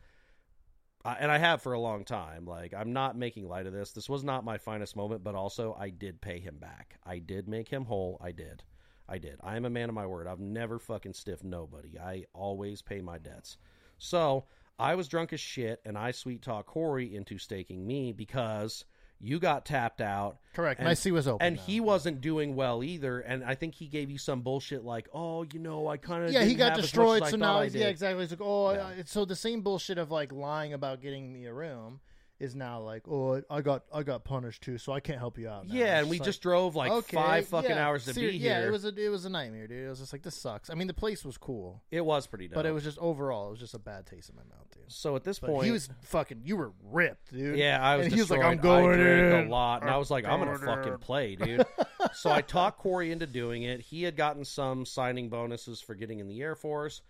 uh, 1.06 1.16
and 1.20 1.32
I 1.32 1.38
have 1.38 1.62
for 1.62 1.74
a 1.74 1.80
long 1.80 2.04
time. 2.04 2.46
Like 2.46 2.74
I'm 2.74 2.94
not 2.94 3.18
making 3.18 3.48
light 3.48 3.66
of 3.66 3.74
this. 3.74 3.92
This 3.92 4.10
was 4.10 4.24
not 4.24 4.44
my 4.44 4.58
finest 4.58 4.96
moment, 4.96 5.24
but 5.24 5.36
also 5.36 5.76
I 5.80 5.90
did 5.90 6.22
pay 6.22 6.40
him 6.40 6.58
back. 6.58 6.98
I 7.06 7.20
did 7.20 7.48
make 7.48 7.70
him 7.70 7.86
whole. 7.86 8.18
I 8.22 8.32
did. 8.32 8.64
I 9.08 9.18
did. 9.18 9.38
I 9.42 9.56
am 9.56 9.66
a 9.66 9.70
man 9.70 9.90
of 9.90 9.96
my 9.96 10.06
word. 10.06 10.28
I've 10.28 10.40
never 10.40 10.78
fucking 10.78 11.14
stiffed 11.14 11.44
nobody. 11.44 11.98
I 11.98 12.26
always 12.34 12.82
pay 12.82 13.02
my 13.02 13.18
debts. 13.18 13.58
So 13.98 14.46
I 14.78 14.96
was 14.96 15.08
drunk 15.08 15.34
as 15.34 15.40
shit, 15.40 15.82
and 15.84 15.98
I 15.98 16.12
sweet 16.12 16.42
talk 16.42 16.68
Corey 16.68 17.16
into 17.16 17.38
staking 17.38 17.86
me 17.86 18.14
because 18.14 18.86
you 19.22 19.40
got 19.40 19.66
tapped 19.66 20.02
out. 20.02 20.38
Correct. 20.54 20.80
And- 20.80 20.88
My 20.88 21.12
was 21.12 21.28
open. 21.28 21.46
And 21.46 21.56
now. 21.56 21.62
he 21.64 21.80
wasn't 21.80 22.22
doing 22.22 22.56
well 22.56 22.84
either, 22.84 23.20
and 23.20 23.44
I 23.44 23.56
think 23.56 23.76
he 23.76 23.88
gave 23.88 24.10
you 24.10 24.18
some 24.18 24.42
bullshit 24.42 24.84
like, 24.84 25.08
"Oh, 25.14 25.44
you 25.44 25.60
know, 25.60 25.88
I 25.88 25.98
kind 25.98 26.26
of 26.26 26.32
yeah, 26.32 26.44
he 26.44 26.56
got 26.56 26.76
destroyed. 26.76 27.26
So 27.28 27.38
now, 27.38 27.62
yeah, 27.62 27.88
exactly. 27.88 28.24
He's 28.24 28.32
like, 28.32 28.42
oh, 28.42 28.74
Yeah. 28.74 28.80
Uh, 28.80 28.88
I- 29.00 29.04
so 29.06 29.26
the 29.26 29.36
same 29.36 29.62
bullshit 29.62 29.98
of 29.98 30.12
like 30.12 30.32
lying 30.32 30.74
about 30.74 31.02
getting 31.02 31.32
me 31.32 31.46
a 31.46 31.54
room 31.54 32.00
is 32.40 32.56
now 32.56 32.80
like, 32.80 33.08
oh, 33.08 33.42
I 33.50 33.62
got, 33.62 33.84
I 33.94 34.04
got 34.04 34.24
punished 34.24 34.64
too, 34.64 34.78
so 34.78 34.94
I 34.94 35.00
can't 35.02 35.20
help 35.20 35.38
you 35.38 35.50
out. 35.50 35.68
now. 35.68 35.74
Yeah, 35.76 35.86
It's 35.98 36.02
and 36.04 36.10
we 36.10 36.20
like, 36.20 36.26
just 36.26 36.42
drove 36.42 36.76
like 36.76 36.92
okay, 36.92 37.16
five 37.18 37.48
fucking 37.48 37.72
yeah, 37.72 37.86
hours 37.86 38.06
to 38.06 38.14
ser- 38.14 38.20
be 38.22 38.38
here. 38.38 38.52
Yeah, 38.62 38.68
it 38.68 38.72
was 38.72 38.86
a, 38.86 38.96
it 38.96 39.10
was 39.10 39.26
a 39.26 39.30
nightmare, 39.30 39.68
dude. 39.68 39.86
It 39.86 39.90
was 39.90 40.00
just 40.00 40.14
like 40.14 40.22
this 40.24 40.36
sucks. 40.36 40.70
I 40.70 40.74
mean, 40.76 40.88
the 40.88 40.94
place 40.94 41.26
was 41.26 41.38
cool, 41.38 41.84
It 41.92 42.06
was 42.06 42.28
pretty 42.28 42.48
dope. 42.48 42.56
but 42.56 42.66
it 42.66 42.72
was 42.72 42.84
just 42.84 42.98
overall, 43.00 43.48
it 43.48 43.52
was 43.52 43.60
just 43.60 43.74
a 43.74 43.80
bad 43.80 44.06
taste 44.06 44.30
in 44.30 44.36
my 44.36 44.44
mouth, 44.44 44.68
dude. 44.74 44.84
so 44.92 45.16
at 45.18 45.24
this 45.24 45.40
But 45.40 45.50
point 45.50 45.66
he 45.66 45.72
was 45.72 45.90
fucking. 46.04 46.42
You 46.46 46.56
were 46.58 46.72
ripped, 46.92 47.32
dude. 47.34 47.58
Yeah, 47.58 47.80
I 47.82 47.98
was. 47.98 48.06
And 48.06 48.16
he 48.16 48.22
was 48.22 48.30
like, 48.32 48.42
"I'm 48.42 48.58
going 48.58 49.00
I 49.02 49.40
in. 49.42 49.48
a 49.48 49.50
lot, 49.50 49.82
and 49.82 49.90
I 49.90 49.94
I'm 49.94 50.00
was 50.00 50.10
like, 50.10 50.26
"I'm 50.26 50.40
gonna 50.40 50.58
fucking 50.58 50.98
play, 51.00 51.36
dude." 51.40 51.66
so 52.14 52.32
I 52.32 52.42
talked 52.42 52.80
Corey 52.80 53.12
into 53.12 53.28
doing 53.28 53.64
it. 53.64 53.82
He 53.82 54.04
had 54.04 54.16
gotten 54.16 54.46
some 54.46 54.86
signing 54.86 55.28
bonuses 55.30 55.82
for 55.82 55.94
getting 55.96 56.20
in 56.20 56.28
the 56.28 56.42
Air 56.42 56.56
Force, 56.56 57.02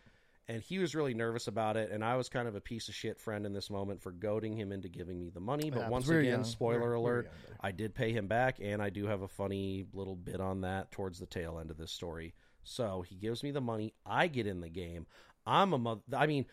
and 0.49 0.61
he 0.61 0.79
was 0.79 0.95
really 0.95 1.13
nervous 1.13 1.47
about 1.47 1.77
it. 1.77 1.91
And 1.91 2.03
I 2.03 2.17
was 2.17 2.27
kind 2.27 2.47
of 2.47 2.55
a 2.55 2.59
piece 2.61 2.89
of 2.89 2.95
shit 2.95 3.19
friend 3.19 3.45
in 3.45 3.53
this 3.53 3.69
moment 3.69 4.01
for 4.01 4.11
goading 4.11 4.57
him 4.57 4.71
into 4.73 4.89
giving 4.89 5.17
me 5.19 5.29
the 5.29 5.39
money. 5.39 5.69
But 5.69 5.81
Yeah, 5.81 5.89
once 5.89 6.09
again, 6.09 6.25
young. 6.25 6.43
spoiler 6.43 6.73
We 6.73 6.79
were- 6.79 6.85
we 6.85 6.89
were 6.89 6.95
alert, 7.19 7.31
there. 7.47 7.57
I 7.61 7.71
did 7.71 7.93
pay 7.95 8.11
him 8.11 8.27
back, 8.27 8.57
and 8.59 8.81
I 8.81 8.89
do 8.89 9.05
have 9.05 9.21
a 9.21 9.27
funny 9.27 9.85
little 9.93 10.15
bit 10.15 10.41
on 10.41 10.61
that 10.61 10.91
towards 10.91 11.19
the 11.19 11.27
tail 11.27 11.59
end 11.59 11.69
of 11.71 11.77
this 11.77 11.91
story. 11.91 12.33
So 12.63 13.03
he 13.03 13.15
gives 13.15 13.43
me 13.43 13.51
the 13.51 13.61
money. 13.61 13.93
I 14.05 14.27
get 14.27 14.45
in 14.47 14.59
the 14.59 14.69
game. 14.69 15.05
I'm 15.45 15.71
a 15.73 15.77
mother. 15.77 16.01
I 16.13 16.25
mean, 16.27 16.45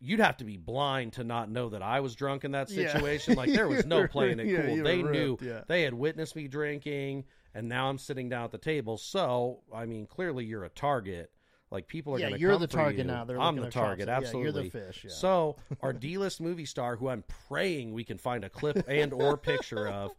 you'd 0.00 0.20
have 0.20 0.36
to 0.38 0.44
be 0.44 0.56
blind 0.56 1.12
to 1.14 1.24
not 1.24 1.50
know 1.50 1.68
that 1.70 1.82
I 1.82 2.00
was 2.00 2.14
drunk 2.14 2.44
in 2.44 2.52
that 2.52 2.70
Yeah. 2.70 2.92
situation. 2.92 3.34
Like 3.34 3.52
there 3.52 3.68
was 3.68 3.84
no 3.86 4.06
playing 4.08 4.40
it 4.40 4.46
Yeah, 4.46 4.66
cool. 4.66 4.82
they 4.82 5.02
were 5.02 5.10
knew 5.10 5.38
yeah. 5.40 5.62
they 5.68 5.82
had 5.82 5.94
witnessed 5.94 6.34
me 6.36 6.48
drinking, 6.48 7.24
and 7.54 7.68
now 7.68 7.88
I'm 7.88 7.98
sitting 7.98 8.28
down 8.28 8.44
at 8.44 8.50
the 8.50 8.58
table. 8.58 8.96
So 8.98 9.62
I 9.72 9.86
mean, 9.86 10.06
clearly 10.06 10.44
you're 10.44 10.64
a 10.64 10.68
target. 10.70 11.30
Like 11.70 11.86
people 11.86 12.14
are 12.14 12.18
yeah, 12.18 12.28
going 12.28 12.34
to 12.34 12.40
you're 12.40 12.58
the 12.58 12.66
target 12.66 12.98
you. 13.00 13.04
now. 13.04 13.24
They're 13.24 13.40
I'm 13.40 13.56
the 13.56 13.70
target. 13.70 14.08
absolutely. 14.08 14.48
Yeah, 14.48 14.54
you're 14.54 14.62
the 14.64 14.70
fish. 14.70 15.04
Yeah. 15.04 15.10
So 15.10 15.56
our 15.82 15.92
D-list 15.92 16.40
movie 16.40 16.64
star, 16.64 16.96
who 16.96 17.08
I'm 17.08 17.24
praying 17.48 17.92
we 17.92 18.04
can 18.04 18.18
find 18.18 18.44
a 18.44 18.48
clip 18.48 18.84
and 18.88 19.12
or 19.12 19.36
picture 19.36 19.86
of, 19.88 20.12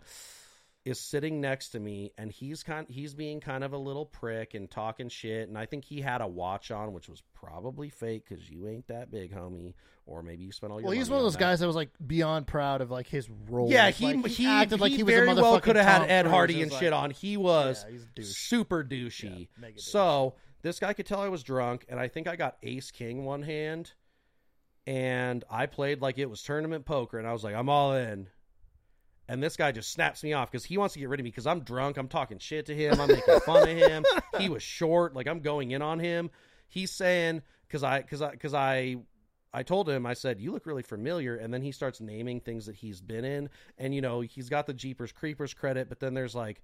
is 0.85 0.99
sitting 0.99 1.41
next 1.41 1.69
to 1.69 1.79
me, 1.79 2.11
and 2.17 2.31
he's 2.31 2.63
kind 2.63 2.87
he's 2.89 3.13
being 3.13 3.39
kind 3.39 3.63
of 3.63 3.73
a 3.73 3.77
little 3.77 4.05
prick 4.05 4.53
and 4.53 4.69
talking 4.69 5.09
shit. 5.09 5.47
And 5.47 5.57
I 5.57 5.65
think 5.65 5.85
he 5.85 6.01
had 6.01 6.21
a 6.21 6.27
watch 6.27 6.71
on, 6.71 6.93
which 6.93 7.09
was 7.09 7.23
probably 7.33 7.89
fake 7.89 8.25
because 8.27 8.49
you 8.49 8.67
ain't 8.67 8.87
that 8.87 9.11
big, 9.11 9.33
homie. 9.33 9.73
Or 10.05 10.23
maybe 10.23 10.43
you 10.43 10.51
spent 10.51 10.73
all 10.73 10.79
your. 10.79 10.87
well, 10.87 10.97
he's 10.97 11.07
one 11.07 11.19
of 11.19 11.23
those 11.23 11.33
that. 11.33 11.39
guys 11.39 11.59
that 11.59 11.67
was 11.67 11.75
like 11.75 11.91
beyond 12.05 12.47
proud 12.47 12.81
of 12.81 12.89
like 12.89 13.07
his 13.07 13.29
role. 13.47 13.69
Yeah, 13.69 13.91
he 13.91 14.13
like, 14.13 14.25
he, 14.31 14.47
acted 14.47 14.79
like 14.79 14.91
he, 14.91 15.03
was 15.03 15.13
a 15.13 15.15
very 15.17 15.33
well 15.35 15.59
could 15.59 15.75
have 15.75 15.85
had 15.85 16.09
Ed 16.09 16.25
Hardy 16.25 16.63
and 16.63 16.71
was 16.71 16.79
shit 16.79 16.93
on. 16.93 17.11
He 17.11 17.37
was 17.37 17.85
Yeah, 17.87 18.23
super 18.23 18.83
douchey. 18.83 19.49
Mega 19.59 19.75
douche. 19.75 19.83
This 20.61 20.79
guy 20.79 20.93
could 20.93 21.05
tell 21.05 21.21
I 21.21 21.29
was 21.29 21.43
drunk, 21.43 21.85
and 21.89 21.99
I 21.99 22.07
think 22.07 22.27
I 22.27 22.35
got 22.35 22.57
Ace 22.63 22.91
King 22.91 23.25
one 23.25 23.41
hand, 23.41 23.93
and 24.85 25.43
I 25.49 25.65
played 25.67 26.01
like 26.01 26.17
it 26.17 26.29
was 26.29 26.41
tournament 26.43 26.85
poker, 26.85 27.17
and 27.17 27.27
I 27.27 27.33
was 27.33 27.43
like, 27.43 27.55
I'm 27.55 27.69
all 27.69 27.93
in. 27.93 28.27
And 29.27 29.43
this 29.43 29.55
guy 29.55 29.71
just 29.71 29.91
snaps 29.91 30.23
me 30.23 30.33
off 30.33 30.51
because 30.51 30.65
he 30.65 30.77
wants 30.77 30.93
to 30.95 30.99
get 30.99 31.07
rid 31.07 31.19
of 31.19 31.23
me 31.23 31.29
because 31.29 31.45
I'm 31.45 31.59
drunk. 31.59 31.97
I'm 31.97 32.07
talking 32.07 32.39
shit 32.39 32.65
to 32.65 32.75
him. 32.75 32.99
I'm 32.99 33.07
making 33.07 33.39
fun 33.41 33.69
of 33.69 33.77
him. 33.77 34.03
He 34.39 34.49
was 34.49 34.63
short. 34.63 35.15
Like 35.15 35.27
I'm 35.27 35.41
going 35.41 35.69
in 35.69 35.83
on 35.83 35.99
him. 35.99 36.31
He's 36.67 36.91
saying 36.91 37.43
because 37.67 37.83
I 37.83 38.01
because 38.01 38.23
I 38.23 38.31
because 38.31 38.55
I 38.55 38.97
I 39.53 39.61
told 39.61 39.87
him 39.87 40.07
I 40.07 40.13
said 40.13 40.39
you 40.39 40.51
look 40.51 40.65
really 40.65 40.81
familiar, 40.81 41.35
and 41.35 41.53
then 41.53 41.61
he 41.61 41.71
starts 41.71 42.01
naming 42.01 42.39
things 42.39 42.65
that 42.65 42.75
he's 42.75 43.01
been 43.01 43.23
in, 43.23 43.49
and 43.77 43.93
you 43.93 44.01
know 44.01 44.21
he's 44.21 44.49
got 44.49 44.65
the 44.65 44.73
Jeepers 44.73 45.11
Creepers 45.11 45.53
credit, 45.53 45.89
but 45.89 45.99
then 45.99 46.15
there's 46.15 46.33
like 46.33 46.63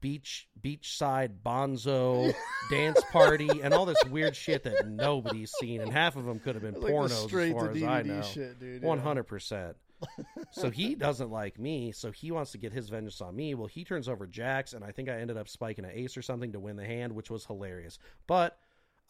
beach 0.00 0.48
beachside 0.60 1.30
bonzo 1.44 2.32
dance 2.70 3.00
party 3.12 3.48
and 3.62 3.72
all 3.74 3.86
this 3.86 4.02
weird 4.10 4.34
shit 4.36 4.62
that 4.64 4.86
nobody's 4.88 5.50
seen, 5.60 5.80
and 5.80 5.92
half 5.92 6.16
of 6.16 6.24
them 6.24 6.38
could 6.38 6.54
have 6.54 6.62
been 6.62 6.80
Like 6.80 6.92
pornos 6.92 7.26
straight 7.26 7.48
as 7.48 7.52
far 7.54 7.68
to 7.68 7.76
as 7.76 7.82
I 7.82 8.02
know. 8.02 8.22
shit, 8.22 8.58
dude. 8.58 8.82
One 8.82 8.98
hundred 8.98 9.24
percent. 9.24 9.76
So 10.52 10.70
he 10.70 10.94
doesn't 10.94 11.30
like 11.30 11.58
me, 11.58 11.90
so 11.90 12.12
he 12.12 12.30
wants 12.30 12.52
to 12.52 12.58
get 12.58 12.72
his 12.72 12.88
vengeance 12.88 13.20
on 13.20 13.34
me. 13.34 13.54
Well, 13.56 13.66
he 13.66 13.84
turns 13.84 14.08
over 14.08 14.28
jacks, 14.28 14.72
and 14.72 14.84
I 14.84 14.92
think 14.92 15.08
I 15.08 15.14
ended 15.18 15.36
up 15.36 15.48
spiking 15.48 15.84
an 15.84 15.90
ace 15.92 16.16
or 16.16 16.22
something 16.22 16.52
to 16.52 16.60
win 16.60 16.76
the 16.76 16.84
hand, 16.86 17.12
which 17.14 17.30
was 17.30 17.44
hilarious. 17.44 17.98
But 18.28 18.56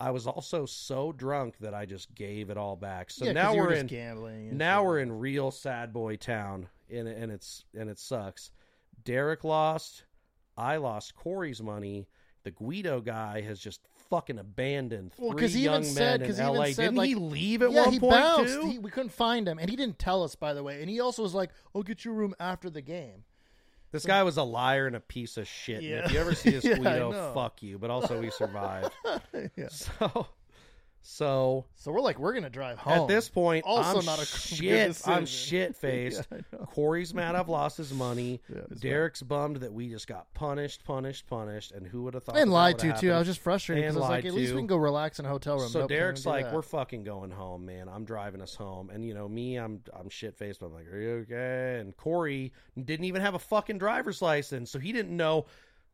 I 0.01 0.11
was 0.13 0.27
also 0.27 0.65
so 0.65 1.13
drunk 1.13 1.57
that 1.61 1.75
I 1.75 1.85
just 1.85 2.15
gave 2.15 2.49
it 2.49 2.57
all 2.57 2.75
back. 2.75 3.11
So 3.11 3.27
Yeah, 3.27 3.33
now 3.33 3.55
were 3.55 3.65
we're 3.65 3.73
in 3.75 3.87
gambling. 3.87 4.57
now 4.57 4.79
shit. 4.81 4.87
we're 4.87 4.99
in 5.01 5.13
real 5.19 5.51
sad 5.51 5.93
boy 5.93 6.17
town, 6.17 6.69
and 6.91 7.07
and 7.07 7.31
it's 7.31 7.67
and 7.79 7.91
it 7.91 7.99
sucks. 7.99 8.51
Derek 9.05 9.45
lost. 9.45 10.05
I 10.59 10.77
lost 10.77 11.15
Corey's 11.17 11.63
money. 11.63 12.07
The 12.45 12.51
Guido 12.51 13.01
guy 13.01 13.41
has 13.43 13.59
just 13.61 13.81
fucking 14.11 14.39
abandoned 14.39 15.13
Well, 15.19 15.33
three 15.33 15.41
'cause 15.43 15.55
he 15.55 15.65
young 15.65 15.83
even 15.83 15.95
said- 15.95 16.21
men 16.21 16.29
in 16.31 16.35
he 16.37 16.43
even 16.43 16.45
L.A. 16.57 16.73
said, 16.73 16.95
Didn't 16.95 17.05
he 17.05 17.15
leave 17.15 17.63
at 17.63 17.71
yeah, 17.73 17.83
one 17.85 17.93
he 17.93 18.01
point 18.01 18.13
bounced. 18.13 18.55
too? 18.55 18.67
He, 18.69 18.79
we 18.79 18.91
couldn't 18.91 19.13
find 19.13 19.47
him, 19.47 19.59
and 19.59 19.69
he 19.69 19.77
didn't 19.77 19.99
tell 19.99 20.23
us, 20.23 20.35
by 20.35 20.55
the 20.55 20.63
way. 20.63 20.81
And 20.81 20.89
he 20.91 20.99
also 21.01 21.23
was 21.23 21.35
like, 21.35 21.51
"I'll 21.75 21.83
get 21.83 22.05
you 22.05 22.13
a 22.13 22.15
room 22.15 22.35
after 22.41 22.71
the 22.71 22.81
game." 22.81 23.25
This 23.91 24.05
guy 24.05 24.23
was 24.23 24.37
a 24.37 24.43
liar 24.43 24.87
and 24.87 24.97
a 24.97 25.01
piece 25.01 25.37
of 25.37 25.47
shit. 25.49 25.77
And 25.79 25.85
Yeah. 25.87 26.05
if 26.07 26.13
you 26.13 26.19
ever 26.21 26.35
see 26.35 26.51
this 26.51 26.65
Yeah, 26.65 26.77
Guido, 26.77 27.33
fuck 27.35 27.63
you. 27.63 27.79
But 27.79 27.91
also, 27.91 28.21
we 28.21 28.31
survived. 28.31 28.93
yeah. 29.57 29.69
So, 29.71 30.27
so 31.11 31.65
So 31.77 31.91
we're 31.91 32.03
like, 32.03 32.19
we're 32.19 32.35
gonna 32.35 32.51
drive 32.51 32.77
home. 32.79 33.03
at 33.03 33.09
this 33.09 33.31
point, 33.31 33.65
Also 33.67 34.01
I'm 34.01 34.05
not 34.05 34.19
a 34.19 34.21
good 34.21 34.29
shit. 34.29 35.01
I'm 35.09 35.25
shit 35.25 35.75
faced. 35.75 36.27
Yeah, 36.33 36.39
I 36.53 36.57
know. 36.57 36.65
Corey's 36.67 37.15
mad 37.15 37.35
I've 37.35 37.49
lost 37.49 37.79
his 37.79 37.93
money. 37.95 38.43
Yeah, 38.49 38.61
it's 38.71 38.81
Derek's 38.81 39.23
bummed 39.23 39.57
that 39.59 39.73
we 39.73 39.89
just 39.89 40.07
got 40.07 40.33
punished, 40.35 40.85
punished, 40.85 41.27
punished. 41.27 41.73
And 41.73 41.87
who 41.87 42.03
would 42.03 42.13
have 42.15 42.25
thought? 42.25 42.37
and 42.37 42.51
that 42.51 42.55
lied 42.55 42.79
to 42.81 42.93
too. 42.93 43.11
I 43.13 43.19
was 43.19 43.27
just 43.27 43.41
frustrated 43.41 43.85
And 43.85 43.95
because 43.95 43.97
I 43.97 44.01
was 44.01 44.11
like, 44.11 44.25
lied 44.25 44.33
at 44.33 44.35
least 44.37 44.51
to. 44.51 44.55
we 44.57 44.61
can 44.61 44.67
go 44.67 44.77
relax 44.77 45.19
in 45.19 45.25
a 45.25 45.29
hotel 45.31 45.59
room. 45.59 45.69
So 45.71 45.81
Nope, 45.81 45.89
can't 45.89 45.99
Derek's 45.99 46.23
do 46.25 46.29
like, 46.29 46.45
that. 46.47 46.55
"We're 46.55 46.63
fucking 46.63 47.05
going 47.05 47.31
home, 47.31 47.65
man. 47.65 47.89
I'm 47.89 48.05
driving 48.05 48.43
us 48.43 48.55
home." 48.55 48.91
And 48.91 49.03
you 49.05 49.15
know 49.15 49.29
me, 49.29 49.57
I'm 49.57 49.81
I'm 49.99 50.11
shit 50.11 50.37
faced. 50.37 50.61
I'm 50.63 50.75
like, 50.75 50.87
"Are 50.93 51.01
you 51.01 51.11
okay?" 51.31 51.79
And 51.81 51.97
Corey 51.97 52.53
didn't 52.83 53.07
even 53.07 53.23
have 53.23 53.35
a 53.35 53.39
fucking 53.39 53.79
driver's 53.79 54.21
license, 54.21 54.71
so 54.71 54.79
he 54.79 54.93
didn't 54.93 55.17
know. 55.17 55.47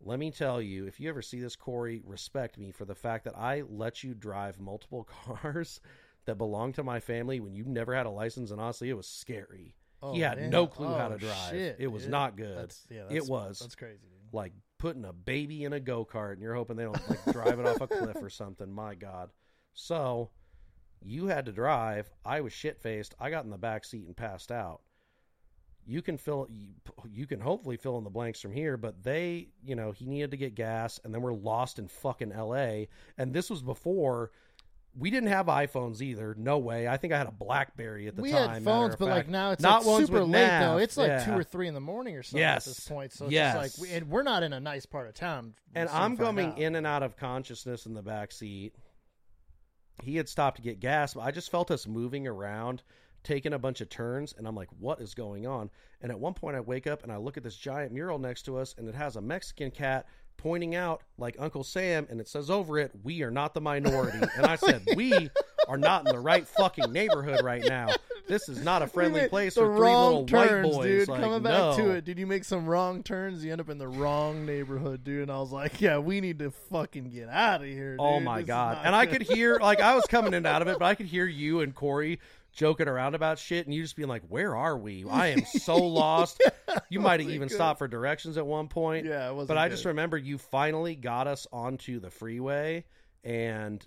Let 0.06 0.18
me 0.18 0.30
tell 0.30 0.60
you, 0.60 0.86
if 0.86 1.00
you 1.00 1.08
ever 1.08 1.22
see 1.22 1.40
this, 1.40 1.56
Corey, 1.56 2.02
respect 2.04 2.58
me 2.58 2.70
for 2.70 2.84
the 2.84 2.94
fact 2.94 3.24
that 3.24 3.36
I 3.38 3.62
let 3.68 4.04
you 4.04 4.14
drive 4.14 4.60
multiple 4.60 5.04
cars 5.24 5.80
that 6.26 6.36
belong 6.36 6.72
to 6.74 6.82
my 6.82 7.00
family 7.00 7.40
when 7.40 7.54
you 7.54 7.64
never 7.64 7.94
had 7.94 8.06
a 8.06 8.10
license, 8.10 8.50
and 8.50 8.60
honestly, 8.60 8.90
it 8.90 8.96
was 8.96 9.06
scary. 9.06 9.74
Oh, 10.02 10.12
he 10.12 10.20
had 10.20 10.38
man. 10.38 10.50
no 10.50 10.66
clue 10.66 10.88
how 10.88 11.06
Oh, 11.06 11.12
to 11.12 11.18
drive. 11.18 11.50
shit, 11.50 11.76
it 11.78 11.86
was 11.86 12.02
dude. 12.02 12.10
not 12.12 12.36
good. 12.36 12.58
That's, 12.58 12.82
yeah, 12.90 13.04
It 13.10 13.26
was. 13.26 13.58
That's 13.60 13.74
crazy. 13.74 14.00
Dude. 14.02 14.34
like 14.34 14.52
putting 14.78 15.04
a 15.06 15.12
baby 15.14 15.64
in 15.64 15.72
a 15.72 15.80
go 15.80 16.04
kart 16.04 16.34
and 16.34 16.42
you're 16.42 16.54
hoping 16.54 16.76
they 16.76 16.82
don't 16.84 17.08
like 17.10 17.24
drive 17.32 17.58
it 17.58 17.66
off 17.66 17.80
a 17.80 17.86
cliff 17.86 18.16
or 18.20 18.28
something. 18.28 18.70
My 18.70 18.94
God. 18.94 19.30
So 19.72 20.28
you 21.02 21.26
had 21.28 21.46
to 21.46 21.52
drive. 21.52 22.10
I 22.24 22.42
was 22.42 22.52
shit 22.52 22.78
faced. 22.82 23.14
I 23.18 23.30
got 23.30 23.44
in 23.44 23.50
the 23.50 23.56
back 23.56 23.84
seat 23.86 24.06
and 24.06 24.14
passed 24.16 24.52
out. 24.52 24.82
You 25.86 26.00
can 26.02 26.16
fill 26.16 26.46
you, 26.50 26.68
you 27.10 27.26
can 27.26 27.40
hopefully 27.40 27.76
fill 27.76 27.98
in 27.98 28.04
the 28.04 28.10
blanks 28.10 28.40
from 28.40 28.52
here, 28.52 28.76
but 28.76 29.02
they, 29.02 29.48
you 29.64 29.76
know, 29.76 29.92
he 29.92 30.06
needed 30.06 30.30
to 30.30 30.36
get 30.36 30.54
gas 30.54 30.98
and 31.04 31.12
then 31.14 31.20
we're 31.20 31.34
lost 31.34 31.78
in 31.78 31.88
fucking 31.88 32.30
LA. 32.30 32.84
And 33.18 33.32
this 33.34 33.50
was 33.50 33.62
before 33.62 34.30
we 34.96 35.10
didn't 35.10 35.28
have 35.28 35.46
iPhones 35.46 36.00
either. 36.00 36.34
No 36.38 36.58
way. 36.58 36.86
I 36.86 36.96
think 36.96 37.12
I 37.12 37.18
had 37.18 37.26
a 37.26 37.32
Blackberry 37.32 38.06
at 38.06 38.14
the 38.16 38.22
we 38.22 38.30
time. 38.30 38.48
We 38.48 38.54
had 38.54 38.62
phones, 38.64 38.96
but 38.96 39.08
like 39.08 39.28
now 39.28 39.50
it's 39.50 39.60
Not 39.62 39.84
like 39.84 40.06
super 40.06 40.22
late 40.22 40.30
nav. 40.46 40.62
though. 40.62 40.78
It's 40.78 40.96
like 40.96 41.24
two 41.24 41.32
or 41.32 41.42
three 41.44 41.66
in 41.68 41.74
the 41.74 41.80
morning 41.80 42.16
or 42.16 42.22
something 42.22 42.38
Yes. 42.40 42.66
at 42.68 42.76
this 42.76 42.88
point. 42.88 43.12
So 43.12 43.24
it's 43.26 43.32
Yes. 43.32 43.54
just 43.56 43.78
like, 43.80 43.88
we, 43.90 43.94
and 43.96 44.08
we're 44.08 44.22
not 44.22 44.42
in 44.44 44.52
a 44.52 44.60
nice 44.60 44.86
part 44.86 45.08
of 45.08 45.14
town. 45.14 45.54
and 45.74 45.88
I'm 45.88 46.16
coming 46.16 46.50
out. 46.52 46.58
in 46.58 46.76
and 46.76 46.86
out 46.86 47.02
of 47.02 47.16
consciousness 47.16 47.86
in 47.86 47.94
the 47.94 48.02
back 48.02 48.30
seat. 48.32 48.74
He 50.02 50.16
had 50.16 50.28
stopped 50.28 50.56
to 50.56 50.62
get 50.62 50.80
gas, 50.80 51.14
but 51.14 51.20
I 51.20 51.30
just 51.30 51.50
felt 51.50 51.70
us 51.70 51.86
moving 51.86 52.26
around, 52.26 52.82
taking 53.24 53.52
a 53.52 53.58
bunch 53.58 53.80
of 53.80 53.88
turns, 53.88 54.34
and 54.36 54.46
I'm 54.46 54.54
like, 54.54 54.68
"What 54.78 55.00
is 55.00 55.14
going 55.14 55.46
on?" 55.46 55.70
And 56.00 56.12
at 56.12 56.20
one 56.20 56.34
point, 56.34 56.56
I 56.56 56.60
wake 56.60 56.86
up 56.86 57.02
and 57.02 57.10
I 57.10 57.16
look 57.16 57.36
at 57.36 57.42
this 57.42 57.56
giant 57.56 57.92
mural 57.92 58.18
next 58.18 58.42
to 58.42 58.58
us, 58.58 58.74
and 58.78 58.88
it 58.88 58.94
has 58.94 59.16
a 59.16 59.20
Mexican 59.20 59.70
cat 59.70 60.06
pointing 60.36 60.74
out 60.74 61.02
like 61.16 61.36
Uncle 61.38 61.64
Sam, 61.64 62.06
and 62.10 62.20
it 62.20 62.28
says 62.28 62.50
over 62.50 62.78
it, 62.78 62.92
"We 63.02 63.22
are 63.22 63.30
not 63.30 63.54
the 63.54 63.60
minority." 63.60 64.18
and 64.36 64.46
I 64.46 64.56
said, 64.56 64.82
"We 64.94 65.30
are 65.66 65.78
not 65.78 66.06
in 66.06 66.14
the 66.14 66.20
right 66.20 66.46
fucking 66.46 66.92
neighborhood 66.92 67.42
right 67.42 67.64
now. 67.66 67.88
This 68.26 68.48
is 68.48 68.62
not 68.62 68.82
a 68.82 68.86
friendly 68.86 69.28
place 69.28 69.54
for 69.54 69.66
three 69.66 69.80
wrong 69.86 70.10
little 70.10 70.26
turns, 70.26 70.66
white 70.66 70.72
boys." 70.74 70.86
dude. 70.86 71.08
Like, 71.08 71.20
Coming 71.20 71.42
back 71.42 71.76
to 71.76 71.90
it, 71.90 72.04
did 72.04 72.18
you 72.18 72.26
make 72.26 72.44
some 72.44 72.66
wrong 72.66 73.02
turns? 73.02 73.44
You 73.44 73.52
end 73.52 73.60
up 73.60 73.70
in 73.70 73.78
the 73.78 73.88
wrong 73.88 74.44
neighborhood, 74.44 75.04
dude. 75.04 75.22
And 75.22 75.30
I 75.30 75.38
was 75.38 75.52
like, 75.52 75.80
yeah, 75.80 75.98
we 75.98 76.20
need 76.20 76.38
to 76.40 76.50
fucking 76.50 77.10
get 77.10 77.28
out 77.28 77.60
of 77.62 77.66
here. 77.66 77.96
Oh 77.98 78.20
my 78.20 78.38
This 78.40 78.48
god! 78.48 78.78
And 78.84 78.94
I 78.94 79.06
could 79.06 79.22
hear 79.22 79.58
like 79.60 79.80
I 79.80 79.94
was 79.94 80.04
coming 80.06 80.28
in 80.28 80.38
and 80.38 80.46
out 80.46 80.62
of 80.62 80.68
it, 80.68 80.78
but 80.78 80.84
I 80.84 80.94
could 80.94 81.06
hear 81.06 81.26
you 81.26 81.60
and 81.60 81.74
Corey 81.74 82.18
joking 82.54 82.88
around 82.88 83.14
about 83.14 83.38
shit, 83.38 83.66
and 83.66 83.74
you 83.74 83.82
just 83.82 83.96
being 83.96 84.08
like, 84.08 84.22
"Where 84.28 84.56
are 84.56 84.76
we? 84.78 85.04
I 85.10 85.28
am 85.28 85.44
so 85.44 85.76
lost." 85.76 86.42
You 86.88 87.00
might 87.00 87.20
oh 87.20 87.24
have 87.24 87.32
even 87.32 87.48
good. 87.48 87.54
stopped 87.54 87.78
for 87.78 87.88
directions 87.88 88.36
at 88.38 88.46
one 88.46 88.68
point. 88.68 89.06
Yeah, 89.06 89.32
but 89.46 89.56
I 89.58 89.68
good. 89.68 89.74
just 89.74 89.84
remember 89.84 90.16
you 90.16 90.38
finally 90.38 90.94
got 90.96 91.26
us 91.26 91.46
onto 91.52 92.00
the 92.00 92.10
freeway, 92.10 92.84
and 93.22 93.86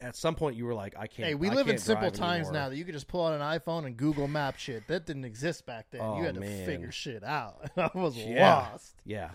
at 0.00 0.16
some 0.16 0.34
point 0.34 0.56
you 0.56 0.64
were 0.66 0.74
like, 0.74 0.94
I 0.98 1.06
can't. 1.06 1.28
Hey, 1.28 1.34
we 1.34 1.48
I 1.48 1.54
live 1.54 1.68
in 1.68 1.78
simple 1.78 2.10
times 2.10 2.48
anymore. 2.48 2.52
now 2.52 2.68
that 2.68 2.76
you 2.76 2.84
could 2.84 2.94
just 2.94 3.08
pull 3.08 3.26
out 3.26 3.32
an 3.32 3.40
iPhone 3.40 3.86
and 3.86 3.96
Google 3.96 4.28
Map 4.28 4.58
shit. 4.58 4.86
That 4.88 5.06
didn't 5.06 5.24
exist 5.24 5.64
back 5.66 5.86
then. 5.90 6.00
Oh, 6.02 6.18
you 6.18 6.24
had 6.24 6.34
to 6.34 6.40
man. 6.40 6.66
figure 6.66 6.92
shit 6.92 7.22
out. 7.24 7.70
I 7.76 7.90
was 7.94 8.16
Yeah. 8.16 8.54
lost. 8.54 8.96
Yeah. 9.04 9.30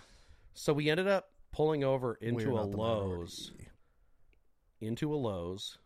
So 0.54 0.74
we 0.74 0.90
ended 0.90 1.08
up 1.08 1.32
pulling 1.52 1.84
over 1.84 2.16
into 2.16 2.52
We're 2.52 2.60
a 2.60 2.64
Lowe's, 2.66 3.52
into 4.82 5.14
a 5.14 5.16
Lowe's, 5.18 5.78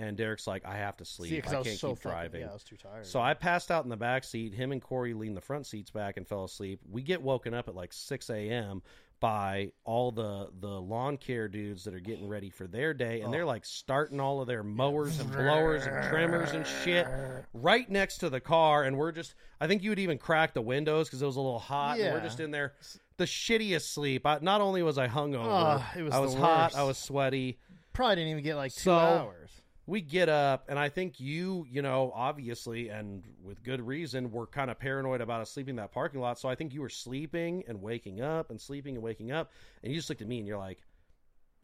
and 0.00 0.16
Derek's 0.16 0.46
like, 0.46 0.64
I 0.64 0.76
have 0.76 0.96
to 0.98 1.04
sleep. 1.04 1.30
See, 1.30 1.50
I, 1.50 1.54
I, 1.54 1.58
was 1.58 1.66
can't 1.66 1.78
so 1.78 1.88
keep 1.90 1.98
fucking, 1.98 2.10
driving. 2.10 2.40
Yeah, 2.42 2.50
I 2.50 2.52
was 2.52 2.64
too 2.64 2.76
tired. 2.76 3.06
So 3.06 3.20
I 3.20 3.34
passed 3.34 3.70
out 3.70 3.84
in 3.84 3.90
the 3.90 3.96
back 3.96 4.24
seat. 4.24 4.54
Him 4.54 4.72
and 4.72 4.80
Corey 4.80 5.14
leaned 5.14 5.36
the 5.36 5.42
front 5.42 5.66
seats 5.66 5.90
back 5.90 6.16
and 6.16 6.26
fell 6.26 6.44
asleep. 6.44 6.80
We 6.90 7.02
get 7.02 7.22
woken 7.22 7.54
up 7.54 7.68
at 7.68 7.74
like 7.74 7.92
6 7.92 8.30
a.m. 8.30 8.82
by 9.20 9.72
all 9.84 10.10
the 10.10 10.48
the 10.58 10.80
lawn 10.80 11.18
care 11.18 11.48
dudes 11.48 11.84
that 11.84 11.94
are 11.94 12.00
getting 12.00 12.28
ready 12.28 12.48
for 12.50 12.66
their 12.66 12.94
day, 12.94 13.20
and 13.20 13.32
they're 13.32 13.42
oh. 13.42 13.48
like 13.48 13.66
starting 13.66 14.20
all 14.20 14.40
of 14.40 14.46
their 14.46 14.62
mowers 14.62 15.20
and 15.20 15.30
blowers 15.30 15.86
and 15.86 16.02
trimmers 16.08 16.52
and 16.52 16.66
shit 16.82 17.06
right 17.52 17.88
next 17.90 18.18
to 18.18 18.30
the 18.30 18.40
car. 18.40 18.84
And 18.84 18.96
we're 18.96 19.12
just, 19.12 19.34
I 19.60 19.66
think 19.66 19.82
you 19.82 19.90
would 19.90 19.98
even 19.98 20.18
crack 20.18 20.54
the 20.54 20.62
windows 20.62 21.08
because 21.08 21.20
it 21.20 21.26
was 21.26 21.36
a 21.36 21.40
little 21.40 21.58
hot. 21.58 21.98
And 21.98 22.14
we're 22.14 22.22
just 22.22 22.40
in 22.40 22.50
there, 22.50 22.72
the 23.18 23.24
shittiest 23.24 23.92
sleep. 23.92 24.24
I, 24.24 24.38
not 24.40 24.60
only 24.62 24.82
was 24.82 24.96
I 24.96 25.08
hungover, 25.08 25.84
it 25.94 26.02
was 26.02 26.14
I 26.14 26.20
was 26.20 26.34
hot. 26.34 26.74
I 26.74 26.84
was 26.84 26.96
sweaty 26.96 27.58
probably 27.92 28.16
didn't 28.16 28.30
even 28.30 28.44
get 28.44 28.56
like 28.56 28.72
two 28.72 28.80
So- 28.80 28.96
hours. 28.96 29.50
We 29.86 30.00
get 30.00 30.28
up 30.28 30.66
and 30.68 30.78
i 30.78 30.88
think 30.88 31.18
you 31.18 31.66
you 31.68 31.82
know 31.82 32.12
obviously 32.14 32.88
and 32.90 33.24
with 33.42 33.62
good 33.62 33.80
reason 33.80 34.30
were 34.30 34.46
kind 34.46 34.70
of 34.70 34.78
paranoid 34.78 35.20
about 35.20 35.40
us 35.40 35.50
sleeping 35.50 35.70
in 35.72 35.76
that 35.76 35.90
parking 35.92 36.20
lot. 36.20 36.38
So 36.38 36.48
i 36.48 36.54
think 36.54 36.72
you 36.72 36.80
were 36.80 36.88
sleeping 36.88 37.64
and 37.66 37.80
waking 37.82 38.20
up 38.20 38.50
and 38.50 38.60
sleeping 38.60 38.94
and 38.94 39.02
waking 39.02 39.32
up 39.32 39.50
and 39.82 39.92
you 39.92 39.98
just 39.98 40.08
looked 40.08 40.22
at 40.22 40.28
me 40.28 40.38
and 40.38 40.46
you're 40.46 40.58
like 40.58 40.78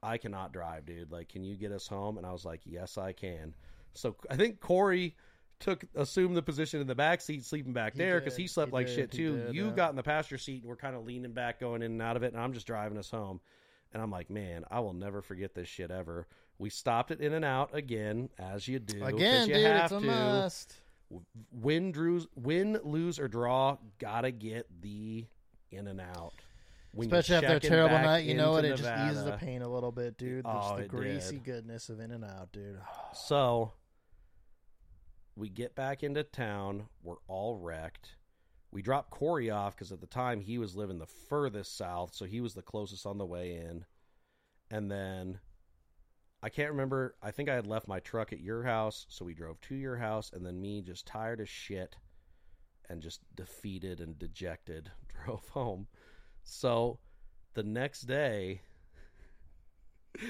i 0.02 0.18
cannot 0.18 0.52
drive 0.52 0.86
dude. 0.86 1.10
Like 1.12 1.28
can 1.28 1.44
you 1.44 1.56
get 1.56 1.72
us 1.72 1.86
home? 1.86 2.16
And 2.18 2.26
i 2.26 2.32
was 2.32 2.44
like 2.44 2.60
yes 2.64 2.98
i 2.98 3.12
can. 3.12 3.54
So 3.94 4.16
i 4.30 4.36
think 4.36 4.60
corey 4.60 5.14
took 5.58 5.84
assumed 5.94 6.36
the 6.36 6.42
position 6.42 6.80
in 6.80 6.86
the 6.86 6.94
back 6.94 7.20
seat 7.20 7.44
sleeping 7.44 7.72
back 7.72 7.92
He 7.94 7.98
there 7.98 8.18
because 8.20 8.36
he 8.36 8.46
slept 8.46 8.70
He 8.70 8.74
like 8.74 8.86
did. 8.86 8.94
shit 8.94 9.10
too. 9.12 9.36
did, 9.36 9.54
you 9.54 9.70
got 9.70 9.90
in 9.90 9.96
the 9.96 10.02
passenger 10.02 10.36
seat 10.38 10.62
and 10.62 10.68
we're 10.68 10.76
kind 10.76 10.96
of 10.96 11.06
leaning 11.06 11.32
back 11.32 11.60
going 11.60 11.80
in 11.82 11.92
and 11.92 12.02
out 12.02 12.16
of 12.16 12.22
it 12.22 12.32
and 12.32 12.42
i'm 12.42 12.52
just 12.52 12.66
driving 12.66 12.98
us 12.98 13.10
home. 13.10 13.40
And 13.92 14.02
i'm 14.02 14.10
like 14.10 14.30
man 14.30 14.64
i 14.70 14.80
will 14.80 14.92
never 14.94 15.22
forget 15.22 15.54
this 15.54 15.68
shit 15.68 15.90
ever 15.90 16.26
we 16.58 16.70
stopped 16.70 17.10
it 17.10 17.20
In-N-Out 17.20 17.74
again 17.74 18.30
as 18.38 18.66
you 18.66 18.78
do 18.78 19.04
Again, 19.04 19.48
you 19.48 19.54
dude, 19.54 19.66
have 19.66 19.84
it's 19.84 19.92
a 19.92 20.00
to 20.00 20.06
must. 20.06 20.74
win, 21.52 21.92
drews, 21.92 22.26
win, 22.34 22.78
lose 22.82 23.18
or 23.18 23.28
draw. 23.28 23.76
Gotta 23.98 24.30
get 24.30 24.66
the 24.80 25.26
In-N-Out. 25.70 26.32
When 26.92 27.08
Especially 27.12 27.36
after 27.46 27.56
a 27.56 27.60
terrible 27.60 27.98
night, 27.98 28.24
you 28.24 28.34
know 28.34 28.52
what? 28.52 28.64
It 28.64 28.76
just 28.78 29.10
eases 29.10 29.24
the 29.24 29.32
pain 29.32 29.60
a 29.60 29.68
little 29.68 29.92
bit, 29.92 30.16
dude. 30.16 30.46
Oh, 30.46 30.52
just 30.60 30.72
Oh, 30.72 30.76
the 30.78 30.88
greasy 30.88 31.34
did. 31.36 31.44
goodness 31.44 31.88
of 31.90 32.00
In-N-Out, 32.00 32.52
dude. 32.52 32.80
So 33.12 33.72
we 35.36 35.50
get 35.50 35.74
back 35.74 36.02
into 36.02 36.24
town. 36.24 36.88
We're 37.02 37.16
all 37.28 37.56
wrecked. 37.56 38.16
We 38.72 38.80
drop 38.80 39.10
Corey 39.10 39.50
off 39.50 39.74
because 39.76 39.92
at 39.92 40.00
the 40.00 40.06
time 40.06 40.40
he 40.40 40.56
was 40.56 40.74
living 40.74 40.98
the 40.98 41.06
furthest 41.06 41.76
south, 41.76 42.14
so 42.14 42.24
he 42.24 42.40
was 42.40 42.54
the 42.54 42.62
closest 42.62 43.04
on 43.04 43.18
the 43.18 43.26
way 43.26 43.56
in. 43.56 43.84
And 44.70 44.90
then 44.90 45.38
I 46.46 46.48
can't 46.48 46.70
remember. 46.70 47.16
I 47.20 47.32
think 47.32 47.48
I 47.48 47.56
had 47.56 47.66
left 47.66 47.88
my 47.88 47.98
truck 47.98 48.32
at 48.32 48.38
your 48.38 48.62
house, 48.62 49.04
so 49.08 49.24
we 49.24 49.34
drove 49.34 49.60
to 49.62 49.74
your 49.74 49.96
house, 49.96 50.30
and 50.32 50.46
then 50.46 50.60
me, 50.60 50.80
just 50.80 51.04
tired 51.04 51.40
as 51.40 51.48
shit 51.48 51.96
and 52.88 53.02
just 53.02 53.20
defeated 53.34 54.00
and 54.00 54.16
dejected, 54.16 54.92
drove 55.24 55.48
home. 55.48 55.88
So 56.44 57.00
the 57.54 57.64
next 57.64 58.02
day, 58.02 58.60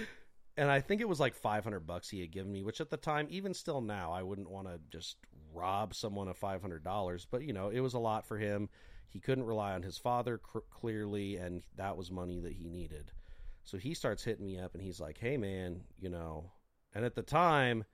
and 0.57 0.71
I 0.71 0.81
think 0.81 1.03
it 1.03 1.09
was 1.09 1.21
like 1.21 1.35
500 1.35 1.81
bucks 1.81 2.09
he 2.09 2.23
had 2.23 2.31
given 2.31 2.51
me, 2.51 2.63
which 2.63 2.81
at 2.81 2.89
the 2.89 2.97
time, 2.97 3.27
even 3.29 3.53
still 3.53 3.83
now, 3.83 4.11
I 4.11 4.23
wouldn't 4.23 4.49
want 4.51 4.69
to 4.69 4.81
just 4.89 5.19
rob 5.53 5.95
someone 5.95 6.29
of 6.29 6.41
$500. 6.41 7.27
But, 7.31 7.43
you 7.43 7.53
know, 7.53 7.69
it 7.69 7.81
was 7.81 7.93
a 7.93 7.99
lot 7.99 8.27
for 8.27 8.39
him. 8.39 8.71
He 9.11 9.21
couldn't 9.21 9.45
rely 9.45 9.75
on 9.75 9.83
his 9.83 9.99
father 9.99 10.39
cr- 10.39 10.61
clearly, 10.71 11.37
and 11.37 11.63
that 11.77 11.99
was 11.99 12.11
money 12.11 12.41
that 12.41 12.55
he 12.55 12.65
needed. 12.71 13.13
So 13.67 13.77
he 13.79 13.93
starts 13.95 14.25
hitting 14.25 14.47
me 14.47 14.59
up 14.59 14.75
and 14.75 14.83
he's 14.83 15.01
like, 15.01 15.19
hey, 15.19 15.37
man, 15.37 15.83
you 16.01 16.09
know, 16.09 16.53
and 16.95 17.05
at 17.05 17.15
the 17.15 17.23
time, 17.23 17.85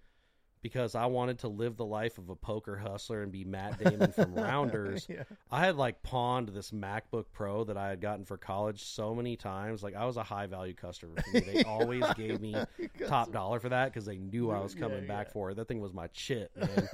because 0.62 0.94
I 0.94 1.06
wanted 1.06 1.40
to 1.40 1.48
live 1.48 1.76
the 1.76 1.84
life 1.84 2.18
of 2.18 2.28
a 2.30 2.36
poker 2.36 2.76
hustler 2.76 3.22
and 3.22 3.32
be 3.32 3.42
Matt 3.44 3.78
Damon 3.80 4.12
from 4.12 4.32
Rounders, 4.34 5.08
yeah. 5.08 5.24
I 5.50 5.64
had 5.66 5.74
like 5.76 6.04
pawned 6.04 6.50
this 6.50 6.70
MacBook 6.70 7.24
Pro 7.32 7.64
that 7.64 7.76
I 7.76 7.88
had 7.88 8.00
gotten 8.00 8.24
for 8.24 8.36
college 8.36 8.84
so 8.84 9.12
many 9.12 9.36
times. 9.36 9.82
Like 9.82 9.96
I 9.96 10.04
was 10.04 10.16
a 10.18 10.22
high 10.22 10.46
value 10.46 10.74
customer. 10.74 11.16
They 11.26 11.58
always 11.64 12.12
gave 12.12 12.40
me 12.40 12.68
top 13.08 13.32
dollar 13.32 13.58
for 13.58 13.70
that 13.70 13.86
because 13.86 14.04
they 14.04 14.18
knew 14.18 14.50
I 14.52 14.60
was 14.60 14.74
Yeah, 14.74 14.80
coming 14.82 15.04
back 15.06 15.30
for 15.30 15.50
it. 15.50 15.56
That 15.56 15.66
thing 15.66 15.80
was 15.80 15.92
my 15.92 16.06
chip, 16.08 16.52
man. 16.56 16.88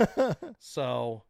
so 0.60 1.24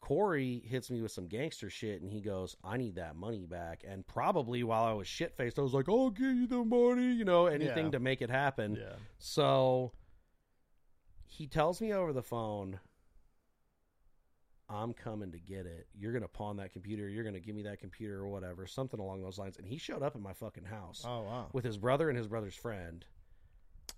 Corey 0.00 0.62
hits 0.64 0.90
me 0.90 1.02
with 1.02 1.10
some 1.12 1.26
gangster 1.26 1.68
shit 1.68 2.00
and 2.02 2.10
he 2.10 2.20
goes, 2.20 2.56
I 2.64 2.76
need 2.76 2.94
that 2.96 3.16
money 3.16 3.46
back. 3.46 3.82
And 3.86 4.06
probably 4.06 4.62
while 4.62 4.84
I 4.84 4.92
was 4.92 5.06
shit 5.08 5.36
faced, 5.36 5.58
I 5.58 5.62
was 5.62 5.74
like, 5.74 5.88
I'll 5.88 6.10
give 6.10 6.34
you 6.36 6.46
the 6.46 6.64
money, 6.64 7.12
you 7.12 7.24
know, 7.24 7.46
anything 7.46 7.86
Yeah. 7.86 7.90
to 7.92 8.00
make 8.00 8.22
it 8.22 8.30
happen. 8.30 8.76
yeah. 8.76 8.94
So 9.18 9.92
he 11.26 11.46
tells 11.46 11.80
me 11.80 11.92
over 11.92 12.12
the 12.12 12.22
phone, 12.22 12.78
I'm 14.70 14.92
coming 14.92 15.32
to 15.32 15.38
get 15.38 15.64
it. 15.66 15.88
You're 15.94 16.12
going 16.12 16.22
to 16.22 16.28
pawn 16.28 16.58
that 16.58 16.72
computer. 16.72 17.08
You're 17.08 17.22
going 17.24 17.34
to 17.34 17.40
give 17.40 17.54
me 17.56 17.62
that 17.62 17.80
computer 17.80 18.20
or 18.20 18.28
whatever, 18.28 18.66
something 18.66 19.00
along 19.00 19.22
those 19.22 19.38
lines. 19.38 19.56
And 19.56 19.66
he 19.66 19.78
showed 19.78 20.02
up 20.02 20.14
at 20.14 20.20
my 20.22 20.34
fucking 20.34 20.64
house 20.64 21.04
Oh 21.06 21.22
wow. 21.22 21.46
with 21.52 21.64
his 21.64 21.78
brother 21.78 22.08
and 22.08 22.16
his 22.18 22.26
brother's 22.28 22.54
friend. 22.54 23.04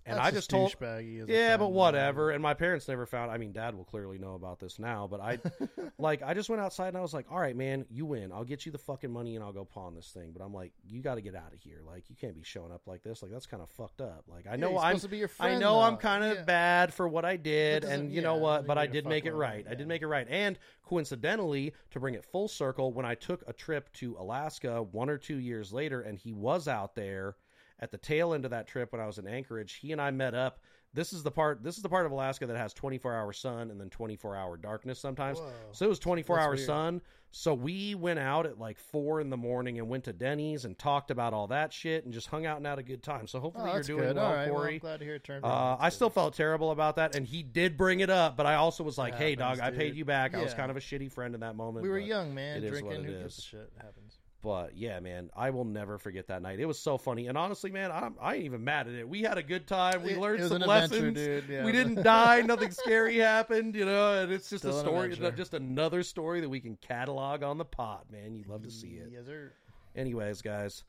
And 0.05 0.17
That's 0.17 0.27
I 0.27 0.31
just 0.31 0.49
told, 0.49 0.71
yeah, 0.71 0.77
friend, 0.77 1.27
but 1.27 1.65
man. 1.65 1.73
whatever. 1.73 2.31
And 2.31 2.41
my 2.41 2.55
parents 2.55 2.87
never 2.87 3.05
found. 3.05 3.29
I 3.29 3.37
mean, 3.37 3.51
Dad 3.51 3.75
will 3.75 3.83
clearly 3.83 4.17
know 4.17 4.33
about 4.33 4.59
this 4.59 4.79
now. 4.79 5.07
But 5.07 5.19
I, 5.21 5.39
like, 5.99 6.23
I 6.23 6.33
just 6.33 6.49
went 6.49 6.59
outside 6.59 6.87
and 6.87 6.97
I 6.97 7.01
was 7.01 7.13
like, 7.13 7.27
"All 7.31 7.39
right, 7.39 7.55
man, 7.55 7.85
you 7.89 8.07
win. 8.07 8.31
I'll 8.31 8.43
get 8.43 8.65
you 8.65 8.71
the 8.71 8.79
fucking 8.79 9.11
money 9.11 9.35
and 9.35 9.43
I'll 9.43 9.53
go 9.53 9.63
pawn 9.63 9.93
this 9.93 10.07
thing." 10.07 10.31
But 10.35 10.43
I'm 10.43 10.53
like, 10.53 10.71
"You 10.87 11.01
got 11.03 11.15
to 11.15 11.21
get 11.21 11.35
out 11.35 11.53
of 11.53 11.59
here. 11.59 11.81
Like, 11.85 12.09
you 12.09 12.15
can't 12.15 12.35
be 12.35 12.41
showing 12.43 12.71
up 12.71 12.81
like 12.87 13.03
this. 13.03 13.21
Like, 13.21 13.31
that's 13.31 13.45
kind 13.45 13.61
of 13.61 13.69
fucked 13.69 14.01
up. 14.01 14.23
Like, 14.27 14.47
I 14.49 14.55
know 14.55 14.71
he's 14.71 14.79
I'm, 14.81 14.89
supposed 14.91 15.03
to 15.03 15.09
be 15.09 15.17
your 15.17 15.29
I 15.39 15.43
friend, 15.43 15.59
know 15.59 15.79
I'm 15.81 15.97
kind 15.97 16.23
of 16.23 16.37
Yeah. 16.37 16.43
bad 16.45 16.93
for 16.95 17.07
what 17.07 17.23
I 17.23 17.37
did, 17.37 17.83
and 17.83 18.11
you 18.11 18.21
know 18.21 18.35
what? 18.37 18.65
But 18.65 18.79
I 18.79 18.87
did 18.87 19.05
make 19.05 19.25
it 19.25 19.33
right. 19.33 19.65
I 19.67 19.71
did 19.71 19.81
yeah. 19.81 19.85
make 19.85 20.01
it 20.01 20.07
right. 20.07 20.27
And 20.29 20.57
coincidentally, 20.83 21.73
to 21.91 21.99
bring 21.99 22.15
it 22.15 22.25
full 22.25 22.47
circle, 22.47 22.91
when 22.93 23.05
I 23.05 23.15
took 23.15 23.43
a 23.47 23.53
trip 23.53 23.91
to 23.93 24.15
Alaska 24.19 24.81
one 24.81 25.09
or 25.09 25.17
two 25.17 25.37
years 25.37 25.71
later, 25.71 26.01
and 26.01 26.17
he 26.17 26.33
was 26.33 26.67
out 26.67 26.95
there 26.95 27.35
at 27.81 27.91
the 27.91 27.97
tail 27.97 28.33
end 28.33 28.45
of 28.45 28.51
that 28.51 28.67
trip 28.67 28.91
when 28.91 29.01
I 29.01 29.07
was 29.07 29.17
in 29.17 29.27
Anchorage, 29.27 29.73
he 29.73 29.91
and 29.91 30.01
I 30.01 30.11
met 30.11 30.33
up. 30.35 30.59
This 30.93 31.13
is 31.13 31.23
the 31.23 31.31
part. 31.31 31.63
This 31.63 31.77
is 31.77 31.83
the 31.83 31.89
part 31.89 32.05
of 32.05 32.11
Alaska 32.11 32.45
that 32.47 32.57
has 32.57 32.73
24 32.73 33.15
hour 33.15 33.31
sun 33.31 33.71
and 33.71 33.79
then 33.79 33.89
24 33.89 34.35
hour 34.35 34.57
darkness 34.57 34.99
sometimes. 34.99 35.39
Whoa. 35.39 35.49
So 35.71 35.85
it 35.85 35.89
was 35.89 35.99
24-hour 36.01 36.57
sun. 36.57 37.01
So 37.33 37.53
we 37.53 37.95
went 37.95 38.19
out 38.19 38.45
at 38.45 38.59
like 38.59 38.77
four 38.77 39.21
in 39.21 39.29
the 39.29 39.37
morning 39.37 39.79
and 39.79 39.87
went 39.87 40.03
to 40.03 40.11
Denny's 40.11 40.65
and 40.65 40.77
talked 40.77 41.09
about 41.09 41.33
all 41.33 41.47
that 41.47 41.71
shit 41.71 42.03
and 42.03 42.13
just 42.13 42.27
hung 42.27 42.45
out 42.45 42.57
and 42.57 42.65
had 42.65 42.77
a 42.77 42.83
good 42.83 43.01
time. 43.03 43.25
So 43.25 43.39
hopefully 43.39 43.69
Oh, 43.69 43.73
you're 43.75 43.83
doing 43.83 44.03
good. 44.03 44.15
well, 44.17 44.33
right. 44.33 44.51
Well, 44.51 44.59
Corey. 44.59 44.73
I'm 44.73 44.79
glad 44.79 44.99
to 44.99 45.05
hear 45.05 45.15
it 45.15 45.23
turned 45.23 45.45
Uh. 45.45 45.77
I 45.79 45.87
still 45.87 46.09
felt 46.09 46.33
terrible 46.33 46.71
about 46.71 46.97
that, 46.97 47.15
and 47.15 47.25
he 47.25 47.41
did 47.41 47.77
bring 47.77 48.01
it 48.01 48.09
up, 48.09 48.35
but 48.35 48.45
I 48.45 48.55
also 48.55 48.83
was 48.83 48.97
like, 48.97 49.13
It 49.13 49.17
"Hey, 49.19 49.35
dog, 49.35 49.59
happens, 49.59 49.75
I 49.75 49.79
paid 49.79 49.95
you 49.95 50.03
back. 50.03 50.35
I 50.35 50.43
was 50.43 50.53
kind 50.53 50.69
of 50.69 50.75
a 50.75 50.81
shitty 50.81 51.09
friend 51.09 51.33
in 51.33 51.39
that 51.39 51.55
moment." 51.55 51.83
We 51.83 51.89
were 51.89 51.99
young, 51.99 52.35
man. 52.35 52.59
Drinking. 52.67 53.05
Who 53.05 53.13
gives 53.13 53.37
a 53.37 53.41
shit? 53.41 53.71
Happens. 53.77 54.17
But 54.41 54.75
yeah, 54.75 54.99
man, 54.99 55.29
I 55.35 55.51
will 55.51 55.65
never 55.65 55.99
forget 55.99 56.27
that 56.27 56.41
night. 56.41 56.59
It 56.59 56.65
was 56.65 56.79
so 56.79 56.97
funny, 56.97 57.27
and 57.27 57.37
honestly, 57.37 57.69
man, 57.71 57.91
I'm, 57.91 58.15
I 58.19 58.35
ain't 58.35 58.45
even 58.45 58.63
mad 58.63 58.87
at 58.87 58.95
it. 58.95 59.07
We 59.07 59.21
had 59.21 59.37
a 59.37 59.43
good 59.43 59.67
time. 59.67 60.01
We 60.01 60.15
learned 60.15 60.47
some 60.47 60.61
lessons. 60.61 61.13
dude. 61.15 61.43
Yeah. 61.47 61.63
we 61.63 61.71
didn't 61.71 62.01
die. 62.01 62.41
Nothing 62.45 62.71
scary 62.71 63.17
happened. 63.17 63.75
You 63.75 63.85
know, 63.85 64.23
and 64.23 64.31
it's 64.31 64.49
just 64.49 64.63
Still 64.63 64.77
a 64.77 64.79
story, 64.79 65.11
adventure. 65.13 65.37
just 65.37 65.53
another 65.53 66.01
story 66.01 66.41
that 66.41 66.49
we 66.49 66.59
can 66.59 66.75
catalog 66.77 67.43
on 67.43 67.59
the 67.59 67.65
pod, 67.65 68.05
man. 68.11 68.33
You'd 68.33 68.47
love 68.47 68.63
to 68.63 68.71
see 68.71 68.87
it. 68.97 69.09
Yes, 69.13 69.27
sir. 69.27 69.51
Anyways, 69.95 70.41
guys, 70.41 70.85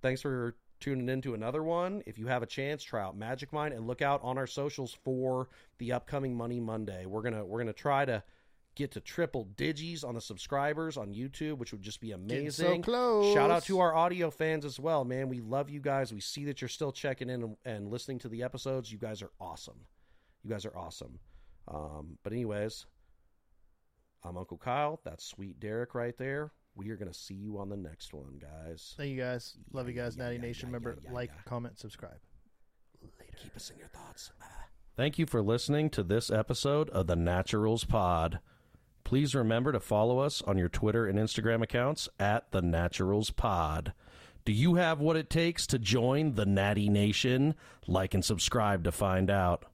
thanks 0.00 0.22
for 0.22 0.56
tuning 0.80 1.08
in 1.08 1.20
to 1.22 1.34
another 1.34 1.62
one. 1.62 2.02
If 2.06 2.18
you 2.18 2.26
have 2.28 2.42
a 2.42 2.46
chance, 2.46 2.82
try 2.82 3.02
out 3.02 3.16
Magic 3.16 3.52
Mind 3.52 3.74
and 3.74 3.86
look 3.86 4.00
out 4.00 4.20
on 4.22 4.38
our 4.38 4.46
socials 4.46 4.96
for 5.04 5.48
the 5.78 5.92
upcoming 5.92 6.34
Money 6.34 6.60
Monday. 6.60 7.04
We're 7.04 7.22
gonna 7.22 7.44
we're 7.44 7.58
gonna 7.58 7.72
try 7.74 8.04
to 8.06 8.22
get 8.78 8.92
to 8.92 9.00
triple 9.00 9.48
digis 9.56 10.04
on 10.04 10.14
the 10.14 10.20
subscribers 10.20 10.96
on 10.96 11.12
YouTube, 11.12 11.58
which 11.58 11.72
would 11.72 11.82
just 11.82 12.00
be 12.00 12.12
amazing. 12.12 12.50
so 12.50 12.78
close. 12.80 13.34
Shout 13.34 13.50
out 13.50 13.64
to 13.64 13.80
our 13.80 13.94
audio 13.94 14.30
fans 14.30 14.64
as 14.64 14.78
well, 14.78 15.04
man. 15.04 15.28
We 15.28 15.40
love 15.40 15.68
you 15.68 15.80
guys. 15.80 16.12
We 16.12 16.20
see 16.20 16.44
that 16.44 16.60
you're 16.62 16.68
still 16.68 16.92
checking 16.92 17.28
in 17.28 17.42
and, 17.42 17.56
and 17.64 17.88
listening 17.90 18.20
to 18.20 18.28
the 18.28 18.44
episodes. 18.44 18.90
You 18.92 18.98
guys 18.98 19.20
are 19.20 19.32
awesome. 19.40 19.80
You 20.44 20.50
guys 20.50 20.64
are 20.64 20.76
awesome. 20.76 21.18
Um, 21.66 22.16
but 22.22 22.32
anyways, 22.32 22.86
I'm 24.24 24.36
Uncle 24.38 24.58
Kyle. 24.58 25.00
That's 25.04 25.24
sweet 25.24 25.58
Derek 25.58 25.94
right 25.94 26.16
there. 26.16 26.52
We 26.76 26.90
are 26.90 26.96
gonna 26.96 27.12
see 27.12 27.34
you 27.34 27.58
on 27.58 27.68
the 27.68 27.76
next 27.76 28.14
one, 28.14 28.40
guys. 28.40 28.94
Thank 28.96 29.10
you 29.10 29.20
guys. 29.20 29.56
Love 29.72 29.88
you 29.88 29.94
guys, 29.94 30.16
yeah, 30.16 30.24
Natty 30.24 30.36
yeah, 30.36 30.42
Nation. 30.42 30.68
yeah, 30.68 30.76
Remember, 30.76 30.96
yeah, 31.02 31.08
yeah, 31.08 31.14
like, 31.14 31.30
yeah. 31.34 31.42
comment, 31.44 31.78
subscribe. 31.78 32.20
Later. 33.02 33.32
Keep 33.42 33.56
us 33.56 33.70
in 33.70 33.78
your 33.78 33.88
thoughts. 33.88 34.30
Thank 34.96 35.18
you 35.18 35.26
for 35.26 35.42
listening 35.42 35.90
to 35.90 36.02
this 36.02 36.30
episode 36.30 36.88
of 36.90 37.06
the 37.06 37.16
Naturals 37.16 37.84
Pod. 37.84 38.38
Please 39.08 39.34
remember 39.34 39.72
to 39.72 39.80
follow 39.80 40.18
us 40.18 40.42
on 40.42 40.58
your 40.58 40.68
Twitter 40.68 41.06
and 41.06 41.18
Instagram 41.18 41.62
accounts 41.62 42.10
at 42.20 42.52
the 42.52 42.60
Naturals 42.60 43.30
Pod. 43.30 43.94
Do 44.44 44.52
you 44.52 44.74
have 44.74 45.00
what 45.00 45.16
it 45.16 45.30
takes 45.30 45.66
to 45.68 45.78
join 45.78 46.34
the 46.34 46.44
Natty 46.44 46.90
Nation? 46.90 47.54
Like 47.86 48.12
and 48.12 48.22
subscribe 48.22 48.84
to 48.84 48.92
find 48.92 49.30
out. 49.30 49.64